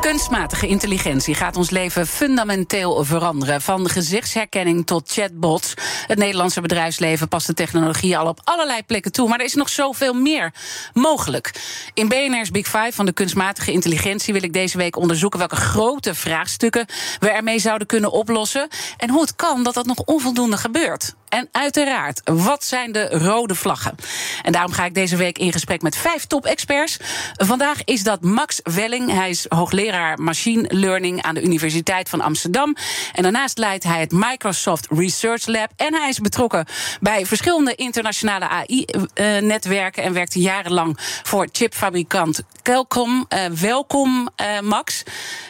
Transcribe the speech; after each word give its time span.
Kunstmatige 0.00 0.66
intelligentie 0.66 1.34
gaat 1.34 1.56
ons 1.56 1.70
leven 1.70 2.06
fundamenteel 2.06 3.04
veranderen. 3.04 3.60
Van 3.60 3.88
gezichtsherkenning 3.88 4.86
tot 4.86 5.12
chatbots. 5.12 5.74
Het 6.06 6.18
Nederlandse 6.18 6.60
bedrijfsleven 6.60 7.28
past 7.28 7.46
de 7.46 7.54
technologie 7.54 8.18
al 8.18 8.26
op 8.26 8.40
allerlei 8.44 8.82
plekken 8.82 9.12
toe. 9.12 9.28
Maar 9.28 9.38
er 9.38 9.44
is 9.44 9.54
nog 9.54 9.68
zoveel 9.68 10.14
meer 10.14 10.54
mogelijk. 10.92 11.52
In 11.94 12.08
BNR's 12.08 12.50
Big 12.50 12.66
Five 12.66 12.92
van 12.92 13.06
de 13.06 13.12
kunstmatige 13.12 13.72
intelligentie 13.72 14.32
wil 14.32 14.42
ik 14.42 14.52
deze 14.52 14.76
week 14.76 14.96
onderzoeken 14.96 15.38
welke 15.38 15.56
grote 15.56 16.14
vraagstukken 16.14 16.86
we 17.18 17.30
ermee 17.30 17.58
zouden 17.58 17.86
kunnen 17.86 18.12
oplossen. 18.12 18.68
En 18.96 19.10
hoe 19.10 19.20
het 19.20 19.36
kan 19.36 19.62
dat 19.62 19.74
dat 19.74 19.86
nog 19.86 19.98
onvoldoende 19.98 20.56
gebeurt. 20.56 21.14
En 21.30 21.48
uiteraard, 21.52 22.20
wat 22.24 22.64
zijn 22.64 22.92
de 22.92 23.08
rode 23.08 23.54
vlaggen? 23.54 23.94
En 24.42 24.52
daarom 24.52 24.72
ga 24.72 24.84
ik 24.84 24.94
deze 24.94 25.16
week 25.16 25.38
in 25.38 25.52
gesprek 25.52 25.82
met 25.82 25.96
vijf 25.96 26.26
top-experts. 26.26 26.96
Vandaag 27.36 27.84
is 27.84 28.02
dat 28.02 28.22
Max 28.22 28.60
Welling. 28.62 29.10
Hij 29.10 29.30
is 29.30 29.46
hoogleraar 29.48 30.22
machine 30.22 30.64
learning 30.68 31.22
aan 31.22 31.34
de 31.34 31.42
Universiteit 31.42 32.08
van 32.08 32.20
Amsterdam. 32.20 32.76
En 33.12 33.22
daarnaast 33.22 33.58
leidt 33.58 33.84
hij 33.84 34.00
het 34.00 34.12
Microsoft 34.12 34.86
Research 34.90 35.46
Lab. 35.46 35.70
En 35.76 35.94
hij 35.94 36.08
is 36.08 36.18
betrokken 36.18 36.66
bij 37.00 37.26
verschillende 37.26 37.74
internationale 37.74 38.48
AI-netwerken. 38.48 40.02
En 40.02 40.12
werkte 40.12 40.40
jarenlang 40.40 40.96
voor 41.22 41.48
chipfabrikant 41.52 42.42
Qualcomm. 42.62 43.26
Uh, 43.28 43.44
welkom, 43.46 44.28
uh, 44.36 44.60
Max. 44.60 45.02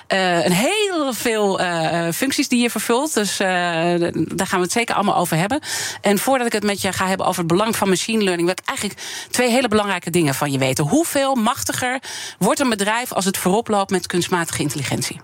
Een 0.06 0.52
heel 0.52 1.12
veel 1.12 1.60
functies 2.12 2.48
die 2.48 2.62
je 2.62 2.70
vervult. 2.70 3.14
Dus 3.14 3.36
daar 3.36 4.47
gaan 4.47 4.58
we 4.58 4.64
het 4.64 4.72
zeker 4.72 4.94
allemaal 4.94 5.16
over 5.16 5.36
hebben. 5.36 5.60
En 6.00 6.18
voordat 6.18 6.46
ik 6.46 6.52
het 6.52 6.62
met 6.62 6.80
je 6.80 6.92
ga 6.92 7.06
hebben 7.06 7.26
over 7.26 7.38
het 7.38 7.48
belang 7.52 7.76
van 7.76 7.88
machine 7.88 8.22
learning, 8.22 8.48
wil 8.48 8.56
ik 8.58 8.68
eigenlijk 8.68 9.00
twee 9.30 9.50
hele 9.50 9.68
belangrijke 9.68 10.10
dingen 10.10 10.34
van 10.34 10.52
je 10.52 10.58
weten. 10.58 10.84
Hoeveel 10.84 11.34
machtiger 11.34 12.02
wordt 12.38 12.60
een 12.60 12.68
bedrijf 12.68 13.12
als 13.12 13.24
het 13.24 13.36
voorop 13.36 13.68
loopt 13.68 13.91
met 13.91 14.06
kunstmatige 14.06 14.62
intelligentie? 14.62 15.20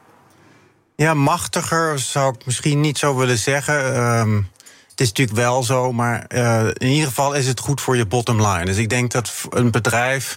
Ja, 0.96 1.14
machtiger 1.14 1.98
zou 1.98 2.34
ik 2.34 2.46
misschien 2.46 2.80
niet 2.80 2.98
zo 2.98 3.16
willen 3.16 3.38
zeggen. 3.38 3.96
Um, 4.02 4.50
het 4.90 5.00
is 5.00 5.08
natuurlijk 5.08 5.38
wel 5.38 5.62
zo, 5.62 5.92
maar 5.92 6.24
uh, 6.28 6.66
in 6.72 6.88
ieder 6.88 7.08
geval 7.08 7.34
is 7.34 7.46
het 7.46 7.60
goed 7.60 7.80
voor 7.80 7.96
je 7.96 8.06
bottom 8.06 8.46
line. 8.46 8.64
Dus 8.64 8.76
ik 8.76 8.88
denk 8.88 9.10
dat 9.10 9.32
een 9.50 9.70
bedrijf 9.70 10.36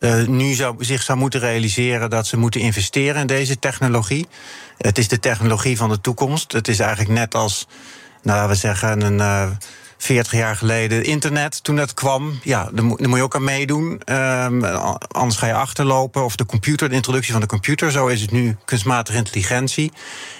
uh, 0.00 0.26
nu 0.26 0.52
zou, 0.52 0.84
zich 0.84 1.02
zou 1.02 1.18
moeten 1.18 1.40
realiseren 1.40 2.10
dat 2.10 2.26
ze 2.26 2.36
moeten 2.36 2.60
investeren 2.60 3.20
in 3.20 3.26
deze 3.26 3.58
technologie. 3.58 4.26
Het 4.78 4.98
is 4.98 5.08
de 5.08 5.18
technologie 5.18 5.76
van 5.76 5.88
de 5.88 6.00
toekomst. 6.00 6.52
Het 6.52 6.68
is 6.68 6.78
eigenlijk 6.78 7.10
net 7.10 7.34
als 7.34 7.66
nou, 8.24 8.48
we 8.48 8.54
zeggen 8.54 9.00
een. 9.00 9.18
Uh, 9.18 9.50
40 10.04 10.32
jaar 10.32 10.56
geleden 10.56 11.04
internet, 11.04 11.64
toen 11.64 11.76
dat 11.76 11.94
kwam, 11.94 12.38
ja, 12.42 12.68
daar 12.72 12.84
moet, 12.84 13.00
je 13.00 13.22
ook 13.22 13.34
aan 13.34 13.44
meedoen. 13.44 14.00
Um, 14.06 14.64
anders 15.08 15.36
ga 15.36 15.46
je 15.46 15.54
achterlopen. 15.54 16.24
Of 16.24 16.36
de 16.36 16.46
computer, 16.46 16.88
de 16.88 16.94
introductie 16.94 17.32
van 17.32 17.40
de 17.40 17.46
computer. 17.46 17.90
Zo 17.90 18.06
is 18.06 18.20
het 18.20 18.30
nu 18.30 18.56
kunstmatige 18.64 19.18
intelligentie. 19.18 19.92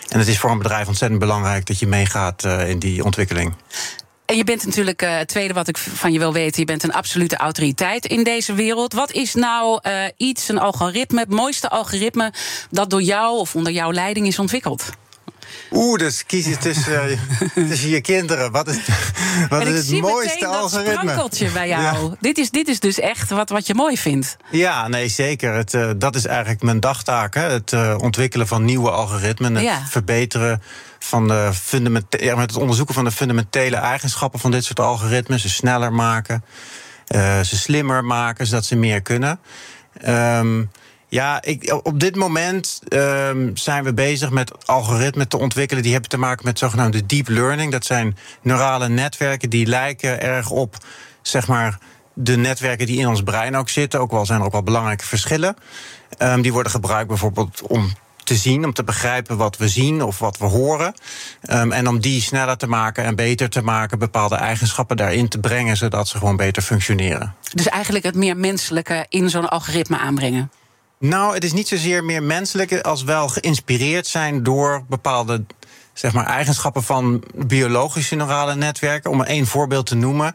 En 0.09 0.19
het 0.19 0.29
is 0.29 0.39
voor 0.39 0.51
een 0.51 0.59
bedrijf 0.59 0.89
ontzettend 0.89 1.21
belangrijk 1.21 1.67
dat 1.67 1.79
je 1.79 1.87
meegaat 1.87 2.45
uh, 2.45 2.69
in 2.69 2.79
die 2.79 3.05
ontwikkeling. 3.05 3.55
En 4.25 4.37
je 4.37 4.45
bent 4.45 4.65
natuurlijk, 4.67 5.03
uh, 5.03 5.17
het 5.17 5.29
tweede 5.29 5.55
wat 5.55 5.69
ik 5.69 5.79
van 5.79 6.13
je 6.13 6.19
wil 6.19 6.33
weten, 6.33 6.61
je 6.61 6.67
bent 6.67 6.83
een 6.83 6.93
absolute 6.93 7.37
autoriteit 7.37 8.07
in 8.07 8.25
deze 8.25 8.55
wereld. 8.55 8.93
Wat 8.93 9.13
is 9.13 9.35
nou 9.35 9.81
iets, 10.17 10.49
een 10.49 10.59
algoritme, 10.59 11.21
het 11.21 11.31
mooiste 11.31 11.69
algoritme 11.69 12.33
dat 12.71 12.91
door 12.91 13.03
jou 13.03 13.39
of 13.39 13.55
onder 13.55 13.73
jouw 13.73 13.93
leiding 13.93 14.27
is 14.27 14.39
ontwikkeld? 14.39 14.91
Oeh, 15.75 15.99
dus 15.99 16.27
kies 16.27 16.47
je 16.47 16.57
tussen, 16.57 17.11
uh, 17.11 17.19
tussen 17.69 17.89
je 17.89 18.01
kinderen. 18.01 18.51
Wat 18.51 18.69
is, 18.69 18.77
wat 19.49 19.61
en 19.61 19.75
is 19.75 19.91
het 19.91 20.01
mooiste 20.01 20.47
algoritme? 20.47 21.15
Dat 21.15 21.53
bij 21.53 21.69
jou. 21.77 21.83
Ja. 21.83 22.17
Dit, 22.21 22.39
is, 22.39 22.51
dit 22.51 22.69
is 22.69 22.81
dus 22.81 22.99
echt 23.01 23.31
wat, 23.31 23.49
wat 23.49 23.67
je 23.67 23.75
mooi 23.75 23.99
vindt. 23.99 24.37
Ja, 24.51 24.89
nee, 24.89 25.09
zeker. 25.09 25.53
Het, 25.53 25.75
uh, 25.75 25.91
dat 25.97 26.15
is 26.15 26.27
eigenlijk 26.27 26.63
mijn 26.63 26.81
dagtaak. 26.81 27.35
Hè? 27.35 27.43
Het 27.43 27.73
uh, 27.73 27.97
ontwikkelen 28.01 28.47
van 28.47 28.65
nieuwe 28.65 28.91
algoritmen. 28.91 29.55
Het 29.55 29.65
ja. 29.65 29.87
verbeteren 29.89 30.63
van 30.99 31.29
de 31.29 31.51
fundamentele, 31.55 32.25
ja, 32.25 32.37
met 32.37 32.51
het 32.51 32.61
onderzoeken 32.61 32.95
van 32.95 33.05
de 33.05 33.13
fundamentele 33.13 33.77
eigenschappen 33.77 34.41
van 34.41 34.51
dit 34.51 34.65
soort 34.65 34.81
algoritmes. 34.81 35.43
Ze 35.43 35.49
sneller 35.49 35.93
maken, 35.93 36.45
ze 37.43 37.57
slimmer 37.57 38.05
maken, 38.05 38.47
zodat 38.47 38.65
ze 38.65 38.77
meer 38.77 39.03
kunnen. 39.03 39.39
Um, 40.09 40.71
ja, 41.15 41.43
ik, 41.43 41.81
op 41.83 42.01
dit 42.01 42.17
moment 42.17 42.81
um, 42.89 43.57
zijn 43.57 43.85
we 43.85 43.95
bezig 43.95 44.31
met 44.31 44.67
algoritmen 44.67 45.29
te 45.29 45.39
ontwikkelen. 45.39 45.83
Die 45.83 45.93
hebben 45.93 46.11
te 46.11 46.19
maken 46.19 46.45
met 46.45 46.59
zogenaamde 46.59 47.07
deep 47.07 47.29
learning. 47.29 47.73
Dat 47.73 47.85
zijn 47.85 48.17
neurale 48.43 48.89
netwerken 48.89 49.51
die 49.51 49.67
lijken 49.67 50.21
erg 50.21 50.51
op, 50.51 50.77
zeg 51.23 51.47
maar, 51.47 51.79
de 52.15 52.37
netwerken 52.37 52.87
die 52.87 52.99
in 52.99 53.07
ons 53.07 53.23
brein 53.23 53.57
ook 53.57 53.69
zitten. 53.69 54.01
Ook 54.01 54.11
wel 54.11 54.27
zijn 54.27 54.41
er 54.41 54.47
ook 54.47 54.53
wel 54.53 54.63
belangrijke 54.63 55.05
verschillen. 55.05 55.57
Um, 56.19 56.43
die 56.43 56.53
worden 56.53 56.73
gebruikt 56.73 57.09
bijvoorbeeld 57.09 57.63
om 57.63 57.93
te 58.25 58.37
zien, 58.37 58.65
om 58.65 58.73
te 58.73 58.85
begrijpen 58.85 59.37
wat 59.37 59.57
we 59.57 59.69
zien 59.69 60.03
of 60.03 60.19
wat 60.19 60.39
we 60.39 60.45
horen. 60.45 60.95
Um, 61.51 61.73
en 61.73 61.89
om 61.89 62.01
die 62.01 62.23
sneller 62.23 62.57
te 62.57 62.67
maken 62.67 63.05
en 63.05 63.17
beter 63.17 63.49
te 63.51 63.63
maken, 63.63 63.99
bepaalde 63.99 64.37
eigenschappen 64.37 64.97
daarin 64.97 65.29
te 65.29 65.39
brengen, 65.39 65.77
zodat 65.77 66.09
ze 66.09 66.19
gewoon 66.19 66.37
beter 66.37 66.63
functioneren. 66.63 67.35
Dus 67.53 67.69
eigenlijk 67.69 68.05
het 68.05 68.15
meer 68.15 68.37
menselijke 68.37 69.07
in 69.09 69.31
zo'n 69.31 69.49
algoritme 69.49 69.99
aanbrengen. 69.99 70.51
Nou, 71.05 71.35
het 71.35 71.45
is 71.45 71.53
niet 71.53 71.69
zozeer 71.69 72.05
meer 72.05 72.23
menselijk 72.23 72.81
als 72.81 73.03
wel 73.03 73.29
geïnspireerd 73.29 74.07
zijn 74.07 74.43
door 74.43 74.85
bepaalde 74.89 75.45
zeg 75.93 76.13
maar, 76.13 76.27
eigenschappen 76.27 76.83
van 76.83 77.25
biologische 77.47 78.15
neurale 78.15 78.55
netwerken. 78.55 79.11
Om 79.11 79.21
er 79.21 79.27
één 79.27 79.47
voorbeeld 79.47 79.87
te 79.87 79.95
noemen. 79.95 80.35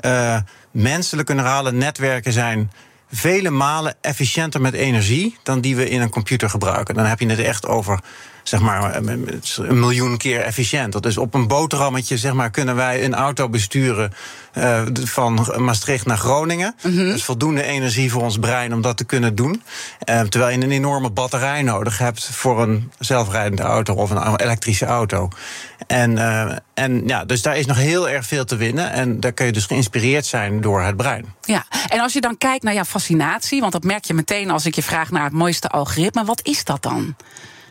Uh, 0.00 0.36
menselijke 0.70 1.34
neurale 1.34 1.72
netwerken 1.72 2.32
zijn 2.32 2.70
vele 3.10 3.50
malen 3.50 3.94
efficiënter 4.00 4.60
met 4.60 4.74
energie 4.74 5.36
dan 5.42 5.60
die 5.60 5.76
we 5.76 5.88
in 5.88 6.00
een 6.00 6.10
computer 6.10 6.50
gebruiken. 6.50 6.94
Dan 6.94 7.04
heb 7.04 7.20
je 7.20 7.26
het 7.26 7.38
echt 7.38 7.66
over 7.66 8.00
zeg 8.42 8.60
maar, 8.60 8.96
een 8.96 9.80
miljoen 9.80 10.16
keer 10.16 10.40
efficiënter. 10.40 11.00
Dus 11.00 11.18
op 11.18 11.34
een 11.34 11.46
boterhammetje 11.46 12.18
zeg 12.18 12.32
maar, 12.32 12.50
kunnen 12.50 12.76
wij 12.76 13.04
een 13.04 13.14
auto 13.14 13.48
besturen 13.48 14.12
uh, 14.58 14.82
van 14.92 15.46
Maastricht 15.56 16.06
naar 16.06 16.18
Groningen. 16.18 16.74
Mm 16.82 16.96
-hmm. 16.96 17.10
Dus 17.10 17.24
voldoende 17.24 17.62
energie 17.62 18.10
voor 18.10 18.22
ons 18.22 18.38
brein 18.38 18.74
om 18.74 18.82
dat 18.82 18.96
te 18.96 19.04
kunnen 19.04 19.34
doen. 19.34 19.62
Uh, 20.10 20.20
terwijl 20.20 20.58
je 20.58 20.64
een 20.64 20.70
enorme 20.70 21.10
batterij 21.10 21.62
nodig 21.62 21.98
hebt 21.98 22.24
voor 22.24 22.62
een 22.62 22.92
zelfrijdende 22.98 23.62
auto 23.62 23.94
of 23.94 24.10
een 24.10 24.36
elektrische 24.36 24.86
auto. 24.86 25.28
En, 25.90 26.10
uh, 26.10 26.56
en 26.74 27.06
ja, 27.06 27.24
dus 27.24 27.42
daar 27.42 27.56
is 27.56 27.66
nog 27.66 27.76
heel 27.76 28.08
erg 28.08 28.26
veel 28.26 28.44
te 28.44 28.56
winnen. 28.56 28.90
En 28.92 29.20
daar 29.20 29.32
kun 29.32 29.46
je 29.46 29.52
dus 29.52 29.66
geïnspireerd 29.66 30.26
zijn 30.26 30.60
door 30.60 30.82
het 30.82 30.96
brein. 30.96 31.34
Ja, 31.42 31.64
en 31.88 32.00
als 32.00 32.12
je 32.12 32.20
dan 32.20 32.38
kijkt 32.38 32.64
naar 32.64 32.74
jouw 32.74 32.84
fascinatie, 32.84 33.60
want 33.60 33.72
dat 33.72 33.82
merk 33.82 34.04
je 34.04 34.14
meteen 34.14 34.50
als 34.50 34.66
ik 34.66 34.74
je 34.74 34.82
vraag 34.82 35.10
naar 35.10 35.24
het 35.24 35.32
mooiste 35.32 35.68
algoritme, 35.68 36.24
wat 36.24 36.40
is 36.42 36.64
dat 36.64 36.82
dan? 36.82 37.16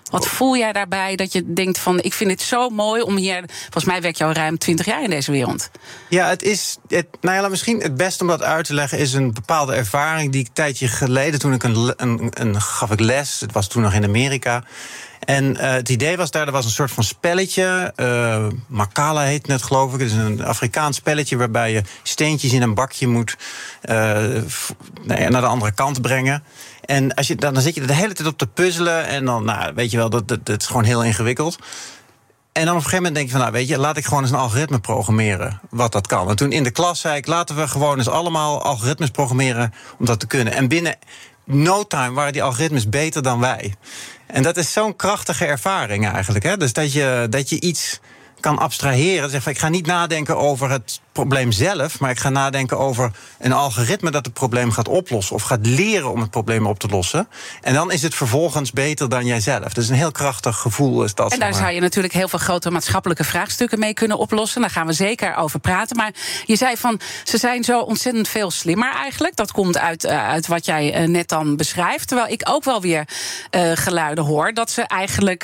Wat 0.10 0.28
voel 0.28 0.58
jij 0.58 0.74
daarbij 0.74 1.16
dat 1.16 1.34
je 1.34 1.54
denkt 1.54 1.80
van 1.80 2.00
ik 2.02 2.14
vind 2.14 2.32
het 2.32 2.42
zo 2.42 2.70
mooi 2.70 3.02
om 3.02 3.16
hier. 3.16 3.44
Volgens 3.62 3.86
mij 3.86 4.02
werk 4.02 4.16
je 4.16 4.24
al 4.24 4.32
ruim 4.32 4.58
20 4.58 4.86
jaar 4.86 5.04
in 5.04 5.10
deze 5.10 5.32
wereld. 5.32 5.70
Ja, 6.10 6.30
het 6.30 6.44
is. 6.44 6.78
Het, 6.88 7.08
nou 7.22 7.42
ja, 7.42 7.50
misschien 7.50 7.82
het 7.82 7.96
beste 7.96 8.24
om 8.24 8.30
dat 8.30 8.44
uit 8.44 8.66
te 8.66 8.74
leggen 8.74 8.98
is 8.98 9.14
een 9.14 9.34
bepaalde 9.34 9.74
ervaring 9.74 10.32
die 10.32 10.42
ik 10.42 10.48
een 10.48 10.54
tijdje 10.54 10.88
geleden 10.88 11.40
toen 11.40 11.54
ik 11.54 11.64
een, 11.64 11.94
een, 11.98 12.32
een 12.34 12.62
gaf 12.62 12.92
ik 12.92 13.00
les. 13.00 13.40
Het 13.40 13.52
was 13.52 13.68
toen 13.68 13.82
nog 13.82 13.94
in 13.94 14.04
Amerika. 14.04 14.64
En 15.20 15.52
uh, 15.52 15.72
het 15.72 15.90
idee 15.90 16.18
was 16.18 16.32
daar, 16.32 16.46
er 16.46 16.52
was 16.52 16.66
een 16.66 16.72
soort 16.72 16.92
van 16.92 17.04
spelletje. 17.04 17.94
Uh, 17.96 18.48
Makala 18.68 19.22
heet 19.22 19.48
het, 19.48 19.64
geloof 19.64 19.94
ik. 19.94 20.00
Het 20.00 20.10
is 20.10 20.16
een 20.16 20.46
Afrikaans 20.46 20.96
spelletje 20.96 21.38
waarbij 21.38 21.72
je 21.72 21.82
steentjes 22.04 22.54
in 22.54 22.62
een 22.62 22.74
bakje 22.74 23.08
moet 23.08 23.38
uh, 23.90 23.96
nou 25.04 25.30
naar 25.30 25.42
de 25.42 25.48
andere 25.48 25.72
kant 25.72 26.02
brengen. 26.02 26.44
En 26.86 27.14
als 27.14 27.28
je, 27.28 27.36
dan, 27.36 27.54
dan 27.54 27.64
zit 27.64 27.76
je 27.76 27.82
er 27.82 27.88
de 27.88 27.94
hele 27.94 28.14
tijd 28.14 28.28
op 28.28 28.38
te 28.38 28.48
puzzelen. 28.48 29.06
En 29.08 29.26
dan, 29.26 29.46
nou, 29.46 29.74
weet 29.76 29.92
je 29.92 29.98
wel, 29.98 30.10
dat, 30.10 30.28
dat, 30.28 30.46
dat 30.46 30.62
is 30.62 30.68
gewoon 30.68 30.84
heel 30.84 31.04
ingewikkeld. 31.04 31.58
En 32.52 32.66
dan 32.66 32.76
op 32.76 32.84
een 32.84 32.90
gegeven 32.90 33.04
moment 33.04 33.16
denk 33.16 33.26
je 33.26 33.32
van, 33.32 33.42
nou 33.42 33.52
weet 33.52 33.68
je, 33.68 33.78
laat 33.78 33.98
ik 33.98 34.06
gewoon 34.06 34.24
eens 34.24 34.32
een 34.32 34.38
algoritme 34.38 34.80
programmeren 34.80 35.60
wat 35.70 35.92
dat 35.92 36.08
kan. 36.08 36.30
En 36.30 36.36
toen 36.36 36.52
in 36.52 36.64
de 36.64 36.72
klas 36.72 37.00
zei 37.00 37.18
ik, 37.18 37.28
laten 37.28 37.56
we 37.56 37.68
gewoon 37.68 37.98
eens 37.98 38.10
allemaal 38.10 38.64
algoritmes 38.64 39.10
programmeren 39.10 39.74
om 40.00 40.06
dat 40.06 40.20
te 40.20 40.28
kunnen. 40.28 40.54
En 40.54 40.68
binnen 40.68 40.96
no 41.46 41.84
time 41.84 42.12
waren 42.12 42.34
die 42.34 42.44
algoritmes 42.44 42.90
beter 42.90 43.24
dan 43.24 43.40
wij. 43.40 43.74
En 44.32 44.44
dat 44.44 44.58
is 44.58 44.74
zo'n 44.74 44.96
krachtige 44.96 45.46
ervaring 45.46 46.08
eigenlijk. 46.08 46.44
Hè? 46.44 46.58
Dus 46.58 46.74
dat 46.74 46.94
je, 46.94 47.28
dat 47.30 47.50
je 47.50 47.60
iets 47.60 48.00
kan 48.40 48.58
abstraheren. 48.58 49.30
Zeg 49.30 49.44
van, 49.44 49.52
ik 49.52 49.58
ga 49.58 49.70
niet 49.70 49.86
nadenken 49.86 50.38
over 50.38 50.70
het 50.70 51.02
probleem 51.12 51.52
zelf, 51.52 52.00
maar 52.00 52.10
ik 52.10 52.20
ga 52.20 52.30
nadenken 52.30 52.78
over 52.78 53.12
een 53.40 53.52
algoritme 53.52 54.12
dat 54.12 54.26
het 54.26 54.34
probleem 54.34 54.72
gaat 54.72 54.88
oplossen 54.88 55.36
of 55.36 55.42
gaat 55.42 55.66
leren 55.66 56.12
om 56.12 56.22
het 56.22 56.30
probleem 56.30 56.66
op 56.66 56.80
te 56.80 56.88
lossen. 56.88 57.28
En 57.62 57.74
dan 57.74 57.92
is 57.92 58.02
het 58.02 58.16
vervolgens 58.16 58.72
beter 58.72 59.10
dan 59.10 59.26
jijzelf. 59.26 59.74
Dat 59.74 59.84
is 59.84 59.90
een 59.90 59.96
heel 59.96 60.12
krachtig 60.12 60.58
gevoel. 60.58 61.04
Is 61.04 61.16
dat, 61.16 61.32
en 61.32 61.40
daar 61.40 61.54
zou 61.54 61.72
je 61.72 61.82
natuurlijk 61.82 62.14
heel 62.14 62.28
veel 62.28 62.40
grote 62.40 62.72
maatschappelijke 62.72 63.24
vraagstukken 63.24 63.80
mee 63.80 63.94
kunnen 63.94 64.18
oplossen. 64.18 64.62
Daar 64.62 64.70
gaan 64.70 64.88
we 64.88 64.94
zeker 64.94 65.36
over 65.36 65.60
praten. 65.60 65.98
Maar 65.98 66.12
je 66.46 66.56
zei 66.56 66.78
van 66.78 67.00
ze 67.24 67.38
zijn 67.38 67.64
zo 67.64 67.80
ontzettend 67.80 68.28
veel 68.28 68.52
slimmer 68.52 68.94
eigenlijk. 68.94 69.36
Dat 69.36 69.52
komt 69.52 69.78
uit, 69.78 70.06
uh, 70.06 70.28
uit 70.30 70.48
wat 70.48 70.66
jij 70.66 71.02
uh, 71.02 71.08
net 71.08 71.30
dan 71.30 71.56
beschrijft. 71.56 72.08
Terwijl 72.08 72.30
ik 72.32 72.42
ook 72.50 72.64
wel 72.64 72.82
weer 72.82 73.08
uh, 73.56 73.72
geluiden 73.74 74.24
hoor 74.24 74.54
dat 74.54 74.72
ze 74.72 74.82
eigenlijk, 74.82 75.44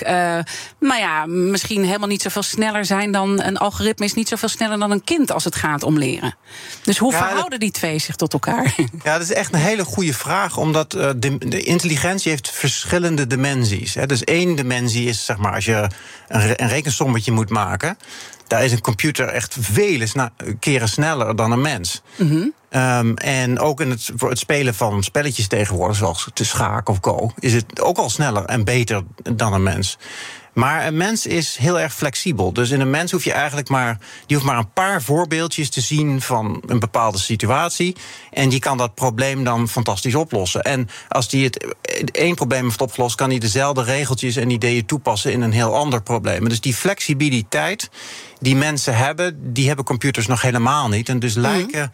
nou 0.80 1.00
ja, 1.00 1.26
misschien 1.26 1.84
helemaal 1.86 2.08
niet 2.08 2.22
zoveel 2.22 2.44
sneller 2.44 2.86
zijn 2.86 3.12
dan 3.12 3.42
een 3.42 3.58
algoritme 3.58 4.06
is 4.06 4.14
niet 4.14 4.28
zoveel 4.28 4.50
sneller 4.50 4.80
dan 4.80 4.92
een 4.92 5.04
kind 5.04 5.32
als 5.32 5.44
het 5.44 5.55
gaat 5.56 5.84
om 5.84 5.98
leren. 5.98 6.36
Dus 6.84 6.98
hoe 6.98 7.12
ja, 7.12 7.18
verhouden 7.18 7.60
die 7.60 7.72
twee 7.72 8.00
zich 8.00 8.16
tot 8.16 8.34
elkaar? 8.34 8.76
Ja, 9.04 9.14
dat 9.14 9.22
is 9.22 9.34
echt 9.34 9.54
een 9.54 9.60
hele 9.60 9.84
goede 9.84 10.14
vraag, 10.14 10.58
omdat 10.58 10.92
de, 10.92 11.16
de, 11.38 11.64
intelligentie 11.64 12.32
heeft 12.32 12.52
verschillende 12.52 13.28
dimensies. 13.28 13.94
Hè. 13.94 14.06
Dus 14.06 14.24
één 14.24 14.56
dimensie 14.56 15.08
is, 15.08 15.26
zeg 15.26 15.38
maar, 15.38 15.54
als 15.54 15.66
je 15.66 15.90
een, 16.28 16.64
een 16.64 16.70
rekensommetje 16.70 17.32
moet 17.32 17.50
maken 17.50 17.98
daar 18.48 18.64
is 18.64 18.72
een 18.72 18.82
computer 18.82 19.28
echt 19.28 19.58
vele 19.60 20.08
keren 20.60 20.90
sneller 20.90 21.36
dan 21.36 21.52
een 21.52 21.62
mens. 21.62 22.02
Mm 22.18 22.28
-hmm. 22.28 22.54
um, 22.82 23.18
en 23.18 23.60
ook 23.60 23.82
in 23.82 23.90
het, 23.90 24.12
voor 24.16 24.30
het 24.30 24.40
spelen 24.40 24.76
van 24.76 25.04
spelletjes 25.04 25.48
tegenwoordig, 25.48 25.98
zoals 25.98 26.30
te 26.34 26.46
schaak 26.46 26.90
of 26.90 26.98
go, 27.02 27.32
is 27.40 27.54
het 27.54 27.82
ook 27.82 27.98
al 27.98 28.10
sneller 28.10 28.46
en 28.46 28.64
beter 28.64 29.04
dan 29.34 29.54
een 29.54 29.64
mens. 29.64 29.98
Maar 30.56 30.88
een 30.88 30.98
mens 30.98 31.26
is 31.26 31.58
heel 31.58 31.80
erg 31.80 31.94
flexibel. 31.94 32.54
Dus 32.54 32.70
in 32.70 32.80
een 32.80 32.90
mens 32.90 33.12
hoef 33.12 33.24
je 33.24 33.32
eigenlijk 33.32 33.70
maar, 33.70 33.98
die 34.26 34.38
hoeft 34.38 34.50
maar 34.50 34.58
een 34.58 34.74
paar 34.74 35.02
voorbeeldjes 35.02 35.70
te 35.70 35.82
zien 35.82 36.22
van 36.22 36.64
een 36.66 36.80
bepaalde 36.80 37.18
situatie. 37.18 37.96
En 38.32 38.50
die 38.50 38.60
kan 38.60 38.78
dat 38.78 38.94
probleem 38.94 39.44
dan 39.44 39.70
fantastisch 39.70 40.16
oplossen. 40.16 40.62
En 40.62 40.90
als 41.10 41.30
die 41.30 41.44
het 41.44 41.76
één 42.12 42.36
probleem 42.36 42.64
heeft 42.64 42.82
opgelost, 42.82 43.16
kan 43.16 43.30
hij 43.30 43.40
dezelfde 43.40 43.84
regeltjes 43.84 44.36
en 44.36 44.50
ideeën 44.50 44.86
toepassen 44.86 45.32
in 45.32 45.42
een 45.42 45.52
heel 45.52 45.76
ander 45.76 46.02
probleem. 46.02 46.50
Dus 46.50 46.62
die 46.62 46.76
flexibiliteit 46.76 47.90
die 48.40 48.56
mensen 48.56 48.98
hebben, 48.98 49.54
die 49.54 49.68
hebben 49.68 49.86
computers 49.86 50.28
nog 50.28 50.42
helemaal 50.42 50.90
niet. 50.90 51.10
En 51.10 51.20
dus 51.20 51.34
mhm. 51.34 51.42
lijken 51.42 51.92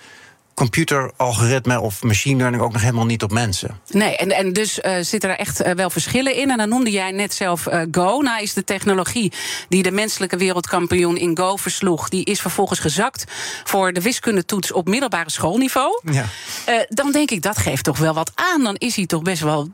computeralgoritme 0.53 1.79
of 1.79 2.03
machine 2.03 2.37
learning 2.37 2.63
ook 2.63 2.71
nog 2.71 2.81
helemaal 2.81 3.05
niet 3.05 3.23
op 3.23 3.31
mensen. 3.31 3.79
Nee, 3.89 4.17
en, 4.17 4.31
en 4.31 4.53
dus 4.53 4.79
uh, 4.79 4.95
zitten 5.01 5.29
er 5.29 5.37
echt 5.37 5.65
uh, 5.65 5.71
wel 5.71 5.89
verschillen 5.89 6.35
in. 6.35 6.51
En 6.51 6.57
dan 6.57 6.69
noemde 6.69 6.91
jij 6.91 7.11
net 7.11 7.33
zelf 7.33 7.67
uh, 7.67 7.81
Go. 7.91 8.21
Nou 8.21 8.41
is 8.41 8.53
de 8.53 8.63
technologie 8.63 9.31
die 9.69 9.83
de 9.83 9.91
menselijke 9.91 10.37
wereldkampioen 10.37 11.17
in 11.17 11.37
Go 11.37 11.55
versloeg... 11.55 12.09
die 12.09 12.25
is 12.25 12.41
vervolgens 12.41 12.79
gezakt 12.79 13.23
voor 13.63 13.93
de 13.93 14.01
wiskundetoets 14.01 14.71
op 14.71 14.87
middelbare 14.87 15.31
schoolniveau. 15.31 16.01
Ja. 16.03 16.25
dan 16.89 17.11
denk 17.11 17.31
ik, 17.31 17.41
dat 17.41 17.57
geeft 17.57 17.83
toch 17.83 17.97
wel 17.97 18.13
wat 18.13 18.31
aan. 18.35 18.63
Dan 18.63 18.75
is 18.75 18.95
hij 18.95 19.05
toch 19.05 19.21
best 19.21 19.41
wel 19.41 19.69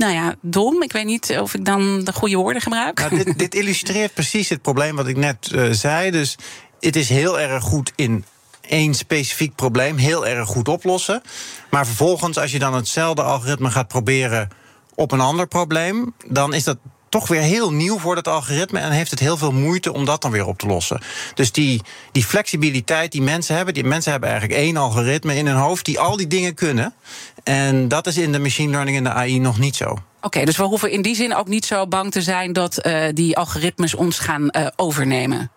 nou 0.00 0.12
ja, 0.12 0.34
dom. 0.40 0.82
Ik 0.82 0.92
weet 0.92 1.04
niet 1.04 1.36
of 1.40 1.54
ik 1.54 1.64
dan 1.64 2.04
de 2.04 2.12
goede 2.12 2.36
woorden 2.36 2.62
gebruik. 2.62 2.98
Nou, 2.98 3.24
dit, 3.24 3.38
dit, 3.38 3.54
illustreert 3.60 4.14
precies 4.14 4.48
het 4.48 4.62
probleem 4.62 4.96
wat 4.96 5.06
ik 5.06 5.16
net 5.16 5.50
uh, 5.54 5.70
zei. 5.70 6.10
Dus 6.10 6.36
het 6.80 6.96
is 6.96 7.08
heel 7.08 7.40
erg 7.40 7.62
goed 7.62 7.92
in 7.96 8.24
één 8.70 8.94
specifiek 8.94 9.54
probleem 9.54 9.96
heel 9.96 10.26
erg 10.26 10.48
goed 10.48 10.68
oplossen. 10.68 11.22
Maar 11.70 11.86
vervolgens, 11.86 12.38
als 12.38 12.52
je 12.52 12.58
dan 12.58 12.74
hetzelfde 12.74 13.22
algoritme 13.22 13.70
gaat 13.70 13.88
proberen 13.88 14.48
op 14.94 15.12
een 15.12 15.20
ander 15.20 15.46
probleem, 15.46 16.14
dan 16.26 16.54
is 16.54 16.64
dat 16.64 16.76
toch 17.08 17.28
weer 17.28 17.40
heel 17.40 17.72
nieuw 17.72 17.98
voor 17.98 18.14
dat 18.14 18.28
algoritme 18.28 18.78
en 18.78 18.90
heeft 18.90 19.10
het 19.10 19.20
heel 19.20 19.36
veel 19.36 19.52
moeite 19.52 19.92
om 19.92 20.04
dat 20.04 20.22
dan 20.22 20.30
weer 20.30 20.46
op 20.46 20.58
te 20.58 20.66
lossen. 20.66 21.00
Dus 21.34 21.52
die, 21.52 21.82
die 22.12 22.24
flexibiliteit 22.24 23.12
die 23.12 23.22
mensen 23.22 23.56
hebben, 23.56 23.74
die 23.74 23.84
mensen 23.84 24.10
hebben 24.10 24.30
eigenlijk 24.30 24.60
één 24.60 24.76
algoritme 24.76 25.36
in 25.36 25.46
hun 25.46 25.56
hoofd 25.56 25.84
die 25.84 26.00
al 26.00 26.16
die 26.16 26.26
dingen 26.26 26.54
kunnen. 26.54 26.94
En 27.42 27.88
dat 27.88 28.06
is 28.06 28.16
in 28.16 28.32
de 28.32 28.38
machine 28.38 28.70
learning 28.70 28.96
en 28.96 29.04
de 29.04 29.10
AI 29.10 29.38
nog 29.38 29.58
niet 29.58 29.76
zo. 29.76 29.96
Oké, 30.22 30.44
dus 30.44 30.56
we 30.56 30.62
hoeven 30.62 30.90
in 30.90 31.02
die 31.02 31.14
zin 31.14 31.34
ook 31.34 31.48
niet 31.48 31.64
zo 31.64 31.86
bang 31.86 32.12
te 32.12 32.22
zijn 32.22 32.52
dat 32.52 32.86
uh, 32.86 33.04
die 33.12 33.36
algoritmes 33.36 33.94
ons 33.94 34.18
gaan 34.18 34.48
uh, 34.50 34.66
overnemen. 34.76 35.50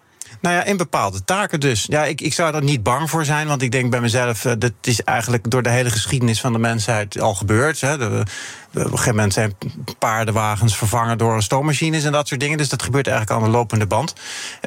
Nou 0.44 0.56
ja, 0.56 0.64
in 0.64 0.78
bepaalde 0.78 1.24
taken 1.24 1.60
dus. 1.60 1.86
Ja, 1.90 2.06
ik, 2.06 2.22
ik 2.22 2.34
zou 2.34 2.56
er 2.56 2.64
niet 2.64 2.84
bang 2.84 3.10
voor 3.10 3.26
zijn, 3.26 3.48
want 3.48 3.62
ik 3.62 3.72
denk 3.72 3.92
bij 3.92 4.02
mezelf... 4.02 4.46
Uh, 4.46 4.54
dat 4.58 4.74
is 4.82 5.02
eigenlijk 5.02 5.52
door 5.52 5.64
de 5.64 5.70
hele 5.70 5.90
geschiedenis 5.90 6.42
van 6.42 6.54
de 6.54 6.60
mensheid 6.60 7.20
al 7.20 7.36
gebeurd. 7.36 7.82
Hè. 7.82 7.98
De, 7.98 8.24
op 8.74 8.76
een 8.76 8.90
gegeven 8.90 9.16
moment 9.16 9.34
zijn 9.34 9.56
paardenwagens 10.00 10.78
vervangen 10.78 11.18
door 11.18 11.44
stoommachines 11.44 12.04
en 12.04 12.12
dat 12.12 12.28
soort 12.28 12.40
dingen. 12.40 12.58
Dus 12.58 12.70
dat 12.70 12.84
gebeurt 12.84 13.08
eigenlijk 13.08 13.40
aan 13.40 13.52
de 13.52 13.58
lopende 13.58 13.88
band. 13.88 14.14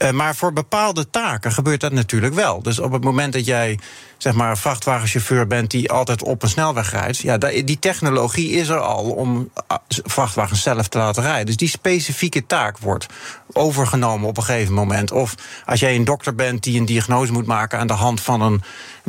Uh, 0.02 0.10
maar 0.10 0.36
voor 0.36 0.52
bepaalde 0.52 1.10
taken 1.10 1.52
gebeurt 1.52 1.80
dat 1.80 1.92
natuurlijk 1.92 2.34
wel. 2.34 2.62
Dus 2.62 2.78
op 2.78 2.92
het 2.92 3.04
moment 3.04 3.32
dat 3.32 3.44
jij 3.44 3.78
zeg 4.18 4.34
maar 4.34 4.58
vrachtwagenchauffeur 4.58 5.46
bent 5.46 5.70
die 5.70 5.90
altijd 5.90 6.22
op 6.22 6.42
een 6.42 6.48
snelweg 6.48 6.90
rijdt, 6.90 7.18
ja, 7.18 7.38
die 7.38 7.78
technologie 7.78 8.50
is 8.50 8.68
er 8.68 8.80
al 8.80 9.04
om 9.04 9.50
ah, 9.66 9.78
vrachtwagens 9.88 10.62
zelf 10.62 10.88
te 10.88 10.98
laten 10.98 11.22
rijden. 11.22 11.46
Dus 11.46 11.56
die 11.56 11.68
specifieke 11.68 12.46
taak 12.46 12.78
wordt 12.78 13.06
overgenomen 13.52 14.28
op 14.28 14.36
een 14.36 14.42
gegeven 14.42 14.74
moment. 14.74 15.12
Of 15.12 15.34
als 15.64 15.80
jij 15.80 15.94
een 15.94 16.04
dokter 16.04 16.34
bent 16.34 16.62
die 16.62 16.78
een 16.78 16.86
diagnose 16.86 17.32
moet 17.32 17.46
maken 17.46 17.78
aan 17.78 17.86
de 17.86 17.92
hand 17.92 18.20
van 18.20 18.40
een 18.40 18.62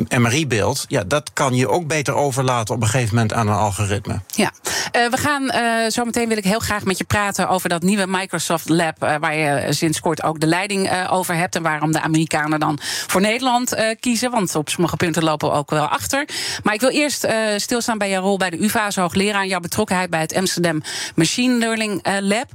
MRI-beeld, 0.08 0.84
ja, 0.88 1.04
dat 1.04 1.30
kan 1.32 1.54
je 1.54 1.68
ook 1.68 1.86
beter 1.86 2.14
overlaten 2.14 2.74
op 2.74 2.82
een 2.82 2.88
gegeven 2.88 3.14
moment 3.14 3.32
aan 3.32 3.48
een 3.48 3.54
algoritme. 3.54 4.20
Ja, 4.26 4.52
uh, 4.96 5.10
we 5.10 5.16
gaan 5.16 5.42
uh, 5.42 5.90
zo 5.90 6.04
meteen 6.04 6.28
wil 6.28 6.36
ik 6.36 6.44
heel 6.44 6.58
graag 6.58 6.84
met 6.84 6.98
je 6.98 7.04
praten 7.04 7.48
over 7.48 7.68
dat 7.68 7.82
nieuwe 7.82 8.06
Microsoft 8.06 8.68
Lab, 8.68 9.04
uh, 9.04 9.14
waar 9.20 9.36
je 9.36 9.72
sinds 9.72 10.00
kort 10.00 10.22
ook 10.22 10.40
de 10.40 10.46
leiding 10.46 11.08
over 11.10 11.34
hebt 11.34 11.56
en 11.56 11.62
waarom 11.62 11.92
de 11.92 12.00
Amerikanen 12.00 12.60
dan 12.60 12.78
voor 12.82 13.20
Nederland 13.20 13.76
kiezen, 14.00 14.30
want 14.30 14.54
op 14.54 14.68
sommige 14.68 14.96
punten 14.96 15.24
lopen 15.24 15.48
we 15.48 15.54
ook 15.54 15.70
wel 15.70 15.86
achter. 15.86 16.28
Maar 16.62 16.74
ik 16.74 16.80
wil 16.80 16.90
eerst 16.90 17.26
stilstaan 17.56 17.98
bij 17.98 18.10
jouw 18.10 18.22
rol 18.22 18.36
bij 18.36 18.50
de 18.50 18.64
UvA 18.64 18.84
als 18.84 18.96
hoogleraar 18.96 19.42
en 19.42 19.48
jouw 19.48 19.60
betrokkenheid 19.60 20.10
bij 20.10 20.20
het 20.20 20.34
Amsterdam 20.34 20.82
Machine 21.14 21.58
Learning 21.58 22.20
Lab. 22.20 22.46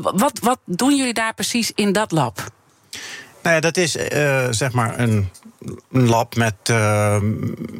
wat, 0.00 0.38
wat 0.42 0.58
doen 0.64 0.96
jullie 0.96 1.14
daar 1.14 1.34
precies 1.34 1.72
in 1.74 1.92
dat 1.92 2.12
lab? 2.12 2.50
Nou 3.42 3.54
ja, 3.54 3.60
dat 3.60 3.76
is 3.76 3.92
zeg 4.50 4.72
maar 4.72 4.98
een 4.98 5.30
een 5.92 6.08
lab 6.08 6.36
met, 6.36 6.54
uh, 6.70 7.16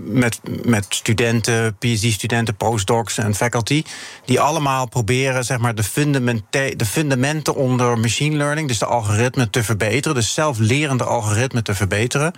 met, 0.04 0.40
met 0.64 0.86
studenten, 0.88 1.76
PhD-studenten, 1.78 2.56
postdocs 2.56 3.18
en 3.18 3.34
faculty. 3.34 3.82
Die 4.24 4.40
allemaal 4.40 4.88
proberen 4.88 5.44
zeg 5.44 5.58
maar, 5.58 5.74
de, 5.74 5.82
fundamente 5.82 6.74
de 6.76 6.84
fundamenten 6.84 7.54
onder 7.54 7.98
machine 7.98 8.36
learning, 8.36 8.68
dus 8.68 8.78
de 8.78 8.86
algoritmen, 8.86 9.50
te 9.50 9.62
verbeteren. 9.62 10.16
Dus 10.16 10.34
zelflerende 10.34 11.04
algoritmen 11.04 11.64
te 11.64 11.74
verbeteren. 11.74 12.32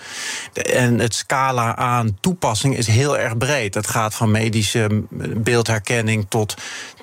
en 0.52 0.98
het 0.98 1.14
scala 1.14 1.76
aan 1.76 2.16
toepassing 2.20 2.76
is 2.76 2.86
heel 2.86 3.18
erg 3.18 3.36
breed. 3.36 3.72
Dat 3.72 3.86
gaat 3.86 4.14
van 4.14 4.30
medische 4.30 5.04
beeldherkenning 5.36 6.26
tot 6.28 6.54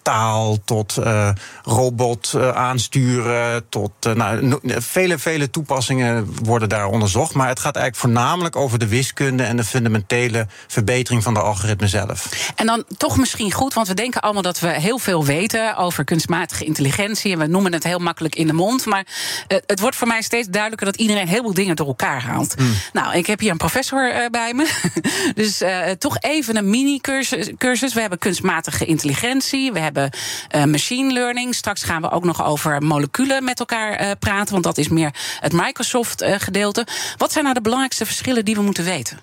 taal 0.06 0.57
tot 0.66 0.98
uh, 1.00 1.30
robot 1.63 2.34
uh, 2.36 2.50
aansturen. 2.50 3.69
Tot 3.69 3.92
uh, 4.07 4.13
nou, 4.13 4.60
vele, 4.63 5.18
vele 5.18 5.50
toepassingen 5.50 6.36
worden 6.44 6.70
daar 6.70 6.88
onderzocht. 6.88 7.34
Maar 7.34 7.48
het 7.48 7.60
gaat 7.60 7.75
eigenlijk 7.75 8.06
voornamelijk 8.06 8.56
over 8.56 8.79
de 8.79 8.88
wiskunde 8.88 9.44
en 9.44 9.58
de 9.58 9.63
fundamentele 9.63 10.48
verbetering 10.68 11.24
van 11.24 11.34
de 11.34 11.39
algoritme 11.39 11.88
zelf. 11.88 12.51
En 12.56 12.65
dan 12.65 12.84
toch 12.98 13.18
misschien 13.18 13.51
goed, 13.51 13.74
want 13.74 13.88
we 13.88 13.94
denken 13.94 14.22
allemaal 14.22 14.41
dat 14.41 14.60
we 14.60 14.68
heel 14.68 14.98
veel 14.98 15.25
weten 15.25 15.77
over 15.77 16.03
kunstmatige 16.03 16.65
intelligentie. 16.65 17.32
En 17.32 17.39
we 17.39 17.48
noemen 17.48 17.74
het 17.74 17.84
heel 17.84 18.00
makkelijk 18.00 18.36
in 18.36 18.48
de 18.48 18.53
mond. 18.53 18.86
Maar 18.86 19.06
het 19.48 19.79
wordt 19.79 19.96
voor 19.96 20.08
mij 20.08 20.22
steeds 20.22 20.48
duidelijker 20.48 20.86
dat 20.86 20.96
iedereen 20.96 21.27
heel 21.27 21.41
veel 21.41 21.53
dingen 21.53 21.75
door 21.75 21.88
elkaar 21.88 22.22
haalt. 22.22 22.53
Hmm. 22.58 22.74
Nou, 22.94 23.15
ik 23.15 23.25
heb 23.25 23.39
hier 23.39 23.51
een 23.51 23.58
professor 23.58 24.29
bij 24.32 24.53
me. 24.53 24.70
dus 25.41 25.63
toch 25.98 26.18
even 26.20 26.56
een 26.56 26.70
mini-cursus. 26.70 27.94
We 27.94 28.01
hebben 28.01 28.20
kunstmatige 28.20 28.86
intelligentie. 28.86 29.72
We 29.72 29.79
hebben 29.79 29.95
hebben 29.96 30.20
uh, 30.56 30.64
machine 30.64 31.14
learning. 31.14 31.56
Straks 31.56 31.84
gaan 31.84 32.02
we 32.02 32.12
ook 32.12 32.24
nog 32.24 32.46
over 32.46 32.82
moleculen 32.82 33.44
met 33.44 33.60
elkaar 33.60 34.02
uh, 34.02 34.12
praten, 34.20 34.52
want 34.52 34.64
dat 34.64 34.78
is 34.78 34.88
meer 34.88 35.14
het 35.40 35.54
Microsoft-gedeelte. 35.54 36.82
Eh, 36.82 36.94
Wat 37.18 37.32
zijn 37.32 37.44
nou 37.44 37.56
de 37.56 37.62
belangrijkste 37.62 38.06
verschillen 38.06 38.46
die 38.46 38.56
we 38.56 38.62
moeten 38.62 38.84
weten? 38.84 39.20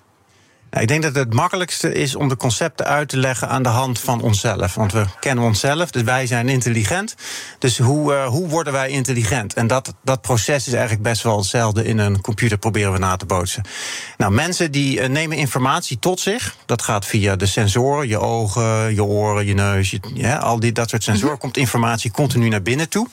Nou, 0.73 0.85
ik 0.85 0.91
denk 0.91 1.03
dat 1.03 1.15
het 1.15 1.33
makkelijkste 1.33 1.93
is 1.93 2.15
om 2.15 2.29
de 2.29 2.37
concepten 2.37 2.85
uit 2.85 3.09
te 3.09 3.17
leggen 3.17 3.49
aan 3.49 3.63
de 3.63 3.69
hand 3.69 3.99
van 3.99 4.21
onszelf. 4.21 4.75
Want 4.75 4.91
we 4.91 5.05
kennen 5.19 5.43
onszelf, 5.43 5.91
dus 5.91 6.01
wij 6.01 6.27
zijn 6.27 6.49
intelligent. 6.49 7.15
Dus 7.59 7.77
hoe, 7.77 8.13
uh, 8.13 8.25
hoe 8.25 8.47
worden 8.47 8.73
wij 8.73 8.89
intelligent? 8.89 9.53
En 9.53 9.67
dat, 9.67 9.93
dat 10.03 10.21
proces 10.21 10.67
is 10.67 10.73
eigenlijk 10.73 11.03
best 11.03 11.23
wel 11.23 11.37
hetzelfde 11.37 11.85
in 11.85 11.97
een 11.97 12.21
computer 12.21 12.57
proberen 12.57 12.91
we 12.91 12.97
na 12.97 13.15
te 13.15 13.25
bootsen. 13.25 13.63
Nou, 14.17 14.31
mensen 14.31 14.71
die 14.71 14.99
uh, 14.99 15.07
nemen 15.07 15.37
informatie 15.37 15.99
tot 15.99 16.19
zich. 16.19 16.55
Dat 16.65 16.81
gaat 16.81 17.05
via 17.05 17.35
de 17.35 17.45
sensoren, 17.45 18.07
je 18.07 18.19
ogen, 18.19 18.93
je 18.93 19.03
oren, 19.03 19.45
je 19.45 19.53
neus. 19.53 19.91
Je, 19.91 19.99
ja, 20.13 20.37
al 20.37 20.59
die, 20.59 20.71
dat 20.71 20.89
soort 20.89 21.03
sensoren 21.03 21.31
mhm. 21.31 21.41
komt 21.41 21.57
informatie 21.57 22.11
continu 22.11 22.49
naar 22.49 22.61
binnen 22.61 22.89
toe. 22.89 23.07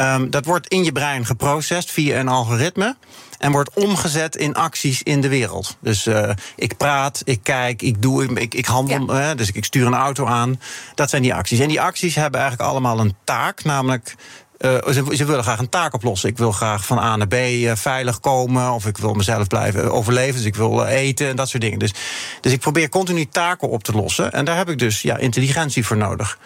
Um, 0.00 0.30
dat 0.30 0.44
wordt 0.44 0.68
in 0.68 0.84
je 0.84 0.92
brein 0.92 1.26
geprocessed 1.26 1.90
via 1.90 2.18
een 2.18 2.28
algoritme. 2.28 2.96
En 3.38 3.52
wordt 3.52 3.70
omgezet 3.74 4.36
in 4.36 4.54
acties 4.54 5.02
in 5.02 5.20
de 5.20 5.28
wereld. 5.28 5.76
Dus 5.80 6.06
uh, 6.06 6.30
ik 6.56 6.76
praat, 6.76 7.22
ik 7.24 7.40
kijk, 7.42 7.82
ik 7.82 8.02
doe, 8.02 8.24
ik, 8.24 8.54
ik 8.54 8.66
handel, 8.66 9.16
ja. 9.16 9.34
dus 9.34 9.50
ik 9.50 9.64
stuur 9.64 9.86
een 9.86 9.94
auto 9.94 10.26
aan. 10.26 10.60
Dat 10.94 11.10
zijn 11.10 11.22
die 11.22 11.34
acties. 11.34 11.58
En 11.58 11.68
die 11.68 11.80
acties 11.80 12.14
hebben 12.14 12.40
eigenlijk 12.40 12.70
allemaal 12.70 13.00
een 13.00 13.14
taak, 13.24 13.64
namelijk 13.64 14.14
uh, 14.58 14.92
ze, 14.92 15.16
ze, 15.16 15.24
willen 15.24 15.42
graag 15.42 15.58
een 15.58 15.68
taak 15.68 15.94
oplossen. 15.94 16.28
Ik 16.28 16.38
wil 16.38 16.52
graag 16.52 16.86
van 16.86 16.98
A 16.98 17.16
naar 17.16 17.28
B 17.28 17.34
uh, 17.34 17.74
veilig 17.74 18.20
komen. 18.20 18.72
Of 18.72 18.86
ik 18.86 18.98
wil 18.98 19.14
mezelf 19.14 19.46
blijven 19.46 19.92
overleven. 19.92 20.34
Dus 20.34 20.44
ik 20.44 20.54
wil 20.54 20.84
uh, 20.84 20.92
eten 20.92 21.28
en 21.28 21.36
dat 21.36 21.48
soort 21.48 21.62
dingen. 21.62 21.78
Dus, 21.78 21.94
dus 22.40 22.52
ik 22.52 22.60
probeer 22.60 22.88
continu 22.88 23.26
taken 23.26 23.68
op 23.68 23.84
te 23.84 23.92
lossen. 23.92 24.32
En 24.32 24.44
daar 24.44 24.56
heb 24.56 24.68
ik 24.68 24.78
dus 24.78 25.02
ja, 25.02 25.16
intelligentie 25.16 25.86
voor 25.86 25.96
nodig. 25.96 26.38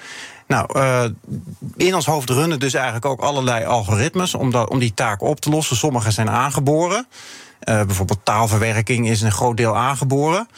Nou, 0.50 0.78
uh, 0.78 1.04
in 1.76 1.94
ons 1.94 2.06
hoofd 2.06 2.30
runnen 2.30 2.58
dus 2.58 2.74
eigenlijk 2.74 3.04
ook 3.04 3.20
allerlei 3.20 3.64
algoritmes 3.64 4.34
om, 4.34 4.50
dat, 4.50 4.68
om 4.68 4.78
die 4.78 4.94
taken 4.94 5.26
op 5.26 5.40
te 5.40 5.50
lossen. 5.50 5.76
Sommige 5.76 6.10
zijn 6.10 6.30
aangeboren. 6.30 7.06
Uh, 7.64 7.82
bijvoorbeeld 7.82 8.24
taalverwerking 8.24 9.08
is 9.08 9.20
een 9.20 9.32
groot 9.32 9.56
deel 9.56 9.76
aangeboren. 9.76 10.48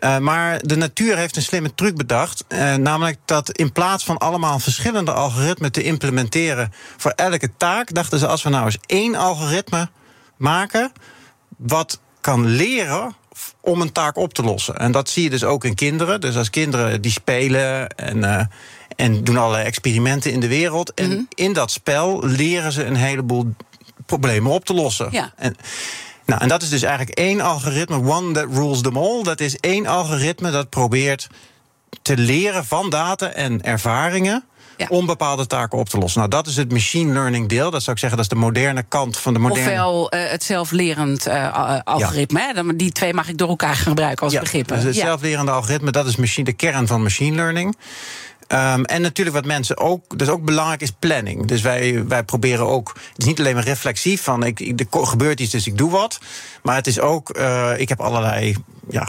Uh, 0.00 0.18
maar 0.18 0.58
de 0.62 0.76
natuur 0.76 1.16
heeft 1.16 1.36
een 1.36 1.42
slimme 1.42 1.74
truc 1.74 1.96
bedacht. 1.96 2.44
Namelijk 2.78 3.18
dat 3.24 3.50
in 3.50 3.72
plaats 3.72 4.04
van 4.04 4.18
allemaal 4.18 4.58
verschillende 4.58 5.12
algoritmen 5.12 5.72
te 5.72 5.82
implementeren 5.82 6.72
voor 6.96 7.10
elke 7.10 7.50
taak, 7.56 7.94
dachten 7.94 8.18
ze 8.18 8.26
als 8.26 8.42
we 8.42 8.48
nou 8.48 8.64
eens 8.64 8.78
één 8.86 9.14
algoritme 9.14 9.88
maken 10.36 10.92
wat 11.56 12.00
kan 12.20 12.46
leren 12.46 13.14
om 13.60 13.80
een 13.80 13.92
taak 13.92 14.16
op 14.16 14.34
te 14.34 14.42
lossen. 14.42 14.78
En 14.78 14.92
dat 14.92 15.08
zie 15.08 15.22
je 15.22 15.30
dus 15.30 15.44
ook 15.44 15.64
in 15.64 15.74
kinderen. 15.74 16.20
Dus 16.20 16.36
als 16.36 16.50
kinderen 16.50 17.02
die 17.02 17.10
spelen 17.10 17.88
en 17.88 18.48
en 19.00 19.24
doen 19.24 19.36
allerlei 19.36 19.64
experimenten 19.64 20.32
in 20.32 20.40
de 20.40 20.48
wereld. 20.48 20.94
En 20.94 21.06
mm-hmm. 21.06 21.26
in 21.34 21.52
dat 21.52 21.70
spel 21.70 22.26
leren 22.26 22.72
ze 22.72 22.84
een 22.84 22.96
heleboel 22.96 23.54
problemen 24.06 24.52
op 24.52 24.64
te 24.64 24.74
lossen. 24.74 25.08
Ja. 25.10 25.32
En, 25.36 25.56
nou, 26.26 26.40
en 26.40 26.48
dat 26.48 26.62
is 26.62 26.68
dus 26.68 26.82
eigenlijk 26.82 27.18
één 27.18 27.40
algoritme, 27.40 27.96
one 27.96 28.32
that 28.32 28.46
rules 28.52 28.80
them 28.80 28.96
all. 28.96 29.22
Dat 29.22 29.40
is 29.40 29.56
één 29.56 29.86
algoritme 29.86 30.50
dat 30.50 30.68
probeert 30.68 31.28
te 32.02 32.16
leren 32.16 32.64
van 32.64 32.90
data 32.90 33.32
en 33.32 33.62
ervaringen. 33.62 34.44
Ja. 34.76 34.86
om 34.88 35.06
bepaalde 35.06 35.46
taken 35.46 35.78
op 35.78 35.88
te 35.88 35.98
lossen. 35.98 36.18
Nou, 36.18 36.30
dat 36.30 36.46
is 36.46 36.56
het 36.56 36.72
machine 36.72 37.12
learning 37.12 37.48
deel. 37.48 37.70
Dat 37.70 37.82
zou 37.82 37.92
ik 37.92 37.98
zeggen, 37.98 38.18
dat 38.18 38.30
is 38.30 38.38
de 38.38 38.44
moderne 38.44 38.82
kant 38.82 39.16
van 39.16 39.32
de 39.32 39.38
moderne... 39.38 39.68
Ofwel 39.68 40.14
uh, 40.14 40.30
het 40.30 40.44
zelflerend 40.44 41.26
uh, 41.28 41.78
algoritme. 41.84 42.52
Ja. 42.54 42.62
Die 42.74 42.92
twee 42.92 43.14
mag 43.14 43.28
ik 43.28 43.38
door 43.38 43.48
elkaar 43.48 43.76
gebruiken 43.76 44.24
als 44.24 44.32
ja, 44.32 44.40
begrippen. 44.40 44.76
Dus 44.76 44.84
het 44.84 44.94
zelflerende 44.94 45.50
algoritme, 45.50 45.90
dat 45.90 46.06
is 46.06 46.16
machine, 46.16 46.44
de 46.44 46.52
kern 46.52 46.86
van 46.86 47.02
machine 47.02 47.36
learning. 47.36 47.76
Um, 48.52 48.84
en 48.84 49.02
natuurlijk 49.02 49.36
wat 49.36 49.46
mensen 49.46 49.78
ook, 49.78 50.18
dus 50.18 50.28
ook 50.28 50.44
belangrijk 50.44 50.80
is 50.80 50.92
planning. 50.98 51.46
Dus 51.46 51.60
wij, 51.60 52.06
wij 52.06 52.24
proberen 52.24 52.66
ook, 52.66 52.92
het 52.94 53.18
is 53.18 53.24
niet 53.24 53.38
alleen 53.38 53.54
maar 53.54 53.64
reflexief 53.64 54.22
van 54.22 54.42
ik, 54.42 54.60
er 54.60 55.06
gebeurt 55.06 55.40
iets, 55.40 55.50
dus 55.50 55.66
ik 55.66 55.78
doe 55.78 55.90
wat. 55.90 56.18
Maar 56.62 56.74
het 56.74 56.86
is 56.86 57.00
ook, 57.00 57.38
uh, 57.38 57.72
ik 57.76 57.88
heb 57.88 58.00
allerlei 58.00 58.56
ja, 58.88 59.08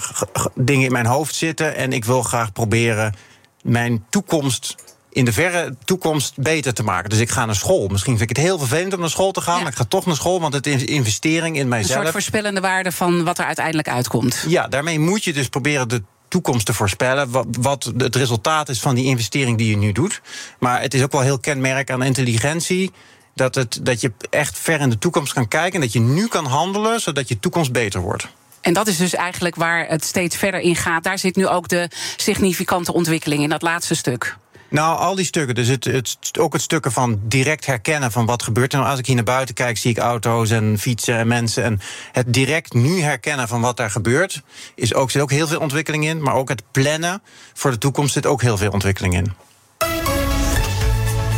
dingen 0.56 0.86
in 0.86 0.92
mijn 0.92 1.06
hoofd 1.06 1.36
zitten 1.36 1.76
en 1.76 1.94
ik 1.94 2.06
wil 2.06 2.22
graag 2.22 2.52
proberen 2.52 3.16
mijn 3.62 4.06
toekomst 4.10 4.76
in 5.10 5.26
de 5.26 5.34
verre 5.34 5.76
toekomst 5.86 6.34
beter 6.38 6.74
te 6.74 6.84
maken. 6.84 7.10
Dus 7.10 7.20
ik 7.20 7.30
ga 7.30 7.46
naar 7.46 7.56
school. 7.56 7.88
Misschien 7.88 8.18
vind 8.18 8.30
ik 8.30 8.38
het 8.38 8.46
heel 8.46 8.58
vervelend 8.58 8.94
om 8.94 9.00
naar 9.00 9.10
school 9.10 9.32
te 9.32 9.42
gaan, 9.42 9.56
ja. 9.56 9.62
maar 9.62 9.72
ik 9.72 9.78
ga 9.78 9.84
toch 9.84 10.06
naar 10.06 10.16
school, 10.16 10.42
want 10.42 10.54
het 10.54 10.68
is 10.68 10.84
investering 10.84 11.58
in 11.58 11.68
mijzelf. 11.68 11.96
Een 11.96 12.02
soort 12.02 12.14
voorspellende 12.14 12.62
waarde 12.62 12.92
van 12.92 13.24
wat 13.24 13.38
er 13.38 13.46
uiteindelijk 13.46 13.88
uitkomt. 13.88 14.46
Ja, 14.48 14.68
daarmee 14.68 15.00
moet 15.00 15.24
je 15.24 15.34
dus 15.34 15.48
proberen 15.48 15.90
de 15.90 16.04
toekomst 16.32 16.66
te 16.66 16.74
voorspellen. 16.74 17.32
Wat, 17.32 17.46
wat 17.60 17.92
het 17.98 18.16
resultaat 18.16 18.70
is 18.70 18.80
van 18.80 18.96
die 18.96 19.06
investering 19.06 19.58
die 19.58 19.70
je 19.70 19.78
nu 19.78 19.92
doet. 19.92 20.22
Maar 20.60 20.82
het 20.82 20.94
is 20.94 21.04
ook 21.04 21.12
wel 21.12 21.22
heel 21.22 21.40
kenmerk 21.40 21.92
aan 21.92 22.04
intelligentie. 22.04 22.92
Dat, 23.34 23.56
het, 23.56 23.80
dat 23.84 24.02
je 24.02 24.12
echt 24.30 24.58
ver 24.58 24.80
in 24.80 24.90
de 24.90 24.98
toekomst 24.98 25.34
kan 25.34 25.48
kijken. 25.48 25.74
En 25.74 25.82
dat 25.82 25.94
je 25.94 26.00
nu 26.00 26.28
kan 26.28 26.46
handelen, 26.46 27.02
zodat 27.02 27.28
je 27.28 27.40
toekomst 27.40 27.72
beter 27.72 28.02
wordt. 28.02 28.28
En 28.62 28.74
dat 28.74 28.88
is 28.88 28.98
dus 28.98 29.14
eigenlijk 29.14 29.56
waar 29.56 29.88
het 29.88 30.04
steeds 30.04 30.36
verder 30.36 30.60
in 30.60 30.76
gaat. 30.76 31.04
Daar 31.04 31.20
zit 31.20 31.36
nu 31.36 31.48
ook 31.48 31.68
de 31.68 31.90
significante 32.16 32.94
ontwikkeling 32.94 33.44
in 33.44 33.50
dat 33.50 33.62
laatste 33.62 33.96
stuk. 33.96 34.38
Nou, 34.72 34.98
al 34.98 35.16
die 35.16 35.26
stukken. 35.26 35.56
Dus 35.56 35.68
het, 35.68 35.86
het, 35.86 36.18
ook 36.40 36.54
het 36.54 36.62
stukken 36.62 36.92
van 36.92 37.20
direct 37.24 37.66
herkennen 37.66 38.12
van 38.12 38.26
wat 38.26 38.44
gebeurt 38.44 38.74
er. 38.74 38.78
Nou, 38.80 38.92
als 38.92 39.00
ik 39.00 39.06
hier 39.06 39.16
naar 39.16 39.24
buiten 39.24 39.56
kijk, 39.56 39.78
zie 39.78 39.92
ik 39.92 39.98
auto's 39.98 40.50
en 40.50 40.78
fietsen 40.80 41.18
en 41.18 41.28
mensen. 41.28 41.64
En 41.64 41.80
het 42.12 42.34
direct 42.34 42.74
nu 42.74 43.02
herkennen 43.02 43.48
van 43.48 43.62
wat 43.62 43.78
daar 43.78 43.92
gebeurt, 43.92 44.42
is 44.76 44.94
ook, 44.94 45.12
zit 45.12 45.22
ook 45.22 45.32
heel 45.32 45.48
veel 45.48 45.60
ontwikkeling 45.60 46.06
in. 46.06 46.22
Maar 46.22 46.34
ook 46.34 46.50
het 46.50 46.64
plannen 46.72 47.22
voor 47.54 47.72
de 47.72 47.78
toekomst 47.78 48.14
zit 48.14 48.26
ook 48.26 48.42
heel 48.42 48.58
veel 48.58 48.72
ontwikkeling 48.72 49.14
in. 49.14 49.34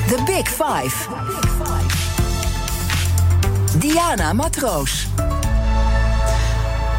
The 0.07 0.23
Big 0.25 0.47
Five. 0.47 1.09
Diana 3.77 4.33
Matroos. 4.33 5.07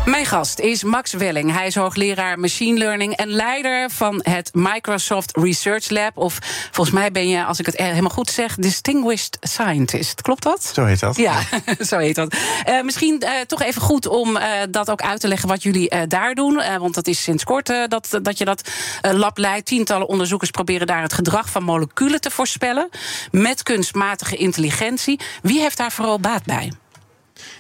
Mijn 0.05 0.27
gast 0.27 0.59
is 0.59 0.83
Max 0.83 1.13
Welling. 1.13 1.53
Hij 1.53 1.67
is 1.67 1.75
hoogleraar 1.75 2.39
machine 2.39 2.79
learning 2.79 3.17
en 3.17 3.29
leider 3.29 3.91
van 3.91 4.21
het 4.23 4.51
Microsoft 4.53 5.37
Research 5.37 5.91
Lab. 5.91 6.17
Of 6.17 6.39
volgens 6.71 6.97
mij 6.97 7.11
ben 7.11 7.29
je, 7.29 7.45
als 7.45 7.59
ik 7.59 7.67
het 7.67 7.77
helemaal 7.77 8.11
goed 8.11 8.31
zeg, 8.31 8.55
Distinguished 8.55 9.37
Scientist. 9.41 10.23
Klopt 10.23 10.43
dat? 10.43 10.65
Zo 10.75 10.85
heet 10.85 11.01
dat. 11.01 11.17
Ja, 11.17 11.41
zo 11.91 11.99
heet 11.99 12.15
dat. 12.15 12.37
Uh, 12.69 12.83
misschien 12.83 13.23
uh, 13.25 13.31
toch 13.47 13.63
even 13.63 13.83
goed 13.83 14.07
om 14.07 14.37
uh, 14.37 14.43
dat 14.71 14.91
ook 14.91 15.03
uit 15.03 15.21
te 15.21 15.29
leggen 15.29 15.49
wat 15.49 15.63
jullie 15.63 16.07
daar 16.07 16.35
doen. 16.35 16.63
want 16.79 16.95
dat 16.95 17.07
is 17.07 17.23
sinds 17.23 17.45
kort 17.45 17.67
dat, 17.67 18.19
dat 18.23 18.39
je 18.39 18.45
dat 18.45 18.71
lab 19.01 19.39
leidt. 19.39 19.67
Tientallen 19.67 20.09
onderzoekers 20.09 20.51
proberen 20.51 20.87
daar 20.87 21.03
het 21.03 21.13
gedrag 21.13 21.51
van 21.51 21.63
moleculen 21.63 22.21
te 22.21 22.31
voorspellen. 22.31 22.89
Met 23.31 23.63
kunstmatige 23.63 24.37
intelligentie. 24.37 25.21
Wie 25.43 25.61
heeft 25.61 25.77
daar 25.77 25.93
vooral 25.93 26.21
baat 26.21 26.45
bij? 26.45 26.73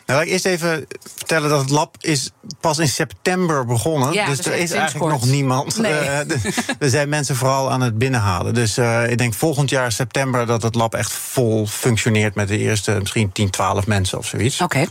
Nou, 0.06 0.18
laat 0.18 0.22
ik 0.22 0.32
eerst 0.32 0.46
even 0.46 0.86
vertellen 1.14 1.48
dat 1.48 1.60
het 1.60 1.70
lab 1.70 1.96
is 2.00 2.30
pas 2.60 2.78
in 2.78 2.88
september 2.88 3.66
begonnen. 3.66 4.12
Ja, 4.12 4.26
dus 4.26 4.36
dus 4.36 4.46
er 4.46 4.58
is 4.58 4.70
eigenlijk 4.70 5.10
kort. 5.10 5.20
nog 5.20 5.30
niemand. 5.30 5.78
Nee. 5.78 5.92
Uh, 5.92 6.18
er 6.78 6.90
zijn 6.90 7.08
mensen 7.08 7.36
vooral 7.36 7.70
aan 7.70 7.80
het 7.80 7.98
binnenhalen. 7.98 8.54
Dus 8.54 8.78
uh, 8.78 9.10
ik 9.10 9.18
denk 9.18 9.34
volgend 9.34 9.70
jaar 9.70 9.92
september 9.92 10.46
dat 10.46 10.62
het 10.62 10.74
lab 10.74 10.94
echt 10.94 11.12
vol 11.12 11.66
functioneert 11.66 12.34
met 12.34 12.48
de 12.48 12.58
eerste 12.58 12.96
misschien 13.00 13.32
10, 13.32 13.50
12 13.50 13.86
mensen 13.86 14.18
of 14.18 14.26
zoiets. 14.26 14.60
Oké. 14.60 14.86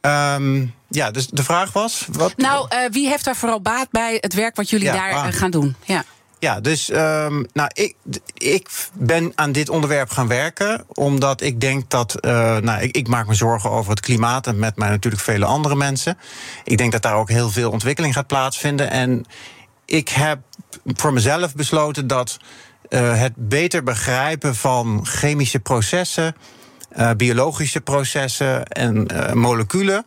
Okay. 0.00 0.34
Um, 0.34 0.74
ja, 0.88 1.10
dus 1.10 1.26
de 1.26 1.44
vraag 1.44 1.72
was. 1.72 2.06
Wat? 2.10 2.36
Nou, 2.36 2.68
uh, 2.74 2.78
wie 2.90 3.08
heeft 3.08 3.24
daar 3.24 3.36
vooral 3.36 3.60
baat 3.60 3.90
bij 3.90 4.18
het 4.20 4.34
werk 4.34 4.56
wat 4.56 4.70
jullie 4.70 4.86
ja, 4.86 4.92
daar 4.92 5.12
ah. 5.12 5.32
gaan 5.32 5.50
doen? 5.50 5.76
Ja. 5.84 6.04
Ja, 6.42 6.60
dus 6.60 6.90
um, 6.90 7.46
nou, 7.52 7.70
ik, 7.72 7.94
ik 8.34 8.68
ben 8.92 9.32
aan 9.34 9.52
dit 9.52 9.68
onderwerp 9.68 10.10
gaan 10.10 10.28
werken. 10.28 10.84
Omdat 10.88 11.40
ik 11.40 11.60
denk 11.60 11.90
dat. 11.90 12.16
Uh, 12.20 12.56
nou, 12.56 12.82
ik, 12.82 13.08
maak 13.08 13.26
me 13.26 13.34
zorgen 13.34 13.70
over 13.70 13.90
het 13.90 14.00
klimaat. 14.00 14.46
En 14.46 14.58
met 14.58 14.76
mij 14.76 14.88
natuurlijk 14.88 15.22
vele 15.22 15.44
andere 15.44 15.74
mensen. 15.74 16.18
Ik 16.64 16.78
denk 16.78 16.92
dat 16.92 17.02
daar 17.02 17.14
ook 17.14 17.28
heel 17.28 17.50
veel 17.50 17.70
ontwikkeling 17.70 18.14
gaat 18.14 18.26
plaatsvinden. 18.26 18.90
En 18.90 19.24
ik 19.84 20.08
heb 20.08 20.38
voor 20.84 21.12
mezelf 21.12 21.54
besloten 21.54 22.06
dat 22.06 22.36
uh, 22.88 23.20
het 23.20 23.32
beter 23.36 23.82
begrijpen 23.82 24.54
van 24.54 25.06
chemische 25.06 25.60
processen. 25.60 26.36
Uh, 26.96 27.10
biologische 27.16 27.80
processen 27.80 28.64
en 28.64 29.06
moleculen 29.38 30.06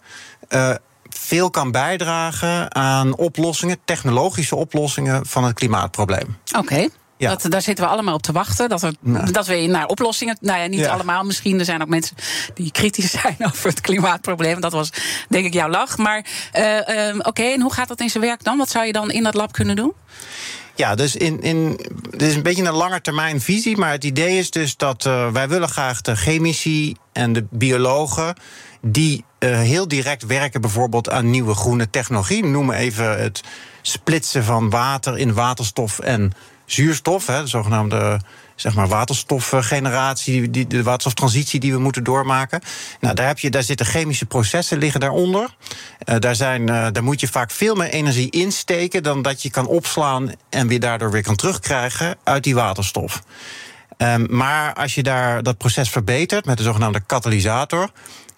veel 1.18 1.50
kan 1.50 1.72
bijdragen 1.72 2.76
aan 2.76 3.16
oplossingen, 3.16 3.78
technologische 3.86 4.56
oplossingen 4.56 5.26
van 5.26 5.44
het 5.44 5.54
klimaatprobleem. 5.54 6.38
Oké. 6.48 6.60
Okay. 6.60 6.90
Ja. 7.18 7.30
Dat, 7.30 7.52
daar 7.52 7.62
zitten 7.62 7.86
we 7.86 7.92
allemaal 7.92 8.14
op 8.14 8.22
te 8.22 8.32
wachten. 8.32 8.70
Dat, 8.70 8.84
er, 8.84 8.94
nou. 9.00 9.32
dat 9.32 9.48
we 9.48 9.56
naar 9.56 9.86
oplossingen. 9.86 10.38
Nou 10.42 10.60
ja, 10.60 10.68
niet 10.68 10.80
ja. 10.80 10.92
allemaal 10.92 11.24
misschien. 11.24 11.60
Er 11.60 11.66
zijn 11.66 11.82
ook 11.82 11.88
mensen 11.88 12.16
die 12.54 12.72
kritisch 12.72 13.12
zijn 13.22 13.36
over 13.40 13.70
het 13.70 13.82
klimaatprobleem. 13.82 14.62
Dat 14.62 14.72
was 14.72 14.90
denk 15.30 15.46
ik 15.46 15.54
jouw 15.54 15.70
lach. 15.70 15.98
Maar 15.98 16.26
uh, 16.56 16.64
uh, 16.64 17.16
oké, 17.18 17.28
okay, 17.28 17.54
en 17.54 17.62
hoe 17.62 17.74
gaat 17.74 17.88
dat 17.88 18.00
in 18.00 18.10
zijn 18.10 18.24
werk 18.24 18.44
dan? 18.44 18.58
Wat 18.58 18.70
zou 18.70 18.86
je 18.86 18.92
dan 18.92 19.12
in 19.12 19.24
dat 19.24 19.34
lab 19.34 19.52
kunnen 19.52 19.76
doen? 19.76 19.94
Ja, 20.76 20.96
dus 20.96 21.16
in, 21.16 21.42
in, 21.42 21.80
dit 22.10 22.22
is 22.22 22.36
een 22.36 22.44
beetje 22.44 22.64
een 22.64 22.74
langetermijn 22.74 23.42
visie. 23.42 23.78
Maar 23.78 23.92
het 23.92 24.04
idee 24.04 24.38
is 24.38 24.52
dus 24.52 24.78
dat 24.78 25.06
uh, 25.06 25.32
wij 25.32 25.48
willen 25.48 25.70
graag 25.70 26.02
de 26.02 26.16
chemici 26.16 26.96
en 27.16 27.34
de 27.34 27.46
biologen 27.50 28.36
die 28.82 29.24
uh, 29.40 29.60
heel 29.60 29.88
direct 29.88 30.26
werken 30.26 30.62
bijvoorbeeld 30.62 31.10
aan 31.10 31.30
nieuwe 31.30 31.54
groene 31.54 31.90
technologie. 31.90 32.46
Noem 32.46 32.72
even 32.72 33.22
het 33.22 33.44
splitsen 33.82 34.44
van 34.44 34.70
water 34.70 35.18
in 35.18 35.34
waterstof 35.34 36.00
en 36.00 36.32
zuurstof, 36.66 37.28
hè, 37.28 37.42
de 37.42 37.48
zogenaamde 37.48 38.20
zeg 38.56 38.76
maar, 38.76 38.88
waterstofgeneratie, 38.88 40.50
die, 40.50 40.68
de 40.68 40.84
waterstoftransitie 40.84 41.60
die 41.60 41.74
we 41.74 41.80
moeten 41.80 42.04
doormaken. 42.04 42.62
Nou, 43.00 43.16
daar, 43.16 43.28
heb 43.28 43.40
je, 43.40 43.50
daar 43.50 43.64
zitten 43.64 43.86
chemische 43.86 44.26
processen 44.26 44.78
liggen 44.78 45.00
daaronder. 45.00 45.56
Uh, 46.06 46.16
daar, 46.20 46.36
zijn, 46.36 46.62
uh, 46.62 46.88
daar 46.92 47.04
moet 47.04 47.20
je 47.20 47.28
vaak 47.28 47.52
veel 47.52 47.76
meer 47.76 47.90
energie 47.90 48.30
insteken 48.30 49.04
dan 49.04 49.22
dat 49.22 49.42
je 49.42 49.50
kan 49.50 49.68
opslaan 49.68 50.32
en 50.50 50.68
weer 50.68 50.80
daardoor 50.80 51.12
weer 51.12 51.24
kan 51.24 51.36
terugkrijgen 51.36 52.16
uit 52.24 52.44
die 52.44 52.56
waterstof. 52.56 53.24
Um, 53.98 54.28
maar 54.30 54.74
als 54.74 54.96
je 54.96 55.04
daar 55.04 55.44
dat 55.44 55.58
proces 55.58 55.90
verbetert 55.90 56.46
met 56.46 56.58
de 56.58 56.64
zogenaamde 56.64 57.00
katalysator, 57.06 57.90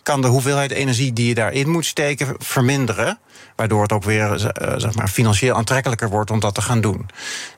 kan 0.03 0.21
de 0.21 0.27
hoeveelheid 0.27 0.71
energie 0.71 1.13
die 1.13 1.27
je 1.27 1.33
daarin 1.33 1.69
moet 1.69 1.85
steken 1.85 2.35
verminderen. 2.37 3.19
Waardoor 3.55 3.81
het 3.81 3.91
ook 3.91 4.03
weer 4.03 4.31
uh, 4.31 4.73
zeg 4.77 4.95
maar, 4.95 5.07
financieel 5.07 5.55
aantrekkelijker 5.55 6.09
wordt 6.09 6.31
om 6.31 6.39
dat 6.39 6.55
te 6.55 6.61
gaan 6.61 6.81
doen. 6.81 7.09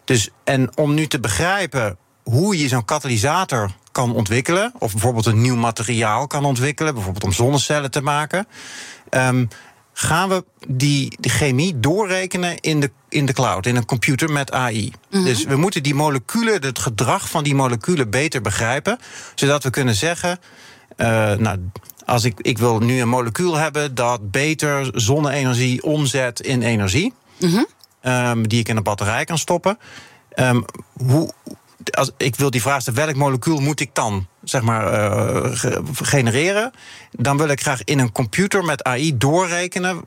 Dus, 0.03 0.29
en 0.43 0.77
om 0.77 0.93
nu 0.93 1.07
te 1.07 1.19
begrijpen 1.19 1.97
hoe 2.23 2.57
je 2.57 2.67
zo'n 2.67 2.85
katalysator 2.85 3.71
kan 3.91 4.15
ontwikkelen, 4.15 4.73
of 4.77 4.91
bijvoorbeeld 4.91 5.25
een 5.25 5.41
nieuw 5.41 5.55
materiaal 5.55 6.27
kan 6.27 6.45
ontwikkelen, 6.45 6.93
bijvoorbeeld 6.93 7.23
om 7.23 7.31
zonnecellen 7.31 7.91
te 7.91 8.01
maken. 8.01 8.47
Um, 9.09 9.47
gaan 9.93 10.29
we 10.29 10.45
die, 10.67 11.17
die 11.19 11.31
chemie 11.31 11.79
doorrekenen 11.79 12.59
in 12.59 12.79
de, 12.79 12.91
in 13.09 13.25
de 13.25 13.33
cloud, 13.33 13.65
in 13.65 13.75
een 13.75 13.85
computer 13.85 14.31
met 14.31 14.51
AI. 14.51 14.91
Mhm. 15.09 15.23
Dus 15.23 15.43
we 15.43 15.55
moeten 15.55 15.83
die 15.83 15.95
moleculen, 15.95 16.61
het 16.61 16.79
gedrag 16.79 17.29
van 17.29 17.43
die 17.43 17.55
moleculen 17.55 18.09
beter 18.09 18.41
begrijpen, 18.41 18.99
zodat 19.35 19.63
we 19.63 19.69
kunnen 19.69 19.95
zeggen. 19.95 20.39
Uh, 20.97 21.33
nou, 21.33 21.59
als 22.05 22.23
ik, 22.23 22.39
ik 22.41 22.57
wil 22.57 22.79
nu 22.79 23.01
een 23.01 23.09
molecuul 23.09 23.55
hebben 23.55 23.95
dat 23.95 24.31
beter 24.31 24.89
zonne-energie 24.93 25.83
omzet 25.83 26.39
in 26.39 26.61
energie, 26.61 27.13
mm 27.39 27.65
die 28.41 28.59
ik 28.59 28.67
in 28.67 28.77
een 28.77 28.83
batterij 28.83 29.25
kan 29.25 29.37
stoppen. 29.37 29.77
Um, 30.35 30.65
hoe, 30.97 31.33
als, 31.91 32.11
ik 32.17 32.35
wil 32.35 32.49
die 32.49 32.61
vraag 32.61 32.81
stellen, 32.81 33.05
welk 33.05 33.15
molecuul 33.15 33.59
moet 33.59 33.79
ik 33.79 33.89
dan 33.93 34.27
zeg 34.43 34.61
maar, 34.61 34.93
uh, 34.93 35.51
genereren? 36.01 36.71
Dan 37.11 37.37
wil 37.37 37.47
ik 37.47 37.61
graag 37.61 37.83
in 37.83 37.99
een 37.99 38.11
computer 38.11 38.63
met 38.63 38.83
AI 38.83 39.17
doorrekenen 39.17 40.03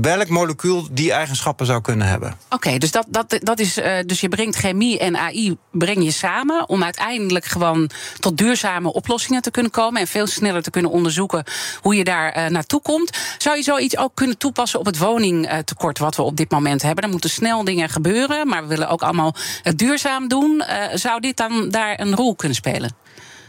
welk 0.00 0.28
molecuul 0.28 0.86
die 0.90 1.12
eigenschappen 1.12 1.66
zou 1.66 1.80
kunnen 1.80 2.06
hebben. 2.06 2.34
Oké, 2.50 2.78
dus, 2.78 2.90
dat, 2.90 3.06
dat, 3.08 3.38
dat 3.42 3.58
is, 3.58 3.78
uh, 3.78 3.98
dus 4.06 4.20
je 4.20 4.28
brengt 4.28 4.56
chemie 4.56 4.98
en 4.98 5.16
AI 5.16 5.56
breng 5.70 6.04
je 6.04 6.10
samen 6.10 6.68
om 6.68 6.82
uiteindelijk 6.82 7.44
gewoon 7.44 7.90
tot 8.18 8.38
duurzame 8.38 8.92
oplossingen 8.92 9.42
te 9.42 9.50
kunnen 9.50 9.72
komen 9.72 10.00
en 10.00 10.06
veel 10.06 10.26
sneller 10.26 10.62
te 10.62 10.70
kunnen 10.70 10.90
onderzoeken 10.90 11.44
hoe 11.80 11.96
je 11.96 12.04
daar 12.04 12.36
uh, 12.36 12.46
naartoe 12.46 12.82
komt. 12.82 13.18
Zou 13.38 13.56
je 13.56 13.62
zoiets 13.62 13.96
ook 13.96 14.14
kunnen 14.14 14.38
toepassen 14.38 14.78
op 14.78 14.86
het 14.86 14.98
woningtekort 14.98 15.98
wat 15.98 16.16
we 16.16 16.22
op 16.22 16.36
dit 16.36 16.50
moment 16.50 16.82
hebben? 16.82 17.04
Er 17.04 17.10
moeten 17.10 17.30
snel 17.30 17.64
dingen 17.64 17.88
gebeuren, 17.88 18.48
maar 18.48 18.62
we 18.62 18.68
willen 18.68 18.88
ook 18.88 19.02
allemaal 19.02 19.34
het 19.62 19.78
duurzaam 19.78 20.28
doen. 20.28 20.64
zou 20.94 21.20
dit 21.20 21.36
dan 21.36 21.68
daar 21.68 22.00
een 22.00 22.14
rol 22.14 22.34
kunnen 22.34 22.56
spelen? 22.56 23.05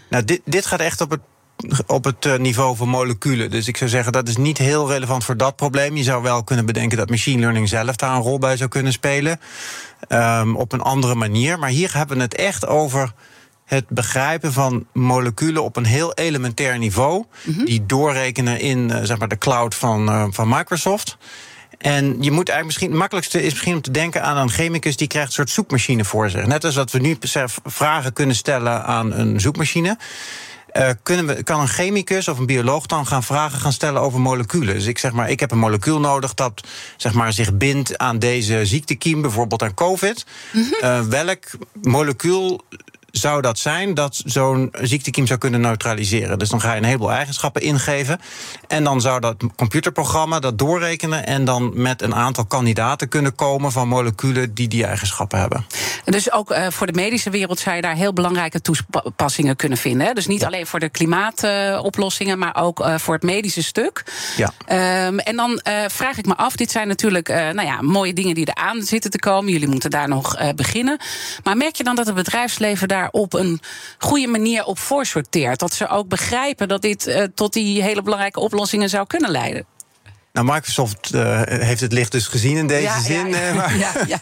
Nou, 0.10 0.24
dit, 0.24 0.42
dit 0.46 0.66
gaat 0.66 0.80
echt 0.80 1.02
op 1.02 1.10
het 1.10 1.20
op 1.88 2.04
het 2.04 2.26
eh, 2.26 2.38
niveau 2.38 2.76
van 2.76 2.90
moleculen. 2.90 3.52
Dus 3.52 3.68
ik 3.68 3.78
zou 3.78 3.90
zeggen, 3.90 4.12
dat 4.12 4.28
is 4.28 4.38
niet 4.38 4.58
heel 4.58 4.90
relevant 4.90 5.24
voor 5.24 5.38
dat 5.38 5.56
probleem. 5.56 5.98
Je 5.98 6.04
zou 6.04 6.24
wel 6.24 6.44
kunnen 6.44 6.66
bedenken 6.66 6.98
dat 6.98 7.10
machine 7.10 7.40
learning 7.40 7.70
zelf 7.70 7.96
daar 7.96 8.16
een 8.16 8.22
rol 8.22 8.40
bij 8.40 8.58
zou 8.58 8.70
kunnen 8.70 8.92
spelen. 8.92 9.40
Um, 10.10 10.56
op 10.56 10.72
een 10.72 10.82
andere 10.82 11.16
manier. 11.16 11.60
Maar 11.60 11.70
hier 11.70 11.94
hebben 11.94 12.18
we 12.18 12.24
het 12.24 12.36
echt 12.36 12.68
over 12.68 13.14
het 13.66 13.90
begrijpen 13.90 14.54
van 14.54 14.86
moleculen 14.94 15.64
op 15.64 15.76
een 15.76 15.86
heel 15.86 16.14
elementair 16.14 16.78
niveau. 16.78 17.26
Mhm. 17.44 17.66
Die 17.66 17.86
doorrekenen 17.86 18.60
in 18.60 18.90
uh, 18.90 19.00
zeg 19.04 19.18
maar 19.18 19.28
de 19.28 19.38
cloud 19.38 19.76
van, 19.76 20.10
uh, 20.10 20.26
van 20.30 20.50
Microsoft. 20.50 21.18
En 21.78 22.06
je 22.06 22.32
moet 22.32 22.50
eigenlijk 22.50 22.66
misschien, 22.66 22.90
het 22.90 22.98
makkelijkste 22.98 23.44
is 23.44 23.52
misschien 23.52 23.76
om 23.76 23.82
te 23.82 23.92
denken 23.92 24.24
aan 24.24 24.38
een 24.38 24.50
chemicus 24.50 24.98
die 24.98 25.08
krijgt 25.08 25.28
een 25.28 25.34
soort 25.34 25.50
zoekmachine 25.50 26.06
voor 26.06 26.30
zich. 26.30 26.46
Net 26.46 26.64
als 26.64 26.76
dat 26.76 26.92
we 26.92 27.00
nu 27.00 27.18
vragen 27.64 28.14
kunnen 28.14 28.36
stellen 28.36 28.84
aan 28.84 29.14
een 29.14 29.40
zoekmachine. 29.40 29.98
Uh, 30.74 30.90
kunnen 31.04 31.28
we, 31.28 31.44
kan 31.44 31.60
een 31.60 31.68
chemicus 31.68 32.28
of 32.28 32.38
een 32.40 32.46
bioloog 32.46 32.86
dan 32.86 33.08
gaan 33.08 33.24
vragen 33.24 33.60
gaan 33.60 33.72
stellen 33.72 34.02
over 34.02 34.20
moleculen? 34.20 34.74
Dus 34.74 34.86
ik 34.86 34.98
zeg 34.98 35.12
maar, 35.12 35.30
ik 35.30 35.40
heb 35.40 35.52
een 35.52 35.58
molecuul 35.58 36.00
nodig 36.00 36.34
dat 36.34 36.68
zeg 36.98 37.14
maar, 37.14 37.34
zich 37.34 37.54
bindt 37.54 37.98
aan 37.98 38.20
deze 38.20 38.66
ziektekiem, 38.66 39.22
bijvoorbeeld 39.22 39.64
aan 39.64 39.74
COVID. 39.74 40.26
Mm 40.52 40.68
-hmm. 40.80 41.10
welk 41.10 41.46
molecuul 41.82 42.62
zou 43.18 43.42
dat 43.42 43.60
zijn 43.60 43.94
dat 43.94 44.22
zo'n 44.26 44.70
ziektekiem 44.82 45.28
zou 45.28 45.40
kunnen 45.40 45.62
neutraliseren. 45.62 46.40
Dus 46.40 46.50
dan 46.50 46.62
ga 46.62 46.72
je 46.72 46.78
een 46.78 46.84
heleboel 46.84 47.12
eigenschappen 47.12 47.62
ingeven. 47.62 48.20
En 48.68 48.84
dan 48.84 49.02
zou 49.02 49.20
dat 49.20 49.36
computerprogramma 49.56 50.40
dat 50.40 50.58
doorrekenen. 50.58 51.26
En 51.26 51.46
dan 51.46 51.72
met 51.74 52.02
een 52.02 52.16
aantal 52.16 52.46
kandidaten 52.46 53.08
kunnen 53.08 53.36
komen 53.36 53.72
van 53.72 53.88
moleculen 53.88 54.54
die 54.54 54.68
die 54.68 54.86
eigenschappen 54.86 55.40
hebben. 55.40 55.66
Dus 56.06 56.32
ook 56.32 56.52
uh, 56.52 56.68
voor 56.70 56.88
de 56.88 56.94
medische 56.94 57.30
wereld 57.30 57.60
zou 57.60 57.76
je 57.76 57.82
daar 57.82 57.96
heel 57.96 58.14
belangrijke 58.14 58.62
toepassingen 58.62 59.56
kunnen 59.56 59.78
vinden. 59.78 60.08
Hè? 60.08 60.14
Dus 60.14 60.28
niet 60.28 60.46
alleen 60.46 60.68
voor 60.68 60.80
de 60.80 60.90
klimaatoplossingen, 60.90 62.34
uh, 62.34 62.40
maar 62.40 62.56
ook 62.56 62.80
uh, 62.80 62.96
voor 62.98 63.14
het 63.14 63.24
medische 63.24 63.64
stuk. 63.64 64.04
Ja. 64.38 64.52
Um, 65.08 65.20
en 65.20 65.36
dan 65.36 65.62
uh, 65.68 65.84
vraag 65.88 66.18
ik 66.18 66.26
me 66.26 66.36
af, 66.36 66.56
dit 66.56 66.72
zijn 66.72 66.88
natuurlijk 66.88 67.28
nou 67.28 67.62
ja, 67.62 67.82
mooie 67.82 68.14
dingen 68.14 68.36
die 68.36 68.50
eraan 68.54 68.82
zitten 68.82 69.12
te 69.12 69.20
komen. 69.20 69.52
Jullie 69.52 69.68
moeten 69.68 69.90
daar 69.90 70.08
nog 70.08 70.54
beginnen. 70.56 70.98
Maar 71.44 71.58
merk 71.58 71.76
je 71.76 71.84
dan 71.84 71.96
dat 71.96 72.06
het 72.06 72.16
bedrijfsleven 72.16 72.88
daar 72.88 73.07
op 73.12 73.34
een 73.34 73.60
goede 73.98 74.28
manier 74.28 74.64
op 74.64 74.80
voorsorteert. 74.80 75.60
Dat 75.60 75.74
ze 75.74 75.88
ook 75.88 76.08
begrijpen 76.08 76.68
dat 76.68 76.82
dit 76.82 77.08
uh, 77.08 77.24
tot 77.36 77.54
die 77.54 77.82
hele 77.82 78.02
belangrijke 78.02 78.40
oplossingen 78.40 78.90
zou 78.90 79.08
kunnen 79.08 79.32
leiden. 79.32 79.66
Nou, 80.34 80.54
Microsoft 80.54 81.12
uh, 81.16 81.42
heeft 81.44 81.82
het 81.82 81.94
licht 81.94 82.12
dus 82.12 82.28
gezien 82.28 82.58
in 82.58 82.68
deze 82.68 82.84
ja, 82.84 83.00
zin. 83.00 83.28
Ja, 83.28 83.54
ja. 84.08 84.20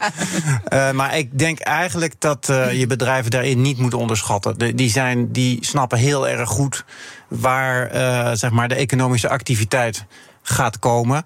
maar, 0.70 0.90
uh, 0.90 0.92
maar 0.92 1.18
ik 1.18 1.40
denk 1.40 1.60
eigenlijk 1.60 2.14
dat 2.20 2.48
uh, 2.50 2.74
je 2.80 2.88
bedrijven 2.88 3.32
daarin 3.32 3.62
niet 3.62 3.78
moet 3.78 3.94
onderschatten. 3.94 4.58
De, 4.58 4.76
die, 4.76 4.90
zijn, 4.90 5.32
die 5.32 5.66
snappen 5.66 5.98
heel 5.98 6.28
erg 6.28 6.50
goed 6.50 6.86
waar 7.28 7.90
zeg 8.38 8.52
maar 8.52 8.68
de 8.68 8.76
economische 8.76 9.30
activiteit 9.30 10.06
gaat 10.48 10.80
komen. 10.80 11.26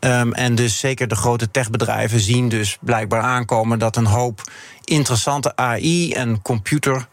Um, 0.00 0.32
en 0.32 0.54
dus 0.54 0.78
zeker 0.78 1.08
de 1.08 1.14
grote 1.14 1.50
techbedrijven 1.50 2.20
zien 2.20 2.48
dus 2.48 2.78
blijkbaar 2.80 3.22
aankomen 3.22 3.78
dat 3.78 3.96
een 3.96 4.06
hoop 4.06 4.42
interessante 4.84 5.56
AI 5.56 6.12
en 6.12 6.42
computer 6.42 7.08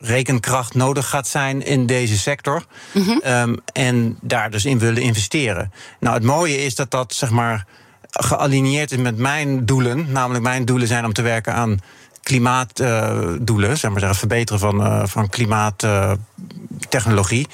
rekenkracht 0.00 0.74
nodig 0.74 1.08
gaat 1.08 1.28
zijn 1.28 1.64
in 1.64 1.86
deze 1.86 2.18
sector. 2.18 2.64
Mm 2.92 3.20
um, 3.26 3.60
en 3.72 4.18
daar 4.20 4.50
dus 4.50 4.64
in 4.64 4.78
willen 4.78 5.02
investeren. 5.02 5.72
Nou, 6.00 6.14
het 6.14 6.24
mooie 6.24 6.64
is 6.64 6.74
dat 6.74 6.90
dat 6.90 7.14
zeg 7.14 7.30
maar 7.30 7.66
gealigneerd 8.10 8.92
is 8.92 8.98
met 8.98 9.16
mijn 9.16 9.66
doelen. 9.66 10.12
Namelijk, 10.12 10.44
mijn 10.44 10.64
doelen 10.64 10.88
zijn 10.88 11.04
om 11.04 11.12
te 11.12 11.22
werken 11.22 11.54
aan 11.54 11.78
klimaatdoelen, 12.22 13.70
uh, 13.70 13.76
zeg 13.76 13.90
maar 13.90 14.00
zeggen, 14.00 14.18
verbeteren 14.18 14.60
van, 14.60 14.80
uh, 14.80 15.06
van 15.06 15.28
klimaattechnologie. 15.28 17.46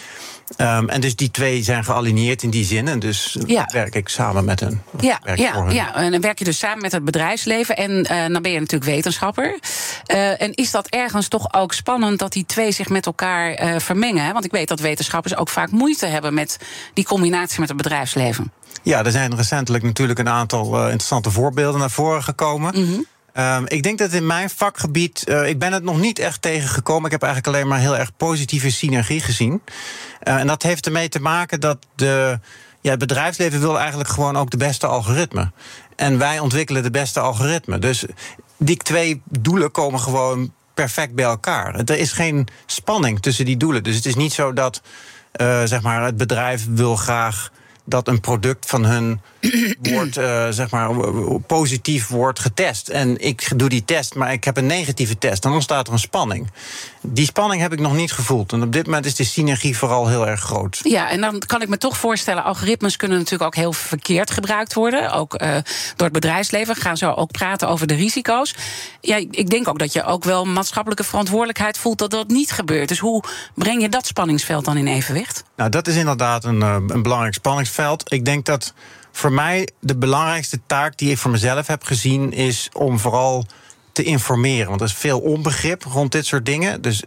Um, 0.57 0.89
en 0.89 1.01
dus 1.01 1.17
die 1.17 1.31
twee 1.31 1.63
zijn 1.63 1.85
gealigneerd 1.85 2.43
in 2.43 2.51
die 2.51 2.65
zin. 2.65 2.89
En 2.89 2.99
dus 2.99 3.37
ja. 3.47 3.69
werk 3.73 3.95
ik 3.95 4.09
samen 4.09 4.45
met 4.45 4.61
hen. 4.61 4.83
Ja, 5.01 5.21
ja, 5.35 5.65
ja, 5.69 5.95
en 5.95 6.11
dan 6.11 6.21
werk 6.21 6.39
je 6.39 6.45
dus 6.45 6.59
samen 6.59 6.83
met 6.83 6.93
het 6.93 7.05
bedrijfsleven. 7.05 7.77
En 7.77 7.91
uh, 7.91 8.27
dan 8.33 8.43
ben 8.43 8.51
je 8.51 8.61
natuurlijk 8.61 8.91
wetenschapper. 8.91 9.59
Uh, 10.15 10.43
en 10.43 10.55
is 10.55 10.71
dat 10.71 10.87
ergens 10.87 11.29
toch 11.29 11.55
ook 11.55 11.73
spannend 11.73 12.19
dat 12.19 12.33
die 12.33 12.47
twee 12.47 12.73
zich 12.73 12.89
met 12.89 13.07
elkaar 13.07 13.65
uh, 13.65 13.79
vermengen? 13.79 14.33
Want 14.33 14.45
ik 14.45 14.51
weet 14.51 14.69
dat 14.69 14.81
wetenschappers 14.81 15.37
ook 15.37 15.49
vaak 15.49 15.71
moeite 15.71 16.07
hebben 16.07 16.35
met 16.35 16.59
die 16.95 17.05
combinatie 17.05 17.61
met 17.61 17.69
het 17.69 17.77
bedrijfsleven. 17.77 18.53
Ja, 18.83 19.05
er 19.05 19.11
zijn 19.11 19.37
recentelijk 19.37 19.85
natuurlijk 19.85 20.19
een 20.19 20.29
aantal 20.29 20.83
interessante 20.83 21.31
voorbeelden 21.31 21.81
naar 21.81 21.91
voren 21.91 22.23
gekomen. 22.23 22.73
Mm 22.77 22.85
-hmm. 22.87 23.07
Um, 23.35 23.65
ik 23.67 23.83
denk 23.83 23.99
dat 23.99 24.13
in 24.13 24.27
mijn 24.27 24.51
vakgebied, 24.51 25.25
uh, 25.29 25.49
ik 25.49 25.59
ben 25.59 25.73
het 25.73 25.83
nog 25.83 26.01
niet 26.01 26.19
echt 26.19 26.43
tegengekomen. 26.43 27.05
Ik 27.05 27.11
heb 27.11 27.23
eigenlijk 27.23 27.55
alleen 27.55 27.69
maar 27.69 27.79
heel 27.79 27.97
erg 27.97 28.17
positieve 28.17 28.71
synergie 28.71 29.21
gezien. 29.21 29.63
Uh, 30.23 30.35
en 30.35 30.47
dat 30.47 30.63
heeft 30.63 30.87
ermee 30.87 31.09
te 31.09 31.21
maken 31.21 31.61
dat 31.61 31.79
de, 31.95 32.39
ja, 32.81 32.91
het 32.91 32.99
bedrijfsleven 32.99 33.61
wil 33.61 33.79
eigenlijk 33.79 34.09
gewoon 34.09 34.37
ook 34.37 34.51
de 34.51 34.57
beste 34.57 34.87
algoritme. 34.87 35.51
En 35.97 36.19
wij 36.19 36.39
ontwikkelen 36.39 36.83
de 36.83 36.91
beste 36.91 37.21
algoritme. 37.21 37.79
Dus 37.79 38.05
die 38.57 38.77
twee 38.77 39.23
doelen 39.25 39.71
komen 39.71 40.01
gewoon 40.01 40.53
perfect 40.75 41.15
bij 41.15 41.25
elkaar. 41.25 41.75
Er 41.75 41.99
is 41.99 42.13
geen 42.13 42.49
spanning 42.67 43.21
tussen 43.21 43.45
die 43.45 43.57
doelen. 43.57 43.83
Dus 43.83 43.97
het 43.97 44.07
is 44.07 44.15
niet 44.15 44.33
zo 44.33 44.53
dat 44.53 44.83
uh, 45.41 45.63
zeg 45.65 45.83
maar, 45.83 46.05
het 46.05 46.17
bedrijf 46.17 46.67
wil 46.71 46.97
graag 46.97 47.51
dat 47.85 48.09
een 48.09 48.21
product 48.21 48.67
van 48.67 48.85
hun 48.85 49.21
wordt, 49.93 50.19
uh, 50.19 50.47
zeg 50.51 50.71
maar, 50.71 50.91
positief 51.47 52.09
wordt 52.09 52.39
getest. 52.39 52.89
En 52.89 53.21
ik 53.21 53.59
doe 53.59 53.69
die 53.69 53.85
test, 53.85 54.15
maar 54.15 54.33
ik 54.33 54.45
heb 54.45 54.57
een 54.57 54.67
negatieve 54.67 55.19
test. 55.19 55.43
Dan 55.43 55.53
ontstaat 55.53 55.87
er 55.87 55.93
een 55.93 55.99
spanning. 55.99 56.51
Die 57.01 57.27
spanning 57.27 57.63
heb 57.63 57.73
ik 57.73 57.81
nog 57.81 57.95
niet 57.95 58.13
gevoeld. 58.13 58.53
En 58.53 58.63
op 58.63 58.73
dit 58.73 58.87
moment 58.87 59.07
is 59.07 59.15
de 59.15 59.25
synergie 59.25 59.77
vooral 59.77 60.09
heel 60.09 60.29
erg 60.29 60.41
groot. 60.41 60.81
Ja, 60.83 61.11
en 61.11 61.21
dan 61.21 61.39
kan 61.47 61.63
ik 61.63 61.69
me 61.69 61.79
toch 61.79 61.97
voorstellen, 61.97 62.45
algoritmes 62.45 62.97
kunnen 62.97 63.19
natuurlijk 63.19 63.45
ook 63.45 63.55
heel 63.55 63.73
verkeerd 63.73 64.31
gebruikt 64.31 64.75
worden. 64.75 65.13
Ook 65.13 65.43
uh, 65.43 65.49
door 65.97 66.07
het 66.07 66.13
bedrijfsleven. 66.13 66.77
Gaan 66.77 66.97
zo 66.97 67.11
ook 67.11 67.31
praten 67.31 67.69
over 67.69 67.87
de 67.87 67.95
risico's. 67.95 68.55
Ja, 69.01 69.17
ik 69.17 69.51
denk 69.51 69.69
ook 69.69 69.79
dat 69.79 69.93
je 69.93 70.05
ook 70.05 70.25
wel 70.25 70.45
maatschappelijke 70.45 71.05
verantwoordelijkheid 71.05 71.79
voelt 71.79 71.99
dat 71.99 72.11
dat 72.11 72.29
niet 72.29 72.51
gebeurt. 72.51 72.89
Dus 72.89 72.99
hoe 72.99 73.25
breng 73.55 73.83
je 73.83 73.89
dat 73.89 74.07
spanningsveld 74.07 74.65
dan 74.65 74.77
in 74.77 74.87
evenwicht? 74.87 75.45
Nou, 75.57 75.71
dat 75.71 75.87
is 75.87 75.97
inderdaad 75.97 76.45
een, 76.45 76.63
eh, 76.63 76.77
een 76.87 77.03
belangrijk 77.03 77.35
spanningsveld. 77.35 78.13
Ik 78.13 78.25
denk 78.25 78.45
dat 78.45 78.75
voor 79.13 79.33
mij 79.33 79.69
de 79.81 79.97
belangrijkste 79.97 80.61
taak 80.67 80.99
die 80.99 81.11
ik 81.11 81.19
voor 81.19 81.31
mezelf 81.31 81.67
heb 81.67 81.85
gezien 81.85 82.33
is 82.33 82.69
om 82.73 82.99
vooral 82.99 83.47
te 83.93 84.03
informeren. 84.03 84.69
Want 84.69 84.81
er 84.81 84.87
is 84.87 84.95
veel 84.95 85.21
onbegrip 85.21 85.85
rond 85.85 86.13
dit 86.13 86.27
soort 86.27 86.47
dingen. 86.47 86.83
Dus 86.83 87.03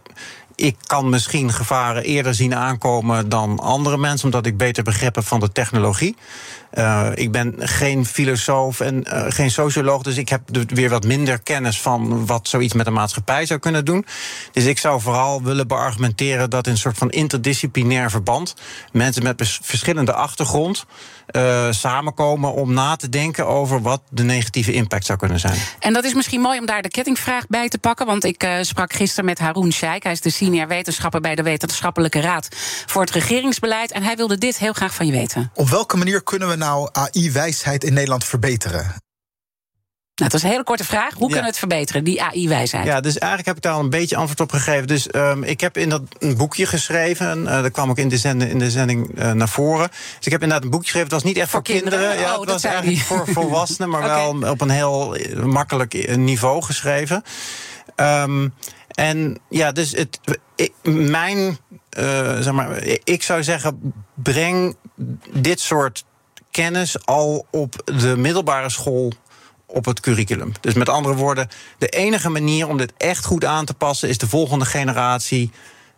ik 0.54 0.76
kan 0.86 1.08
misschien 1.08 1.52
gevaren 1.52 2.02
eerder 2.02 2.34
zien 2.34 2.54
aankomen 2.54 3.28
dan 3.28 3.58
andere 3.60 3.98
mensen, 3.98 4.24
omdat 4.24 4.46
ik 4.46 4.56
beter 4.56 4.82
begrip 4.82 5.14
heb 5.14 5.24
van 5.24 5.40
de 5.40 5.52
technologie. 5.52 6.16
Uh, 6.78 7.08
ik 7.14 7.32
ben 7.32 7.54
geen 7.58 8.06
filosoof 8.06 8.80
en 8.80 9.06
uh, 9.06 9.24
geen 9.28 9.50
socioloog, 9.50 10.02
dus 10.02 10.16
ik 10.16 10.28
heb 10.28 10.40
weer 10.66 10.88
wat 10.88 11.04
minder 11.04 11.40
kennis 11.40 11.80
van 11.80 12.26
wat 12.26 12.48
zoiets 12.48 12.74
met 12.74 12.84
de 12.84 12.90
maatschappij 12.90 13.46
zou 13.46 13.60
kunnen 13.60 13.84
doen. 13.84 14.06
Dus 14.52 14.64
ik 14.64 14.78
zou 14.78 15.00
vooral 15.00 15.42
willen 15.42 15.66
beargumenteren 15.66 16.50
dat 16.50 16.66
in 16.66 16.72
een 16.72 16.78
soort 16.78 16.98
van 16.98 17.10
interdisciplinair 17.10 18.10
verband 18.10 18.54
mensen 18.92 19.22
met 19.22 19.58
verschillende 19.62 20.12
achtergrond 20.12 20.86
uh, 21.30 21.66
samenkomen 21.70 22.52
om 22.52 22.72
na 22.72 22.96
te 22.96 23.08
denken 23.08 23.46
over 23.46 23.82
wat 23.82 24.02
de 24.10 24.22
negatieve 24.22 24.72
impact 24.72 25.06
zou 25.06 25.18
kunnen 25.18 25.40
zijn. 25.40 25.58
En 25.78 25.92
dat 25.92 26.04
is 26.04 26.14
misschien 26.14 26.40
mooi 26.40 26.58
om 26.58 26.66
daar 26.66 26.82
de 26.82 26.88
kettingvraag 26.88 27.46
bij 27.46 27.68
te 27.68 27.78
pakken, 27.78 28.06
want 28.06 28.24
ik 28.24 28.48
sprak 28.60 28.92
gisteren 28.92 29.24
met 29.24 29.38
Haroon 29.38 29.72
Sheikh, 29.72 30.02
hij 30.02 30.12
is 30.12 30.20
de 30.20 30.30
senior 30.30 30.68
wetenschapper 30.68 31.20
bij 31.20 31.34
de 31.34 31.42
Wetenschappelijke 31.42 32.20
Raad 32.20 32.48
voor 32.86 33.00
het 33.00 33.10
Regeringsbeleid. 33.10 33.92
En 33.92 34.02
hij 34.02 34.16
wilde 34.16 34.38
dit 34.38 34.58
heel 34.58 34.72
graag 34.72 34.94
van 34.94 35.06
je 35.06 35.12
weten. 35.12 35.50
Op 35.54 35.68
welke 35.68 35.96
manier 35.96 36.22
kunnen 36.22 36.48
we 36.48 36.54
nou 36.56 36.65
AI-wijsheid 36.66 37.84
in 37.84 37.92
Nederland 37.92 38.24
verbeteren? 38.24 39.04
Nou, 40.16 40.30
dat 40.30 40.34
is 40.34 40.42
een 40.42 40.50
hele 40.50 40.64
korte 40.64 40.84
vraag. 40.84 41.14
Hoe 41.14 41.26
kunnen 41.26 41.40
we 41.40 41.48
het 41.48 41.58
verbeteren, 41.58 42.04
die 42.04 42.22
AI-wijsheid? 42.22 42.86
Ja, 42.86 43.00
dus 43.00 43.18
eigenlijk 43.18 43.46
heb 43.46 43.56
ik 43.56 43.62
daar 43.62 43.72
al 43.72 43.80
een 43.80 43.90
beetje 43.90 44.16
antwoord 44.16 44.40
op 44.40 44.50
gegeven. 44.50 44.86
Dus 44.86 45.08
um, 45.14 45.42
ik 45.42 45.60
heb 45.60 45.76
in 45.76 45.88
dat 45.88 46.02
een 46.18 46.36
boekje 46.36 46.66
geschreven. 46.66 47.42
Uh, 47.42 47.62
dat 47.62 47.70
kwam 47.70 47.90
ook 47.90 47.98
in 47.98 48.08
de, 48.08 48.18
zending, 48.18 48.50
in 48.50 48.58
de 48.58 48.70
zending 48.70 49.18
uh, 49.18 49.32
naar 49.32 49.48
voren. 49.48 49.88
Dus 49.88 50.26
ik 50.26 50.32
heb 50.32 50.42
inderdaad 50.42 50.64
een 50.64 50.70
boekje 50.70 50.86
geschreven. 50.86 51.12
Het 51.12 51.22
was 51.22 51.32
niet 51.32 51.42
echt 51.42 51.50
voor, 51.50 51.64
voor 51.64 51.74
kinderen. 51.74 51.98
kinderen. 51.98 52.26
Ja, 52.26 52.34
oh, 52.34 52.40
het 52.40 52.50
was 52.50 52.64
eigenlijk 52.64 52.98
voor 52.98 53.26
volwassenen, 53.26 53.88
maar 53.88 54.04
okay. 54.10 54.38
wel 54.38 54.50
op 54.50 54.60
een 54.60 54.70
heel 54.70 55.16
makkelijk 55.44 56.16
niveau 56.16 56.62
geschreven. 56.62 57.22
Um, 57.96 58.54
en 58.88 59.38
ja, 59.48 59.72
dus 59.72 59.92
het, 59.92 60.20
ik, 60.54 60.72
mijn, 60.82 61.58
uh, 61.98 62.40
zeg 62.40 62.52
maar, 62.52 62.82
ik 63.04 63.22
zou 63.22 63.42
zeggen, 63.42 63.94
breng 64.14 64.76
dit 65.32 65.60
soort 65.60 66.04
kennis 66.56 67.06
al 67.06 67.46
op 67.50 67.74
de 67.84 68.16
middelbare 68.16 68.70
school 68.70 69.12
op 69.66 69.84
het 69.84 70.00
curriculum. 70.00 70.52
Dus 70.60 70.74
met 70.74 70.88
andere 70.88 71.14
woorden, 71.14 71.48
de 71.78 71.88
enige 71.88 72.28
manier 72.28 72.68
om 72.68 72.76
dit 72.76 72.92
echt 72.96 73.24
goed 73.24 73.44
aan 73.44 73.64
te 73.64 73.74
passen 73.74 74.08
is 74.08 74.18
de 74.18 74.28
volgende 74.28 74.64
generatie 74.64 75.50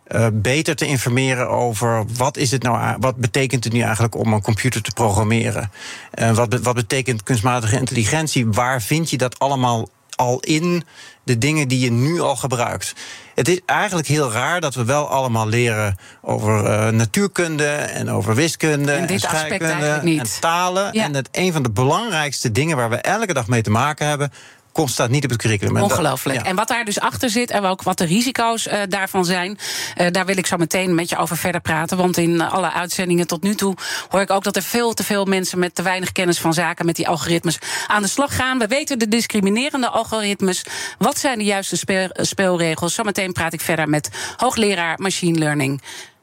uh, 0.07 0.27
beter 0.33 0.75
te 0.75 0.85
informeren 0.85 1.49
over 1.49 2.05
wat 2.17 2.37
is 2.37 2.51
het 2.51 2.63
nou, 2.63 2.95
wat 2.99 3.15
betekent 3.15 3.63
het 3.63 3.73
nu 3.73 3.81
eigenlijk 3.81 4.15
om 4.15 4.33
een 4.33 4.41
computer 4.41 4.81
te 4.81 4.91
programmeren? 4.91 5.71
Uh, 6.13 6.31
wat, 6.31 6.59
wat 6.59 6.75
betekent 6.75 7.23
kunstmatige 7.23 7.77
intelligentie? 7.77 8.47
Waar 8.47 8.81
vind 8.81 9.09
je 9.09 9.17
dat 9.17 9.39
allemaal 9.39 9.89
al 10.15 10.39
in 10.39 10.83
de 11.29 11.37
dingen 11.37 11.67
die 11.67 11.79
je 11.79 11.91
nu 11.91 12.19
al 12.19 12.35
gebruikt. 12.35 12.93
Het 13.35 13.47
is 13.47 13.59
eigenlijk 13.65 14.07
heel 14.07 14.31
raar 14.31 14.61
dat 14.61 14.75
we 14.75 14.85
wel 14.85 15.07
allemaal 15.07 15.47
leren 15.47 15.97
over 16.21 16.63
uh, 16.63 16.87
natuurkunde 16.87 17.69
en 17.69 18.09
over 18.09 18.35
wiskunde 18.35 18.91
en, 18.91 19.07
en 19.07 19.19
scheikunde 19.19 20.01
en 20.03 20.27
talen. 20.39 20.91
En 20.91 21.11
dat 21.11 21.29
een 21.31 21.53
van 21.53 21.63
de 21.63 21.71
belangrijkste 21.71 22.51
dingen 22.51 22.77
waar 22.77 22.89
we 22.89 22.95
elke 22.95 23.33
dag 23.33 23.47
mee 23.47 23.61
te 23.61 23.71
maken 23.71 24.07
hebben, 24.07 24.31
komt 24.71 24.89
staat 24.89 25.09
niet 25.09 25.23
op 25.23 25.29
het 25.29 25.41
curriculum. 25.41 25.77
Ongelooflijk. 25.77 26.41
En 26.41 26.55
wat 26.55 26.67
daar 26.67 26.85
dus 26.85 26.99
achter 26.99 27.29
zit 27.29 27.49
en 27.49 27.63
ook 27.63 27.83
wat 27.83 27.97
de 27.97 28.05
risico's 28.05 28.67
uh, 28.67 28.73
daarvan 28.89 29.25
zijn, 29.25 29.57
uh, 29.97 30.07
daar 30.11 30.25
wil 30.25 30.37
ik 30.37 30.45
zo 30.45 30.57
meteen 30.57 30.95
met 30.95 31.09
je 31.09 31.17
over 31.17 31.37
verder 31.37 31.61
praten. 31.61 31.97
Want 31.97 32.17
in 32.17 32.41
alle 32.41 32.71
uitzendingen 32.71 33.27
tot 33.27 33.43
nu 33.43 33.55
toe 33.55 33.75
hoor 34.09 34.21
ik 34.21 34.29
ook 34.29 34.43
dat 34.43 34.55
er 34.55 34.63
veel 34.63 34.93
te 34.93 35.03
veel 35.03 35.25
mensen 35.25 35.59
met 35.59 35.75
te 35.75 35.81
weinig 35.81 36.11
kennis 36.11 36.39
van 36.39 36.53
zaken 36.53 36.85
met 36.85 36.95
die 36.95 37.07
algoritmes 37.07 37.57
aan 37.87 38.01
de 38.01 38.07
slag 38.07 38.35
gaan. 38.35 38.59
We 38.59 38.67
weten 38.67 38.99
de 38.99 39.07
discriminerende 39.07 39.89
algoritmes. 39.89 40.63
Wat 40.97 41.17
zijn 41.17 41.37
de 41.37 41.43
juiste 41.43 41.77
speel, 41.77 42.09
speelregels? 42.13 42.93
Zometeen 42.93 43.33
praat 43.33 43.53
ik 43.53 43.61
verder 43.61 43.89
met 43.89 44.09
hoogleraar 44.37 44.99
machine 44.99 45.39
learning 45.39 45.81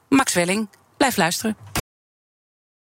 Max 0.08 0.34
Welling. 0.34 0.68
Blijf 0.96 1.16
luisteren. 1.16 1.56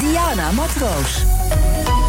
Diana 0.00 0.52
Matroos. 0.52 2.01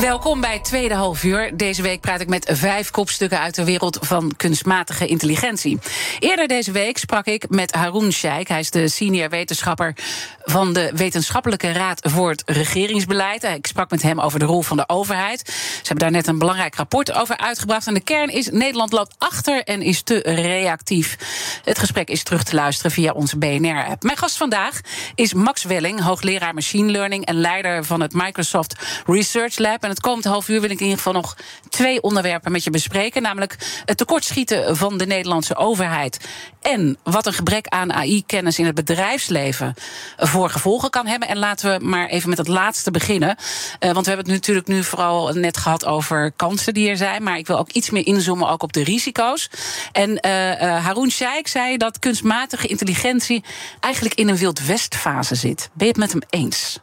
Welkom 0.00 0.40
bij 0.40 0.58
Tweede 0.58 0.94
Half 0.94 1.24
Uur. 1.24 1.56
Deze 1.56 1.82
week 1.82 2.00
praat 2.00 2.20
ik 2.20 2.28
met 2.28 2.50
vijf 2.52 2.90
kopstukken 2.90 3.40
uit 3.40 3.54
de 3.54 3.64
wereld 3.64 3.98
van 4.00 4.32
kunstmatige 4.36 5.06
intelligentie. 5.06 5.78
Eerder 6.18 6.48
deze 6.48 6.72
week 6.72 6.98
sprak 6.98 7.26
ik 7.26 7.48
met 7.48 7.72
Haroon 7.72 8.12
Sheikh. 8.12 8.48
Hij 8.48 8.58
is 8.58 8.70
de 8.70 8.88
senior 8.88 9.28
wetenschapper 9.28 9.94
van 10.42 10.72
de 10.72 10.90
Wetenschappelijke 10.94 11.72
Raad 11.72 12.00
voor 12.10 12.30
het 12.30 12.42
Regeringsbeleid. 12.46 13.44
Ik 13.44 13.66
sprak 13.66 13.90
met 13.90 14.02
hem 14.02 14.20
over 14.20 14.38
de 14.38 14.44
rol 14.44 14.62
van 14.62 14.76
de 14.76 14.88
overheid. 14.88 15.42
Ze 15.46 15.78
hebben 15.82 15.98
daar 15.98 16.10
net 16.10 16.26
een 16.26 16.38
belangrijk 16.38 16.74
rapport 16.74 17.12
over 17.12 17.36
uitgebracht. 17.36 17.86
En 17.86 17.94
de 17.94 18.00
kern 18.00 18.28
is: 18.28 18.50
Nederland 18.50 18.92
loopt 18.92 19.14
achter 19.18 19.62
en 19.64 19.82
is 19.82 20.02
te 20.02 20.18
reactief. 20.24 21.16
Het 21.64 21.78
gesprek 21.78 22.08
is 22.08 22.22
terug 22.22 22.42
te 22.42 22.54
luisteren 22.54 22.90
via 22.90 23.12
onze 23.12 23.38
BNR-app. 23.38 24.02
Mijn 24.02 24.16
gast 24.16 24.36
vandaag 24.36 24.80
is 25.14 25.34
Max 25.34 25.64
Welling, 25.64 26.00
hoogleraar 26.00 26.54
machine 26.54 26.90
learning 26.90 27.24
en 27.24 27.40
leider 27.40 27.84
van 27.84 28.00
het 28.00 28.12
Microsoft 28.12 28.74
Research 29.06 29.58
Lab. 29.58 29.86
En 29.88 29.94
het 29.94 30.02
komende 30.02 30.28
half 30.28 30.48
uur 30.48 30.60
wil 30.60 30.70
ik 30.70 30.78
in 30.78 30.84
ieder 30.84 30.96
geval 30.96 31.12
nog 31.12 31.36
twee 31.68 32.02
onderwerpen 32.02 32.52
met 32.52 32.64
je 32.64 32.70
bespreken. 32.70 33.22
Namelijk 33.22 33.82
het 33.84 33.96
tekortschieten 33.96 34.76
van 34.76 34.98
de 34.98 35.06
Nederlandse 35.06 35.56
overheid. 35.56 36.28
En 36.60 36.98
wat 37.02 37.26
een 37.26 37.32
gebrek 37.32 37.66
aan 37.66 37.92
AI-kennis 37.92 38.58
in 38.58 38.66
het 38.66 38.74
bedrijfsleven 38.74 39.74
voor 40.16 40.50
gevolgen 40.50 40.90
kan 40.90 41.06
hebben. 41.06 41.28
En 41.28 41.38
laten 41.38 41.78
we 41.78 41.84
maar 41.84 42.08
even 42.08 42.28
met 42.28 42.38
het 42.38 42.48
laatste 42.48 42.90
beginnen. 42.90 43.28
Uh, 43.28 43.92
want 43.92 44.06
we 44.06 44.12
hebben 44.12 44.32
het 44.32 44.34
natuurlijk 44.34 44.66
nu 44.66 44.84
vooral 44.84 45.32
net 45.32 45.56
gehad 45.56 45.84
over 45.84 46.32
kansen 46.36 46.74
die 46.74 46.88
er 46.88 46.96
zijn. 46.96 47.22
Maar 47.22 47.38
ik 47.38 47.46
wil 47.46 47.58
ook 47.58 47.70
iets 47.70 47.90
meer 47.90 48.06
inzoomen 48.06 48.48
ook 48.48 48.62
op 48.62 48.72
de 48.72 48.84
risico's. 48.84 49.50
En 49.92 50.10
uh, 50.10 50.62
uh, 50.62 50.84
Haroon 50.84 51.10
Sheikh 51.10 51.50
zei 51.50 51.76
dat 51.76 51.98
kunstmatige 51.98 52.66
intelligentie 52.66 53.44
eigenlijk 53.80 54.14
in 54.14 54.28
een 54.28 54.36
wild 54.36 54.66
westfase 54.66 55.34
zit. 55.34 55.70
Ben 55.72 55.86
je 55.86 55.92
het 55.92 55.96
met 56.02 56.12
hem 56.12 56.22
eens? 56.30 56.78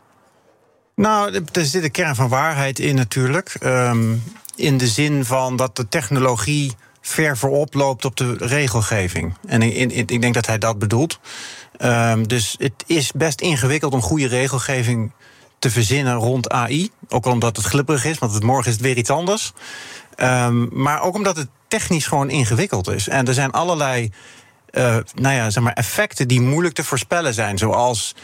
Nou, 0.96 1.44
er 1.52 1.66
zit 1.66 1.84
een 1.84 1.92
kern 1.92 2.16
van 2.16 2.30
waarheid 2.30 2.80
in 2.80 2.96
natuurlijk. 2.96 3.56
Um, 3.64 4.24
in 4.56 4.78
de 4.78 4.88
zin 4.88 5.26
van 5.26 5.56
dat 5.56 5.76
de 5.76 5.88
technologie 5.88 6.74
ver 7.02 7.38
voorop 7.38 7.74
loopt 7.74 8.06
op 8.06 8.18
de 8.18 8.36
regelgeving. 8.40 9.34
En 9.48 9.62
ik 9.62 10.22
denk 10.22 10.34
dat 10.34 10.46
hij 10.46 10.58
dat 10.58 10.80
bedoelt. 10.80 11.20
Um, 11.80 12.28
dus 12.28 12.56
het 12.60 12.84
is 12.86 13.12
best 13.12 13.42
ingewikkeld 13.42 13.94
om 13.94 14.02
goede 14.02 14.28
regelgeving 14.28 15.12
te 15.60 15.70
verzinnen 15.72 16.16
rond 16.16 16.50
AI. 16.50 16.90
Ook 17.10 17.26
omdat 17.26 17.58
het 17.58 17.66
glibberig 17.66 18.06
is, 18.06 18.18
want 18.18 18.44
morgen 18.44 18.68
is 18.68 18.74
het 18.74 18.86
weer 18.86 18.98
iets 18.98 19.10
anders. 19.10 19.54
Um, 20.18 20.70
maar 20.72 21.02
ook 21.02 21.16
omdat 21.16 21.38
het 21.38 21.48
technisch 21.68 22.08
gewoon 22.08 22.30
ingewikkeld 22.30 22.88
is. 22.88 23.08
En 23.08 23.28
er 23.28 23.34
zijn 23.34 23.52
allerlei 23.52 24.12
uh, 24.72 24.98
nou 25.16 25.36
ja, 25.36 25.50
zeg 25.50 25.64
maar 25.64 25.74
effecten 25.74 26.28
die 26.28 26.42
moeilijk 26.42 26.76
te 26.76 26.84
voorspellen 26.84 27.34
zijn. 27.34 27.58
Zoals 27.58 28.16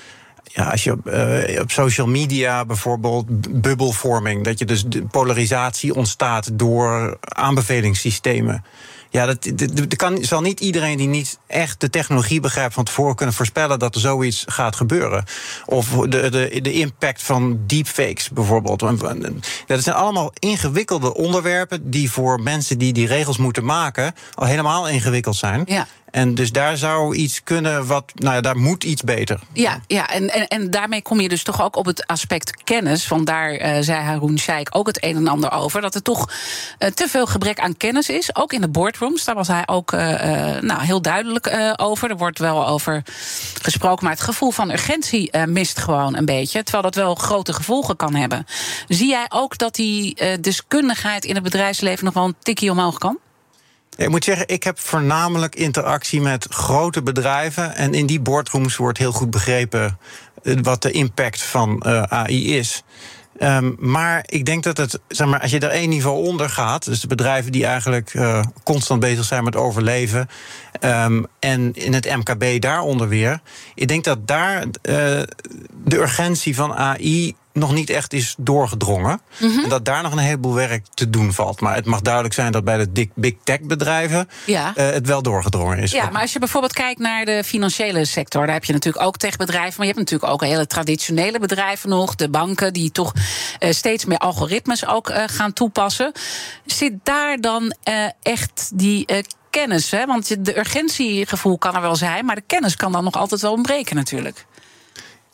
ja, 0.43 0.63
als 0.63 0.83
je 0.83 0.91
op, 0.91 1.07
uh, 1.07 1.61
op 1.61 1.71
social 1.71 2.07
media 2.07 2.65
bijvoorbeeld 2.65 3.61
bubbelvorming, 3.61 4.43
dat 4.43 4.59
je 4.59 4.65
dus 4.65 4.83
de 4.85 5.01
polarisatie 5.01 5.95
ontstaat 5.95 6.49
door 6.53 7.17
aanbevelingssystemen. 7.19 8.63
Ja, 9.11 9.25
dat, 9.25 9.51
dat, 9.73 9.95
kan, 9.95 10.23
zal 10.23 10.41
niet 10.41 10.59
iedereen 10.59 10.97
die 10.97 11.07
niet 11.07 11.39
echt 11.47 11.81
de 11.81 11.89
technologie 11.89 12.39
begrijpt 12.39 12.73
van 12.73 12.83
tevoren 12.83 13.15
kunnen 13.15 13.35
voorspellen 13.35 13.79
dat 13.79 13.95
er 13.95 14.01
zoiets 14.01 14.43
gaat 14.47 14.75
gebeuren. 14.75 15.23
Of 15.65 15.87
de, 15.89 16.29
de, 16.29 16.59
de 16.61 16.73
impact 16.73 17.23
van 17.23 17.59
deepfakes 17.67 18.29
bijvoorbeeld. 18.29 18.79
Dat 19.67 19.83
zijn 19.83 19.95
allemaal 19.95 20.31
ingewikkelde 20.39 21.13
onderwerpen 21.13 21.89
die 21.89 22.11
voor 22.11 22.41
mensen 22.41 22.77
die 22.77 22.93
die 22.93 23.07
regels 23.07 23.37
moeten 23.37 23.65
maken 23.65 24.13
al 24.33 24.45
helemaal 24.45 24.87
ingewikkeld 24.87 25.35
zijn. 25.35 25.61
Ja. 25.65 25.87
En 26.11 26.35
dus 26.35 26.51
daar 26.51 26.77
zou 26.77 27.15
iets 27.15 27.43
kunnen 27.43 27.87
wat, 27.87 28.11
nou 28.15 28.35
ja, 28.35 28.41
daar 28.41 28.57
moet 28.57 28.83
iets 28.83 29.01
beter. 29.01 29.39
Ja, 29.53 29.79
ja 29.87 30.09
en, 30.09 30.29
en, 30.29 30.47
en 30.47 30.71
daarmee 30.71 31.01
kom 31.01 31.19
je 31.19 31.29
dus 31.29 31.43
toch 31.43 31.61
ook 31.61 31.75
op 31.75 31.85
het 31.85 32.07
aspect 32.07 32.63
kennis. 32.63 33.07
Van 33.07 33.25
daar 33.25 33.53
uh, 33.53 33.77
zei 33.79 33.99
Haroon 33.99 34.39
Sheikh 34.39 34.77
ook 34.77 34.87
het 34.87 35.03
een 35.03 35.15
en 35.15 35.27
ander 35.27 35.51
over. 35.51 35.81
Dat 35.81 35.95
er 35.95 36.01
toch 36.01 36.29
uh, 36.79 36.89
te 36.89 37.07
veel 37.07 37.25
gebrek 37.25 37.59
aan 37.59 37.77
kennis 37.77 38.09
is. 38.09 38.35
Ook 38.35 38.53
in 38.53 38.61
de 38.61 38.69
boardrooms. 38.69 39.23
Daar 39.23 39.35
was 39.35 39.47
hij 39.47 39.63
ook 39.65 39.91
uh, 39.91 39.99
nou, 40.59 40.81
heel 40.81 41.01
duidelijk 41.01 41.73
over. 41.75 42.09
Er 42.09 42.17
wordt 42.17 42.39
wel 42.39 42.67
over 42.67 43.03
gesproken. 43.61 44.03
Maar 44.03 44.13
het 44.13 44.23
gevoel 44.23 44.51
van 44.51 44.71
urgentie 44.71 45.37
mist 45.47 45.79
gewoon 45.79 46.15
een 46.15 46.25
beetje. 46.25 46.63
Terwijl 46.63 46.83
dat 46.83 46.95
wel 46.95 47.15
grote 47.15 47.53
gevolgen 47.53 47.95
kan 47.95 48.15
hebben. 48.15 48.45
Zie 48.87 49.09
jij 49.09 49.25
ook 49.29 49.57
dat 49.57 49.75
die 49.75 50.39
deskundigheid 50.39 51.25
in 51.25 51.33
het 51.33 51.43
bedrijfsleven 51.43 52.05
nog 52.05 52.13
wel 52.13 52.25
een 52.25 52.35
tikje 52.39 52.71
omhoog 52.71 52.97
kan? 52.97 53.17
Ik 53.97 54.09
moet 54.09 54.23
zeggen, 54.23 54.47
ik 54.47 54.63
heb 54.63 54.79
voornamelijk 54.79 55.55
interactie 55.55 56.21
met 56.21 56.45
grote 56.49 57.03
bedrijven. 57.03 57.75
En 57.75 57.93
in 57.93 58.05
die 58.05 58.19
boardrooms 58.19 58.75
wordt 58.75 58.97
heel 58.97 59.11
goed 59.11 59.29
begrepen 59.29 59.97
eh, 60.43 60.55
wat 60.61 60.81
de 60.81 60.91
impact 60.91 61.41
van 61.41 61.81
eh, 61.81 62.01
AI 62.01 62.57
is. 62.57 62.83
Um, 63.39 63.75
maar 63.79 64.23
ik 64.25 64.45
denk 64.45 64.63
dat 64.63 64.77
het, 64.77 64.99
zeg 65.07 65.27
maar, 65.27 65.41
als 65.41 65.51
je 65.51 65.59
er 65.59 65.69
één 65.69 65.89
niveau 65.89 66.25
onder 66.25 66.49
gaat, 66.49 66.85
dus 66.85 67.01
de 67.01 67.07
bedrijven 67.07 67.51
die 67.51 67.65
eigenlijk 67.65 68.13
uh, 68.13 68.43
constant 68.63 68.99
bezig 68.99 69.25
zijn 69.25 69.43
met 69.43 69.55
overleven, 69.55 70.29
um, 70.81 71.25
en 71.39 71.73
in 71.73 71.93
het 71.93 72.15
MKB 72.15 72.61
daaronder 72.61 73.07
weer, 73.07 73.41
ik 73.75 73.87
denk 73.87 74.03
dat 74.03 74.27
daar 74.27 74.65
de 75.83 75.97
urgentie 75.97 76.55
van 76.55 76.73
AI 76.73 77.35
nog 77.53 77.73
niet 77.73 77.89
echt 77.89 78.13
is 78.13 78.35
doorgedrongen. 78.37 79.21
Mhm. 79.39 79.59
En 79.59 79.69
dat 79.69 79.85
daar 79.85 80.03
nog 80.03 80.11
een 80.11 80.17
heleboel 80.17 80.53
werk 80.53 80.85
te 80.93 81.09
doen 81.09 81.33
valt. 81.33 81.59
Maar 81.61 81.75
het 81.75 81.85
mag 81.85 82.01
duidelijk 82.01 82.33
zijn 82.33 82.51
dat 82.51 82.63
bij 82.63 82.77
de 82.91 83.09
big 83.15 83.33
tech 83.43 83.59
bedrijven 83.61 84.29
Ja. 84.45 84.71
eh, 84.75 84.89
het 84.89 85.07
wel 85.07 85.21
doorgedrongen 85.21 85.77
is. 85.77 85.91
Ja, 85.91 86.09
maar 86.09 86.21
als 86.21 86.33
je 86.33 86.39
bijvoorbeeld 86.39 86.73
kijkt 86.73 86.99
naar 86.99 87.25
de 87.25 87.43
financiële 87.45 88.05
sector, 88.05 88.45
daar 88.45 88.53
heb 88.55 88.63
je 88.63 88.73
natuurlijk 88.73 89.05
ook 89.05 89.17
techbedrijven, 89.17 89.73
maar 89.77 89.87
je 89.87 89.93
hebt 89.93 90.09
natuurlijk 90.09 90.31
ook 90.31 90.41
hele 90.49 90.67
traditionele 90.67 91.39
bedrijven 91.39 91.89
nog, 91.89 92.15
de 92.15 92.29
banken 92.29 92.73
die 92.73 92.91
toch 92.91 93.13
eh, 93.59 93.71
steeds 93.71 94.05
meer 94.05 94.17
algoritmes 94.17 94.87
ook 94.87 95.09
eh, 95.09 95.23
gaan 95.27 95.53
toepassen. 95.53 96.11
Zit 96.65 96.93
daar 97.03 97.37
dan 97.37 97.75
echt 98.21 98.71
die 98.73 99.05
kennis? 99.49 99.91
Hè? 99.91 100.05
Want 100.05 100.45
de 100.45 100.57
urgentiegevoel 100.57 101.57
kan 101.57 101.75
er 101.75 101.81
wel 101.81 101.95
zijn, 101.95 102.25
maar 102.25 102.35
de 102.35 102.43
kennis 102.47 102.75
kan 102.75 102.91
dan 102.91 103.03
nog 103.03 103.15
altijd 103.15 103.41
wel 103.41 103.51
ontbreken 103.51 103.95
natuurlijk. 103.95 104.45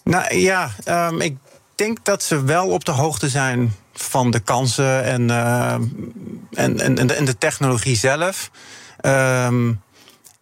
Nou 0.03 0.35
ja, 0.37 0.69
ehm, 0.83 1.21
ik 1.21 1.37
denk 1.77 2.05
dat 2.05 2.23
ze 2.23 2.43
wel 2.43 2.67
op 2.69 2.85
de 2.85 2.91
hoogte 2.91 3.29
zijn 3.29 3.75
van 3.93 4.31
de 4.31 4.39
kansen 4.39 5.03
en, 5.03 5.29
ehm, 5.29 5.81
en, 6.53 6.79
en, 6.79 6.97
en, 6.97 7.07
de, 7.07 7.13
en 7.13 7.25
de 7.25 7.37
technologie 7.37 7.95
zelf. 7.95 8.49
Ehm, 8.99 9.67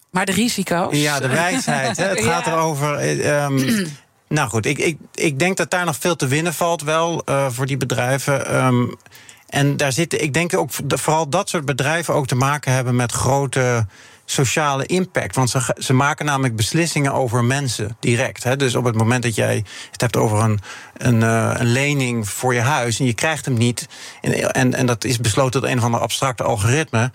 Maar 0.09 0.25
de 0.25 0.31
risico's. 0.31 0.97
ja, 0.97 1.19
de 1.19 1.27
wijsheid. 1.27 1.97
Hè. 1.97 2.07
Het 2.15 2.23
gaat 2.23 2.47
erover. 2.47 2.95
eh, 2.95 3.43
ehm, 3.43 3.85
nou 4.27 4.49
goed, 4.49 4.65
ik, 4.65 4.77
ik, 4.77 4.97
ik 5.13 5.39
denk 5.39 5.57
dat 5.57 5.69
daar 5.69 5.85
nog 5.85 5.97
veel 5.99 6.15
te 6.15 6.27
winnen 6.27 6.53
valt 6.53 6.81
wel 6.81 7.21
eh, 7.25 7.45
voor 7.49 7.65
die 7.65 7.77
bedrijven. 7.77 8.47
Ehm, 8.47 8.85
en 9.49 9.77
daar 9.77 9.91
zitten, 9.91 10.23
ik 10.23 10.33
denk 10.33 10.53
ook 10.57 10.69
vooral 10.87 11.29
dat 11.29 11.49
soort 11.49 11.65
bedrijven 11.65 12.13
ook 12.13 12.27
te 12.27 12.35
maken 12.35 12.71
hebben 12.71 12.95
met 12.95 13.11
grote 13.11 13.85
sociale 14.25 14.85
impact. 14.85 15.35
Want 15.35 15.49
ze, 15.49 15.75
ze 15.77 15.93
maken 15.93 16.25
namelijk 16.25 16.55
beslissingen 16.55 17.13
over 17.13 17.43
mensen 17.43 17.97
direct. 17.99 18.43
Hè. 18.43 18.55
Dus 18.55 18.75
op 18.75 18.83
het 18.83 18.95
moment 18.95 19.23
dat 19.23 19.35
jij 19.35 19.63
het 19.91 20.01
hebt 20.01 20.15
over 20.17 20.39
een, 20.39 20.59
een, 20.97 21.23
eh, 21.23 21.51
een 21.53 21.71
lening 21.71 22.29
voor 22.29 22.53
je 22.53 22.59
huis 22.59 22.99
en 22.99 23.05
je 23.05 23.13
krijgt 23.13 23.45
hem 23.45 23.57
niet, 23.57 23.87
en, 24.21 24.73
en, 24.73 24.85
dat 24.85 25.03
is 25.03 25.19
besloten 25.19 25.61
door 25.61 25.69
een 25.69 25.77
of 25.77 25.83
ander 25.83 25.99
abstracte 25.99 26.43
algoritme. 26.43 27.11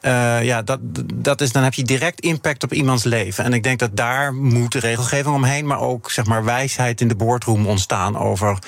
eh, 0.00 0.42
ja, 0.42 0.62
dat, 0.62 0.78
dat 1.14 1.40
is, 1.40 1.52
dan 1.52 1.62
heb 1.62 1.74
je 1.74 1.82
direct 1.82 2.20
impact 2.20 2.62
op 2.62 2.72
iemands 2.72 3.04
leven. 3.04 3.44
En 3.44 3.52
ik 3.52 3.62
denk 3.62 3.78
dat 3.78 3.96
daar 3.96 4.34
moet 4.34 4.72
de 4.72 4.78
regelgeving 4.78 5.34
omheen, 5.34 5.66
maar 5.66 5.80
ook 5.80 6.10
zeg 6.10 6.24
maar, 6.24 6.44
wijsheid 6.44 7.00
in 7.00 7.08
de 7.08 7.16
boardroom 7.16 7.66
ontstaan 7.66 8.18
over 8.18 8.58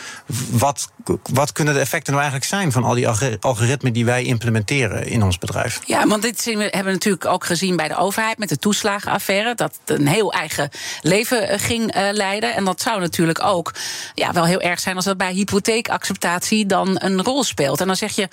wat, 0.51 0.91
wat 1.33 1.53
kunnen 1.53 1.75
de 1.75 1.81
effecten 1.81 2.13
nou 2.13 2.25
eigenlijk 2.25 2.53
zijn 2.55 2.73
van 2.73 2.85
al 2.85 2.95
die 2.95 3.09
algoritmen 3.41 3.93
die 3.93 4.05
wij 4.05 4.25
implementeren 4.25 5.07
in 5.07 5.23
ons 5.23 5.39
bedrijf. 5.39 5.81
Ja, 5.85 6.07
want 6.07 6.23
dit 6.23 6.45
hebben 6.45 6.85
we 6.85 6.91
natuurlijk 6.91 7.27
ook 7.27 7.45
gezien 7.45 7.77
bij 7.77 7.89
de 7.89 7.97
overheid 7.97 8.39
met 8.39 8.49
de 8.49 8.59
toeslagenaffaire. 8.59 9.55
Dat 9.55 9.79
een 9.85 10.07
heel 10.07 10.33
eigen 10.33 10.71
leven 11.03 11.49
eh, 11.49 11.59
ging 11.59 11.95
leiden. 12.13 12.55
En 12.55 12.65
dat 12.65 12.81
zou 12.81 13.01
natuurlijk 13.01 13.45
ook 13.45 13.75
ja, 14.15 14.33
wel 14.33 14.45
heel 14.47 14.61
erg 14.61 14.81
zijn 14.81 14.97
als 14.97 15.05
dat 15.05 15.17
bij 15.17 15.33
hypotheekacceptatie 15.33 16.67
dan 16.67 16.97
een 16.99 17.23
rol 17.23 17.45
speelt. 17.45 17.81
En 17.81 17.87
dan 17.87 17.97
zeg 17.97 18.13
je, 18.13 18.29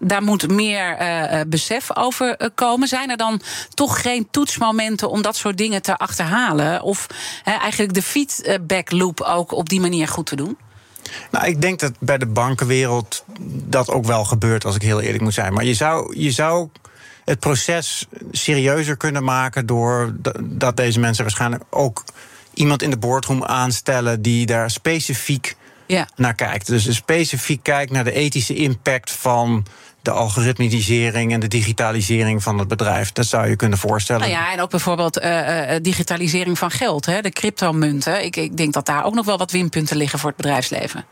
daar 0.00 0.22
moet 0.22 0.48
meer 0.48 0.96
eh, 0.96 1.40
eh, 1.40 1.48
besef 1.48 1.96
over 1.96 2.36
eh, 2.36 2.48
komen. 2.54 2.88
Zijn 2.88 3.10
er 3.10 3.16
dan 3.16 3.40
toch 3.74 4.00
geen 4.00 4.28
toetsmomenten 4.30 5.10
om 5.10 5.22
dat 5.22 5.36
soort 5.36 5.56
dingen 5.56 5.82
te 5.82 5.96
achterhalen? 5.96 6.82
Of 6.82 7.06
eigenlijk 7.44 7.94
de 7.94 8.02
feedback 8.02 8.90
loop 8.90 9.20
ook 9.20 9.52
op 9.52 9.68
die 9.68 9.80
manier 9.80 10.08
goed 10.08 10.26
te 10.26 10.36
doen? 10.36 10.56
Nou, 11.30 11.46
ik 11.46 11.60
denk 11.60 11.80
dat 11.80 11.92
bij 12.00 12.18
de 12.18 12.26
bankenwereld 12.26 13.24
dat 13.64 13.90
ook 13.90 14.04
wel 14.04 14.24
gebeurt, 14.24 14.64
als 14.64 14.74
ik 14.74 14.82
heel 14.82 15.00
eerlijk 15.00 15.22
moet 15.22 15.34
zijn. 15.34 15.52
Maar 15.52 15.64
je 15.64 15.74
zou, 15.74 16.18
je 16.18 16.30
zou 16.30 16.68
het 17.24 17.38
proces 17.38 18.06
serieuzer 18.30 18.96
kunnen 18.96 19.24
maken 19.24 19.66
door 19.66 20.14
dat 20.40 20.76
deze 20.76 21.00
mensen 21.00 21.24
waarschijnlijk 21.24 21.62
ook 21.70 22.04
iemand 22.58 22.82
in 22.82 22.90
de 22.90 22.98
boardroom 22.98 23.44
aanstellen 23.44 24.22
die 24.22 24.46
daar 24.46 24.70
specifiek 24.70 25.56
Ja. 25.86 26.08
naar 26.16 26.34
kijkt. 26.34 26.66
Dus 26.66 26.94
specifiek 26.94 27.62
kijkt 27.62 27.92
naar 27.92 28.04
de 28.04 28.12
ethische 28.12 28.54
impact 28.54 29.10
van 29.10 29.66
de 30.02 30.10
algoritmisering 30.10 31.32
en 31.32 31.40
de 31.40 31.48
digitalisering 31.48 32.42
van 32.42 32.58
het 32.58 32.68
bedrijf. 32.68 33.12
Dat 33.12 33.26
zou 33.26 33.48
je 33.48 33.56
kunnen 33.56 33.78
voorstellen. 33.78 34.20
Nou 34.20 34.32
ja, 34.32 34.52
en 34.52 34.60
ook 34.60 34.70
bijvoorbeeld 34.70 35.18
eh, 35.18 35.74
eh, 35.74 35.82
digitalisering 35.82 36.58
van 36.58 36.70
geld, 36.70 37.06
hè, 37.06 37.20
de 37.20 37.30
cryptomunten. 37.30 38.24
Ik, 38.24 38.36
ik 38.36 38.56
denk 38.56 38.72
dat 38.72 38.86
daar 38.86 39.04
ook 39.04 39.14
nog 39.14 39.26
wel 39.26 39.38
wat 39.38 39.50
winpunten 39.50 39.96
liggen 39.96 40.18
voor 40.18 40.28
het 40.28 40.36
bedrijfsleven. 40.38 41.04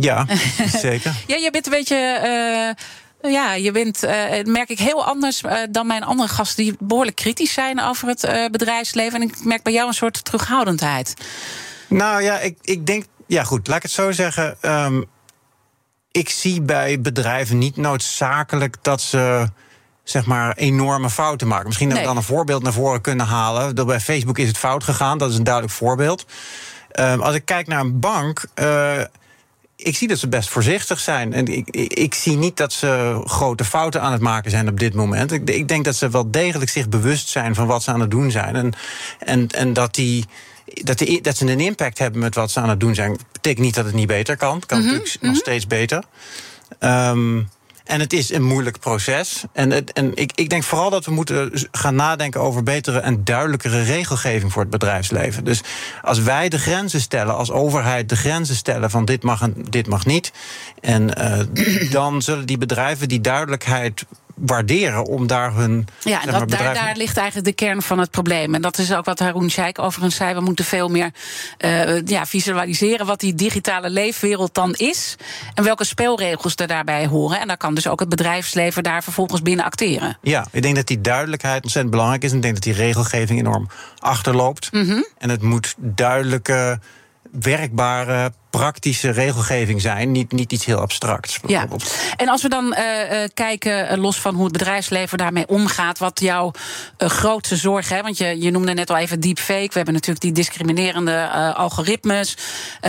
Ja, 0.00 0.26
zeker. 0.80 1.12
Ja, 1.26 1.36
je 1.36 1.50
bent 1.50 1.66
een 1.66 1.72
beetje. 1.72 1.96
eh, 2.76 2.84
ja, 3.22 3.54
je 3.54 3.70
bent, 3.70 4.02
eh, 4.02 4.44
merk 4.44 4.68
ik, 4.68 4.78
heel 4.78 5.04
anders 5.04 5.42
eh, 5.42 5.58
dan 5.70 5.86
mijn 5.86 6.02
andere 6.02 6.28
gasten... 6.28 6.64
die 6.64 6.76
behoorlijk 6.78 7.16
kritisch 7.16 7.52
zijn 7.52 7.80
over 7.80 8.08
het 8.08 8.24
eh, 8.24 8.46
bedrijfsleven. 8.46 9.20
En 9.20 9.28
ik 9.28 9.44
merk 9.44 9.62
bij 9.62 9.72
jou 9.72 9.88
een 9.88 9.94
soort 9.94 10.24
terughoudendheid. 10.24 11.14
Nou 11.88 12.22
ja, 12.22 12.38
ik, 12.38 12.58
ik 12.62 12.86
denk. 12.86 13.04
Ja, 13.26 13.44
goed, 13.44 13.66
laat 13.66 13.76
ik 13.76 13.82
het 13.82 13.90
zo 13.90 14.12
zeggen. 14.12 14.56
Ehm, 14.60 15.02
ik 16.10 16.28
zie 16.28 16.62
bij 16.62 17.00
bedrijven 17.00 17.58
niet 17.58 17.76
noodzakelijk 17.76 18.76
dat 18.82 19.00
ze 19.00 19.48
zeg 20.04 20.26
maar 20.26 20.56
enorme 20.56 21.10
fouten 21.10 21.48
maken. 21.48 21.66
Misschien 21.66 21.88
dat 21.88 21.98
we 21.98 22.04
dan 22.04 22.16
een 22.16 22.22
voorbeeld 22.22 22.62
naar 22.62 22.72
voren 22.72 23.00
kunnen 23.00 23.26
halen. 23.26 23.74
Dat 23.74 23.86
bij 23.86 24.00
Facebook 24.00 24.38
is 24.38 24.48
het 24.48 24.58
fout 24.58 24.84
gegaan, 24.84 25.18
dat 25.18 25.30
is 25.30 25.36
een 25.36 25.44
duidelijk 25.44 25.74
voorbeeld. 25.74 26.26
Ehm, 26.90 27.20
als 27.20 27.34
ik 27.34 27.44
kijk 27.44 27.66
naar 27.66 27.80
een 27.80 28.00
bank. 28.00 28.44
Ik 29.82 29.96
zie 29.96 30.08
dat 30.08 30.18
ze 30.18 30.28
best 30.28 30.48
voorzichtig 30.48 31.00
zijn. 31.00 31.32
En 31.32 31.46
ik, 31.46 31.68
ik, 31.70 31.92
ik 31.92 32.14
zie 32.14 32.36
niet 32.36 32.56
dat 32.56 32.72
ze 32.72 33.20
grote 33.24 33.64
fouten 33.64 34.00
aan 34.00 34.12
het 34.12 34.20
maken 34.20 34.50
zijn 34.50 34.68
op 34.68 34.80
dit 34.80 34.94
moment. 34.94 35.32
Ik, 35.32 35.50
ik 35.50 35.68
denk 35.68 35.84
dat 35.84 35.96
ze 35.96 36.10
wel 36.10 36.30
degelijk 36.30 36.70
zich 36.70 36.88
bewust 36.88 37.28
zijn 37.28 37.54
van 37.54 37.66
wat 37.66 37.82
ze 37.82 37.90
aan 37.90 38.00
het 38.00 38.10
doen 38.10 38.30
zijn. 38.30 38.56
En, 38.56 38.72
en, 39.18 39.48
en 39.48 39.72
dat, 39.72 39.94
die, 39.94 40.24
dat, 40.64 40.98
die, 40.98 41.20
dat 41.20 41.36
ze 41.36 41.46
een 41.46 41.60
impact 41.60 41.98
hebben 41.98 42.20
met 42.20 42.34
wat 42.34 42.50
ze 42.50 42.60
aan 42.60 42.68
het 42.68 42.80
doen 42.80 42.94
zijn. 42.94 43.18
Betekent 43.32 43.64
niet 43.64 43.74
dat 43.74 43.84
het 43.84 43.94
niet 43.94 44.06
beter 44.06 44.36
kan. 44.36 44.54
Het 44.54 44.66
kan 44.66 44.82
natuurlijk 44.84 45.18
nog 45.20 45.36
steeds 45.36 45.66
beter. 45.66 46.04
Ehm, 46.78 47.42
en 47.90 48.00
het 48.00 48.12
is 48.12 48.32
een 48.32 48.42
moeilijk 48.42 48.78
proces. 48.78 49.44
En, 49.52 49.70
het, 49.70 49.92
en 49.92 50.14
ik, 50.14 50.32
ik 50.34 50.48
denk 50.48 50.62
vooral 50.62 50.90
dat 50.90 51.04
we 51.04 51.12
moeten 51.12 51.50
gaan 51.70 51.94
nadenken 51.94 52.40
over 52.40 52.62
betere 52.62 52.98
en 52.98 53.24
duidelijkere 53.24 53.82
regelgeving 53.82 54.52
voor 54.52 54.62
het 54.62 54.70
bedrijfsleven. 54.70 55.44
Dus 55.44 55.62
als 56.02 56.18
wij 56.18 56.48
de 56.48 56.58
grenzen 56.58 57.00
stellen, 57.00 57.36
als 57.36 57.50
overheid 57.50 58.08
de 58.08 58.16
grenzen 58.16 58.56
stellen 58.56 58.90
van 58.90 59.04
dit 59.04 59.22
mag 59.22 59.42
en 59.42 59.54
dit 59.70 59.86
mag 59.86 60.06
niet. 60.06 60.32
En 60.80 61.14
eh, 61.14 61.90
dan 61.98 62.22
zullen 62.22 62.46
die 62.46 62.58
bedrijven 62.58 63.08
die 63.08 63.20
duidelijkheid 63.20 64.04
waarderen 64.40 65.06
om 65.06 65.26
daar 65.26 65.54
hun. 65.54 65.86
Ja, 66.00 66.20
en 66.20 66.26
dat, 66.26 66.34
daar, 66.34 66.46
bedrijf- 66.46 66.78
daar 66.78 66.96
ligt 66.96 67.16
eigenlijk 67.16 67.46
de 67.46 67.64
kern 67.64 67.82
van 67.82 67.98
het 67.98 68.10
probleem. 68.10 68.54
En 68.54 68.62
dat 68.62 68.78
is 68.78 68.92
ook 68.92 69.04
wat 69.04 69.18
Haroon 69.18 69.50
Sheikh 69.50 69.82
overigens 69.82 70.16
zei. 70.16 70.34
We 70.34 70.40
moeten 70.40 70.64
veel 70.64 70.88
meer 70.88 71.10
eh, 71.58 72.06
ja, 72.06 72.26
visualiseren 72.26 73.06
wat 73.06 73.20
die 73.20 73.34
digitale 73.34 73.90
leefwereld 73.90 74.54
dan 74.54 74.74
is. 74.74 75.16
En 75.54 75.64
welke 75.64 75.84
speelregels 75.84 76.54
er 76.56 76.66
daarbij 76.66 77.06
horen. 77.06 77.40
En 77.40 77.46
daar 77.48 77.56
kan 77.56 77.74
dus 77.74 77.86
ook 77.88 78.00
het 78.00 78.08
bedrijfsleven 78.08 78.82
daar 78.82 79.02
vervolgens 79.02 79.42
binnen 79.42 79.64
acteren. 79.64 80.18
Ja, 80.22 80.46
ik 80.50 80.62
denk 80.62 80.76
dat 80.76 80.86
die 80.86 81.00
duidelijkheid 81.00 81.62
ontzettend 81.62 81.94
belangrijk 81.94 82.22
is. 82.24 82.30
En 82.30 82.36
ik 82.36 82.42
denk 82.42 82.54
dat 82.54 82.62
die 82.62 82.74
regelgeving 82.74 83.38
enorm 83.38 83.68
achterloopt. 83.98 84.72
Mhm. 84.72 85.02
En 85.18 85.30
het 85.30 85.42
moet 85.42 85.74
duidelijke, 85.78 86.80
werkbare, 87.32 88.32
praktische 88.50 89.10
regelgeving 89.10 89.80
zijn. 89.80 90.10
Niet, 90.10 90.32
niet 90.32 90.52
iets 90.52 90.64
heel 90.64 90.78
abstracts. 90.78 91.38
Ja, 91.46 91.66
en 92.16 92.28
als 92.28 92.42
we 92.42 92.48
dan 92.48 92.72
eh, 92.72 93.22
eh, 93.22 93.30
kijken, 93.34 93.88
eh, 93.88 93.98
los 93.98 94.20
van 94.20 94.34
hoe 94.34 94.44
het 94.44 94.52
bedrijfsleven 94.52 95.18
daarmee 95.18 95.48
omgaat, 95.48 95.98
wat 95.98 96.20
jouw 96.20 96.52
grootste 96.98 97.56
zorg 97.56 97.90
is, 97.90 98.00
want 98.00 98.18
je, 98.18 98.40
je 98.40 98.50
noemde 98.50 98.74
net 98.74 98.90
al 98.90 98.96
even 98.96 99.20
deepfake, 99.20 99.68
we 99.68 99.76
hebben 99.76 99.94
natuurlijk 99.94 100.20
die 100.20 100.32
discriminerende 100.32 101.28
algoritmes, 101.54 102.36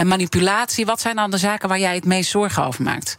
manipulatie. 0.04 0.86
Wat 0.86 1.02
zijn 1.02 1.16
dan 1.16 1.32
de 1.32 1.38
zaken 1.38 1.70
waar 1.70 1.80
jij 1.80 1.96
het 1.96 2.06
meest 2.06 2.30
zorgen 2.30 2.66
over 2.66 2.84
maakt? 2.84 3.18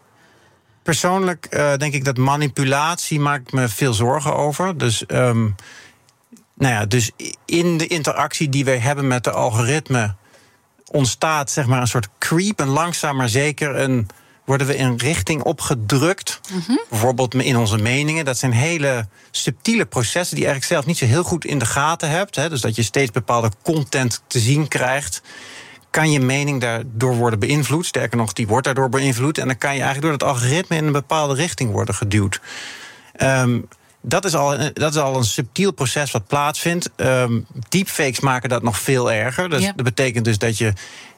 Persoonlijk 0.83 1.51
denk 1.79 1.95
ik 1.95 2.05
dat 2.05 2.17
manipulatie 2.17 3.21
maakt 3.21 3.53
me 3.53 3.69
veel 3.69 3.93
zorgen 3.93 4.37
over. 4.37 4.79
Dus, 4.79 5.07
ehm, 5.07 5.43
nou 6.55 6.75
ja, 6.75 6.87
dus 6.87 7.11
in 7.45 7.79
de 7.79 7.87
interactie 7.87 8.49
die 8.49 8.65
wij 8.65 8.79
hebben 8.79 9.07
met 9.07 9.25
de 9.25 9.31
algoritme 9.31 10.15
ontstaat 10.93 11.51
zeg 11.51 11.67
maar 11.67 11.81
een 11.81 11.87
soort 11.87 12.09
creep. 12.19 12.61
En 12.61 12.69
langzaam 12.69 13.17
maar 13.17 13.29
zeker 13.29 13.77
een, 13.77 14.09
worden 14.45 14.67
we 14.67 14.77
in 14.77 14.97
richting 14.97 15.43
opgedrukt. 15.43 16.41
Bijvoorbeeld 16.91 17.35
in 17.35 17.57
onze 17.57 17.79
meningen. 17.79 18.25
Dat 18.25 18.39
zijn 18.39 18.53
hele 18.53 19.07
subtiele 19.31 19.87
processen 19.87 20.37
die 20.37 20.45
je 20.45 20.51
eigenlijk 20.51 20.65
zelf 20.65 20.87
niet 20.87 20.99
zo 20.99 21.15
heel 21.15 21.29
goed 21.29 21.45
in 21.45 21.59
de 21.59 21.67
gaten 21.67 22.11
hebt. 22.11 22.37
Hè. 22.37 22.49
Dus 22.49 22.61
dat 22.61 22.77
je 22.77 22.83
steeds 22.83 23.11
bepaalde 23.11 23.51
content 23.63 24.23
te 24.27 24.39
zien 24.39 24.69
krijgt 24.69 25.23
kan 25.93 26.11
je 26.11 26.21
mening 26.21 26.61
daardoor 26.61 27.15
worden 27.15 27.39
beïnvloed. 27.39 27.87
Sterker 27.87 28.17
nog, 28.17 28.33
die 28.33 28.47
wordt 28.47 28.65
daardoor 28.65 28.89
beïnvloed. 28.89 29.39
En 29.39 29.47
dan 29.47 29.59
kan 29.59 29.75
je 29.75 29.83
eigenlijk 29.83 30.03
door 30.03 30.29
het 30.29 30.37
algoritme 30.37 30.77
in 30.77 30.87
een 30.87 30.93
bepaalde 30.93 31.35
richting 31.35 31.71
worden 31.71 31.95
geduwd. 31.95 32.41
Ehm, 33.13 33.61
dat, 34.03 34.25
is 34.25 34.35
al, 34.35 34.57
dat 34.73 34.95
is 34.95 35.01
al 35.01 35.17
een 35.17 35.25
subtiel 35.25 35.73
proces 35.73 36.11
wat 36.11 36.27
plaatsvindt. 36.27 36.91
Ehm, 36.97 37.41
deepfakes 37.69 38.21
maken 38.21 38.49
dat 38.49 38.63
nog 38.63 38.79
veel 38.79 39.13
erger. 39.13 39.49
Dus 39.49 39.63
Ja. 39.63 39.73
Dat 39.77 39.85
betekent 39.85 40.25
dus 40.25 40.39
dat 40.39 40.59
je 40.59 40.73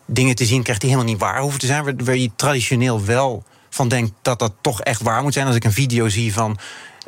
dingen 0.06 0.34
te 0.34 0.44
zien 0.44 0.62
krijgt 0.62 0.80
die 0.80 0.90
helemaal 0.90 1.12
niet 1.12 1.20
waar 1.20 1.40
hoeven 1.40 1.60
te 1.60 1.66
zijn. 1.66 1.84
Waar, 1.84 1.94
waar 1.96 2.16
je 2.16 2.30
traditioneel 2.36 3.04
wel 3.04 3.44
van 3.70 3.88
denkt 3.88 4.12
dat 4.22 4.38
dat 4.38 4.52
toch 4.60 4.80
echt 4.80 5.02
waar 5.02 5.22
moet 5.22 5.32
zijn. 5.32 5.46
Als 5.46 5.56
ik 5.56 5.64
een 5.64 5.72
video 5.72 6.08
zie 6.08 6.32
van 6.32 6.58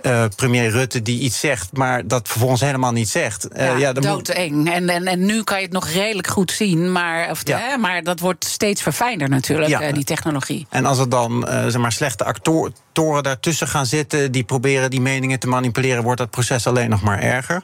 uh, 0.03 0.25
premier 0.37 0.71
Rutte 0.71 1.03
die 1.03 1.21
iets 1.21 1.41
zegt, 1.41 1.77
maar 1.77 2.07
dat 2.07 2.29
vervolgens 2.29 2.61
helemaal 2.61 2.93
niet 2.93 3.09
zegt. 3.09 3.49
Uh, 3.57 3.67
ja, 3.67 3.77
ja 3.77 3.93
doodeng. 3.93 4.73
En, 4.73 4.89
en, 4.89 5.07
en 5.07 5.27
nu 5.27 5.43
kan 5.43 5.57
je 5.57 5.65
het 5.65 5.73
nog 5.73 5.89
redelijk 5.89 6.27
goed 6.27 6.51
zien, 6.51 6.93
maar, 6.93 7.31
of, 7.31 7.41
ja. 7.45 7.59
hè, 7.59 7.77
maar 7.77 8.03
dat 8.03 8.21
wordt 8.21 8.45
steeds 8.45 8.83
verfijnder 8.83 9.29
natuurlijk, 9.29 9.69
ja. 9.69 9.93
die 9.93 10.05
technologie. 10.05 10.67
En 10.71 10.87
als 10.87 10.99
er 10.99 11.09
dan 11.09 11.47
zeg 11.49 11.79
maar, 11.79 11.93
slechte 11.93 12.25
actoren 12.25 13.23
daartussen 13.23 13.69
gaan 13.69 13.87
zitten, 13.87 14.33
die 14.33 14.45
proberen 14.45 14.91
die 14.91 15.01
meningen 15.01 15.39
te 15.39 15.47
manipuleren, 15.47 16.03
wordt 16.03 16.19
dat 16.19 16.31
proces 16.31 16.67
alleen 16.67 16.91
nog 16.91 17.03
maar 17.03 17.21
erger. 17.21 17.63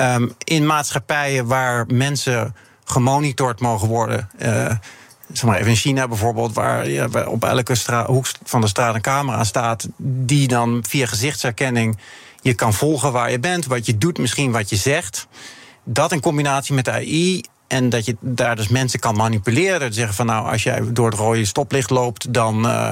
Um, 0.00 0.34
in 0.44 0.66
maatschappijen 0.66 1.46
waar 1.46 1.84
mensen 1.86 2.54
gemonitord 2.84 3.60
mogen 3.60 3.88
worden. 3.88 4.28
Zeg 5.32 5.44
maar 5.44 5.56
even 5.56 5.70
in 5.70 5.76
China 5.76 6.08
bijvoorbeeld, 6.08 6.54
waar, 6.54 6.88
ja, 6.88 7.08
op 7.26 7.44
elke 7.44 8.04
hoek 8.06 8.26
van 8.44 8.60
de 8.60 8.66
straat 8.66 8.94
een 8.94 9.00
camera 9.00 9.44
staat, 9.44 9.88
die 9.98 10.48
dan 10.48 10.84
via 10.88 11.06
gezichtsherkenning 11.06 11.98
je 12.40 12.54
kan 12.54 12.74
volgen 12.74 13.12
waar 13.12 13.30
je 13.30 13.38
bent, 13.38 13.66
wat 13.66 13.86
je 13.86 13.98
doet, 13.98 14.18
misschien 14.18 14.52
wat 14.52 14.68
je 14.68 14.76
zegt. 14.76 15.26
Dat 15.84 16.12
in 16.12 16.20
combinatie 16.20 16.74
met 16.74 16.88
AI 16.88 17.44
en 17.66 17.88
dat 17.88 18.04
je 18.04 18.16
daar 18.20 18.56
dus 18.56 18.68
mensen 18.68 19.00
kan 19.00 19.16
manipuleren. 19.16 19.92
Zeggen 19.92 20.14
van 20.14 20.26
nou, 20.26 20.50
als 20.50 20.62
jij 20.62 20.92
door 20.92 21.10
het 21.10 21.18
rode 21.18 21.44
stoplicht 21.44 21.90
loopt, 21.90 22.32
dan, 22.32 22.66
uh, 22.66 22.90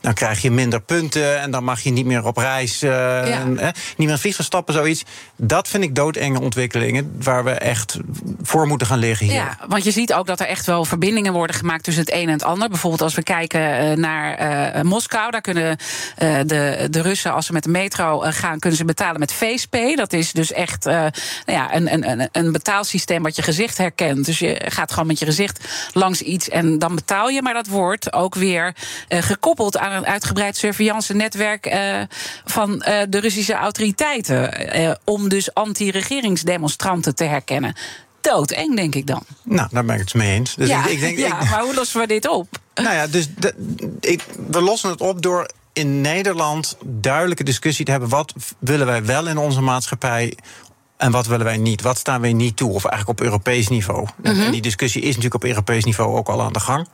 dan 0.00 0.14
krijg 0.14 0.42
je 0.42 0.50
minder 0.50 0.80
punten 0.80 1.40
en 1.40 1.50
dan 1.50 1.64
mag 1.64 1.80
je 1.80 1.90
niet 1.90 2.06
meer 2.06 2.24
op 2.24 2.36
reis, 2.36 2.82
uh, 2.82 2.90
ja. 2.90 3.24
en, 3.24 3.58
eh, 3.58 3.68
niet 3.96 4.08
meer 4.08 4.18
vliegen 4.18 4.44
stappen, 4.44 4.74
zoiets. 4.74 5.04
Dat 5.36 5.68
vind 5.68 5.84
ik 5.84 5.94
doodenge 5.94 6.40
ontwikkelingen 6.40 7.16
waar 7.22 7.44
we 7.44 7.50
echt 7.50 7.98
voor 8.42 8.66
moeten 8.66 8.86
gaan 8.86 8.98
liggen 8.98 9.26
hier. 9.26 9.34
Ja, 9.34 9.58
want 9.68 9.84
je 9.84 9.90
ziet 9.90 10.12
ook 10.12 10.26
dat 10.26 10.40
er 10.40 10.46
echt 10.46 10.66
wel 10.66 10.84
verbindingen 10.84 11.32
worden 11.32 11.56
gemaakt 11.56 11.84
tussen 11.84 12.04
het 12.04 12.12
een 12.12 12.26
en 12.26 12.32
het 12.32 12.42
ander. 12.42 12.68
Bijvoorbeeld 12.68 13.02
als 13.02 13.14
we 13.14 13.22
kijken 13.22 14.00
naar 14.00 14.86
Moskou, 14.86 15.30
daar 15.30 15.40
kunnen 15.40 15.76
de, 16.16 16.86
de 16.90 17.00
Russen, 17.02 17.32
als 17.32 17.46
ze 17.46 17.52
met 17.52 17.62
de 17.62 17.70
metro 17.70 18.18
gaan, 18.20 18.58
kunnen 18.58 18.78
ze 18.78 18.84
betalen 18.84 19.20
met 19.20 19.32
FacePay. 19.32 19.94
Dat 19.94 20.12
is 20.12 20.32
dus 20.32 20.52
echt 20.52 20.84
nou 20.84 21.10
ja, 21.46 21.74
een, 21.74 22.10
een, 22.10 22.28
een 22.32 22.52
betaalsysteem 22.52 23.22
wat 23.22 23.36
je 23.36 23.42
gezicht 23.42 23.78
herkent. 23.78 24.24
Dus 24.24 24.38
je 24.38 24.60
gaat 24.64 24.92
gewoon 24.92 25.06
met 25.06 25.18
je 25.18 25.24
gezicht 25.24 25.68
langs 25.92 26.22
iets 26.22 26.48
en 26.48 26.78
dan 26.78 26.94
betaal 26.94 27.28
je. 27.28 27.42
Maar 27.42 27.54
dat 27.54 27.66
wordt 27.66 28.12
ook 28.12 28.34
weer 28.34 28.74
gekoppeld 29.08 29.78
aan 29.78 29.97
een 29.98 30.06
uitgebreid 30.06 30.56
surveillance-netwerk 30.56 31.66
uh, 31.66 32.00
van 32.44 32.70
uh, 32.70 33.00
de 33.08 33.20
Russische 33.20 33.54
autoriteiten. 33.54 34.76
Uh, 34.80 34.94
om 35.04 35.28
dus 35.28 35.54
anti-regeringsdemonstranten 35.54 37.14
te 37.14 37.24
herkennen. 37.24 37.74
Doodeng, 38.20 38.76
denk 38.76 38.94
ik 38.94 39.06
dan. 39.06 39.22
Nou, 39.44 39.68
daar 39.70 39.84
ben 39.84 39.94
ik 39.94 40.00
het 40.00 40.14
mee 40.14 40.34
eens. 40.34 40.54
Dus 40.54 40.68
ja, 40.68 40.86
ik, 40.86 40.90
ik 40.90 41.00
denk, 41.00 41.18
ja 41.18 41.40
ik, 41.40 41.50
maar 41.50 41.62
hoe 41.62 41.74
lossen 41.74 42.00
we 42.00 42.06
dit 42.06 42.28
op? 42.28 42.48
Nou 42.74 42.94
ja, 42.94 43.06
dus 43.06 43.28
de, 43.36 43.54
ik, 44.00 44.24
we 44.48 44.60
lossen 44.60 44.90
het 44.90 45.00
op 45.00 45.22
door 45.22 45.50
in 45.72 46.00
Nederland 46.00 46.76
duidelijke 46.84 47.44
discussie 47.44 47.84
te 47.84 47.90
hebben. 47.90 48.08
Wat 48.08 48.34
willen 48.58 48.86
wij 48.86 49.04
wel 49.04 49.28
in 49.28 49.38
onze 49.38 49.60
maatschappij? 49.60 50.36
En 50.96 51.10
wat 51.10 51.26
willen 51.26 51.44
wij 51.44 51.56
niet? 51.56 51.82
Wat 51.82 51.98
staan 51.98 52.20
wij 52.20 52.32
niet 52.32 52.56
toe? 52.56 52.72
Of 52.72 52.84
eigenlijk 52.84 53.20
op 53.20 53.26
Europees 53.26 53.68
niveau. 53.68 54.00
Mm 54.00 54.32
-hmm. 54.32 54.44
En 54.44 54.52
die 54.52 54.62
discussie 54.62 55.02
is 55.02 55.08
natuurlijk 55.08 55.34
op 55.34 55.44
Europees 55.44 55.84
niveau 55.84 56.16
ook 56.16 56.28
al 56.28 56.42
aan 56.42 56.52
de 56.52 56.60
gang. 56.60 56.88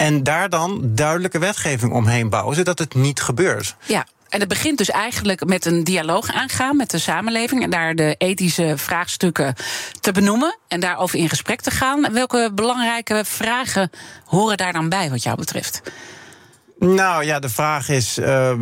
En 0.00 0.22
daar 0.22 0.48
dan 0.48 0.80
duidelijke 0.82 1.38
wetgeving 1.38 1.92
omheen 1.92 2.28
bouwen, 2.28 2.56
zodat 2.56 2.78
het 2.78 2.94
niet 2.94 3.20
gebeurt. 3.20 3.76
Ja. 3.86 4.06
En 4.28 4.40
het 4.40 4.48
begint 4.48 4.78
dus 4.78 4.90
eigenlijk 4.90 5.44
met 5.44 5.64
een 5.64 5.84
dialoog 5.84 6.32
aangaan 6.32 6.76
met 6.76 6.90
de 6.90 6.98
samenleving. 6.98 7.62
En 7.62 7.70
daar 7.70 7.94
de 7.94 8.14
ethische 8.18 8.72
vraagstukken 8.76 9.54
te 10.00 10.12
benoemen. 10.12 10.58
En 10.68 10.80
daarover 10.80 11.18
in 11.18 11.28
gesprek 11.28 11.60
te 11.60 11.70
gaan. 11.70 12.12
Welke 12.12 12.50
belangrijke 12.54 13.22
vragen 13.24 13.90
horen 14.24 14.56
daar 14.56 14.72
dan 14.72 14.88
bij, 14.88 15.10
wat 15.10 15.22
jou 15.22 15.36
betreft? 15.36 15.82
Nou 16.78 17.24
ja, 17.24 17.38
de 17.38 17.48
vraag 17.48 17.88
is. 17.88 18.18
Uh, 18.18 18.52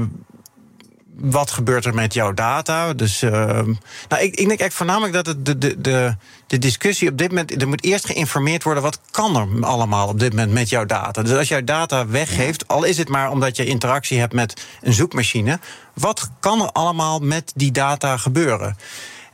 wat 1.20 1.50
gebeurt 1.50 1.84
er 1.84 1.94
met 1.94 2.14
jouw 2.14 2.34
data? 2.34 2.92
Dus 2.92 3.22
uh, 3.22 3.30
nou, 3.32 3.72
ik, 4.08 4.22
ik 4.22 4.36
denk 4.36 4.38
eigenlijk 4.38 4.72
voornamelijk 4.72 5.12
dat 5.12 5.26
het 5.26 5.46
de, 5.46 5.58
de, 5.58 5.80
de, 5.80 6.14
de 6.46 6.58
discussie 6.58 7.10
op 7.10 7.18
dit 7.18 7.28
moment. 7.28 7.60
Er 7.60 7.68
moet 7.68 7.84
eerst 7.84 8.06
geïnformeerd 8.06 8.62
worden. 8.62 8.82
wat 8.82 9.00
kan 9.10 9.36
er 9.36 9.66
allemaal 9.66 10.08
op 10.08 10.20
dit 10.20 10.30
moment 10.30 10.52
met 10.52 10.68
jouw 10.68 10.84
data? 10.84 11.22
Dus 11.22 11.36
als 11.36 11.48
jouw 11.48 11.64
data 11.64 12.06
weggeeft, 12.06 12.68
al 12.68 12.84
is 12.84 12.98
het 12.98 13.08
maar 13.08 13.30
omdat 13.30 13.56
je 13.56 13.64
interactie 13.64 14.18
hebt 14.18 14.32
met 14.32 14.66
een 14.80 14.92
zoekmachine. 14.92 15.58
wat 15.94 16.30
kan 16.40 16.62
er 16.62 16.72
allemaal 16.72 17.18
met 17.18 17.52
die 17.54 17.72
data 17.72 18.16
gebeuren? 18.16 18.76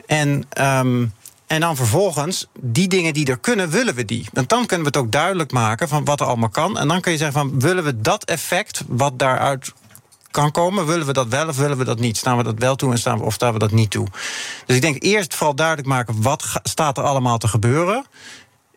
En. 0.07 0.45
Um, 0.61 1.13
en 1.47 1.61
dan 1.61 1.77
vervolgens, 1.77 2.47
die 2.61 2.89
dingen 2.89 3.15
die 3.15 3.27
er 3.27 3.39
kunnen, 3.39 3.71
willen 3.71 3.95
we 3.95 4.05
die. 4.05 4.29
Want 4.33 4.49
dan 4.49 4.67
kunnen 4.67 4.87
we 4.87 4.93
het 4.93 5.07
ook 5.07 5.13
duidelijk 5.13 5.53
maken 5.53 5.89
van 5.89 6.05
wat 6.05 6.21
er 6.21 6.27
allemaal 6.27 6.49
kan. 6.49 6.79
En 6.79 6.89
dan 6.89 7.01
kun 7.01 7.13
je 7.13 7.19
zeggen 7.19 7.41
van, 7.41 7.61
willen 7.61 7.85
we 7.85 8.01
dat 8.01 8.25
effect 8.25 8.83
wat 8.87 9.19
daaruit 9.19 9.73
kan 10.35 10.51
komen. 10.51 10.87
Willen 10.87 11.07
we 11.07 11.13
dat 11.13 11.29
wel 11.29 11.49
of 11.49 11.57
willen 11.57 11.77
we 11.77 11.85
dat 11.85 11.99
niet? 11.99 12.17
Staan 12.17 12.37
we 12.37 12.43
dat 12.43 12.59
wel 12.59 12.77
toe 12.77 12.91
en 12.91 12.99
staan 12.99 13.19
we, 13.19 13.25
of 13.25 13.35
staan 13.35 13.53
we 13.53 13.59
dat 13.59 13.71
niet 13.71 13.91
toe? 13.91 14.07
Dus 14.67 14.77
ik 14.77 14.83
denk 14.83 15.03
eerst 15.03 15.35
vooral 15.35 15.55
duidelijk 15.55 15.89
maken 15.89 16.23
wat 16.23 16.45
staat 16.63 16.99
er 16.99 17.05
allemaal 17.05 17.39
te 17.39 17.49
gebeuren. 17.49 18.07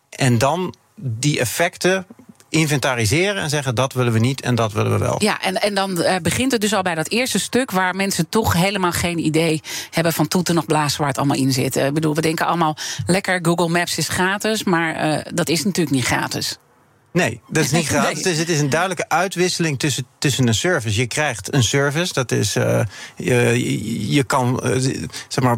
En 0.09 0.37
dan 0.37 0.75
die 0.95 1.39
effecten 1.39 2.05
inventariseren 2.49 3.41
en 3.41 3.49
zeggen 3.49 3.75
dat 3.75 3.93
willen 3.93 4.13
we 4.13 4.19
niet 4.19 4.41
en 4.41 4.55
dat 4.55 4.71
willen 4.71 4.91
we 4.91 4.97
wel. 4.97 5.15
Ja, 5.17 5.41
en, 5.41 5.61
en 5.61 5.73
dan 5.73 6.01
uh, 6.01 6.15
begint 6.21 6.51
het 6.51 6.61
dus 6.61 6.73
al 6.73 6.81
bij 6.81 6.95
dat 6.95 7.09
eerste 7.09 7.39
stuk 7.39 7.71
waar 7.71 7.95
mensen 7.95 8.29
toch 8.29 8.53
helemaal 8.53 8.91
geen 8.91 9.25
idee 9.25 9.61
hebben 9.91 10.13
van 10.13 10.27
toeten 10.27 10.55
nog 10.55 10.65
blazen 10.65 10.99
waar 10.99 11.07
het 11.07 11.17
allemaal 11.17 11.37
in 11.37 11.51
zit. 11.51 11.75
Ik 11.75 11.93
bedoel, 11.93 12.15
we 12.15 12.21
denken 12.21 12.45
allemaal 12.45 12.77
lekker 13.05 13.39
Google 13.41 13.69
Maps 13.69 13.97
is 13.97 14.07
gratis, 14.07 14.63
maar 14.63 15.07
uh, 15.07 15.19
dat 15.33 15.49
is 15.49 15.63
natuurlijk 15.63 15.95
niet 15.95 16.05
gratis. 16.05 16.57
Nee, 17.11 17.41
dat 17.47 17.63
is 17.63 17.71
niet 17.71 17.87
gratis. 17.97 18.23
Dus 18.23 18.37
het 18.37 18.49
is 18.49 18.59
een 18.59 18.69
duidelijke 18.69 19.09
uitwisseling 19.09 19.79
tussen, 19.79 20.05
tussen 20.17 20.47
een 20.47 20.53
service. 20.53 20.99
Je 20.99 21.07
krijgt 21.07 21.53
een 21.53 21.63
service, 21.63 22.13
dat 22.13 22.31
is. 22.31 22.55
Uh, 22.55 22.81
je, 23.15 24.13
je, 24.13 24.23
kan, 24.23 24.61
uh, 24.63 24.75
zeg 25.27 25.43
maar, 25.43 25.57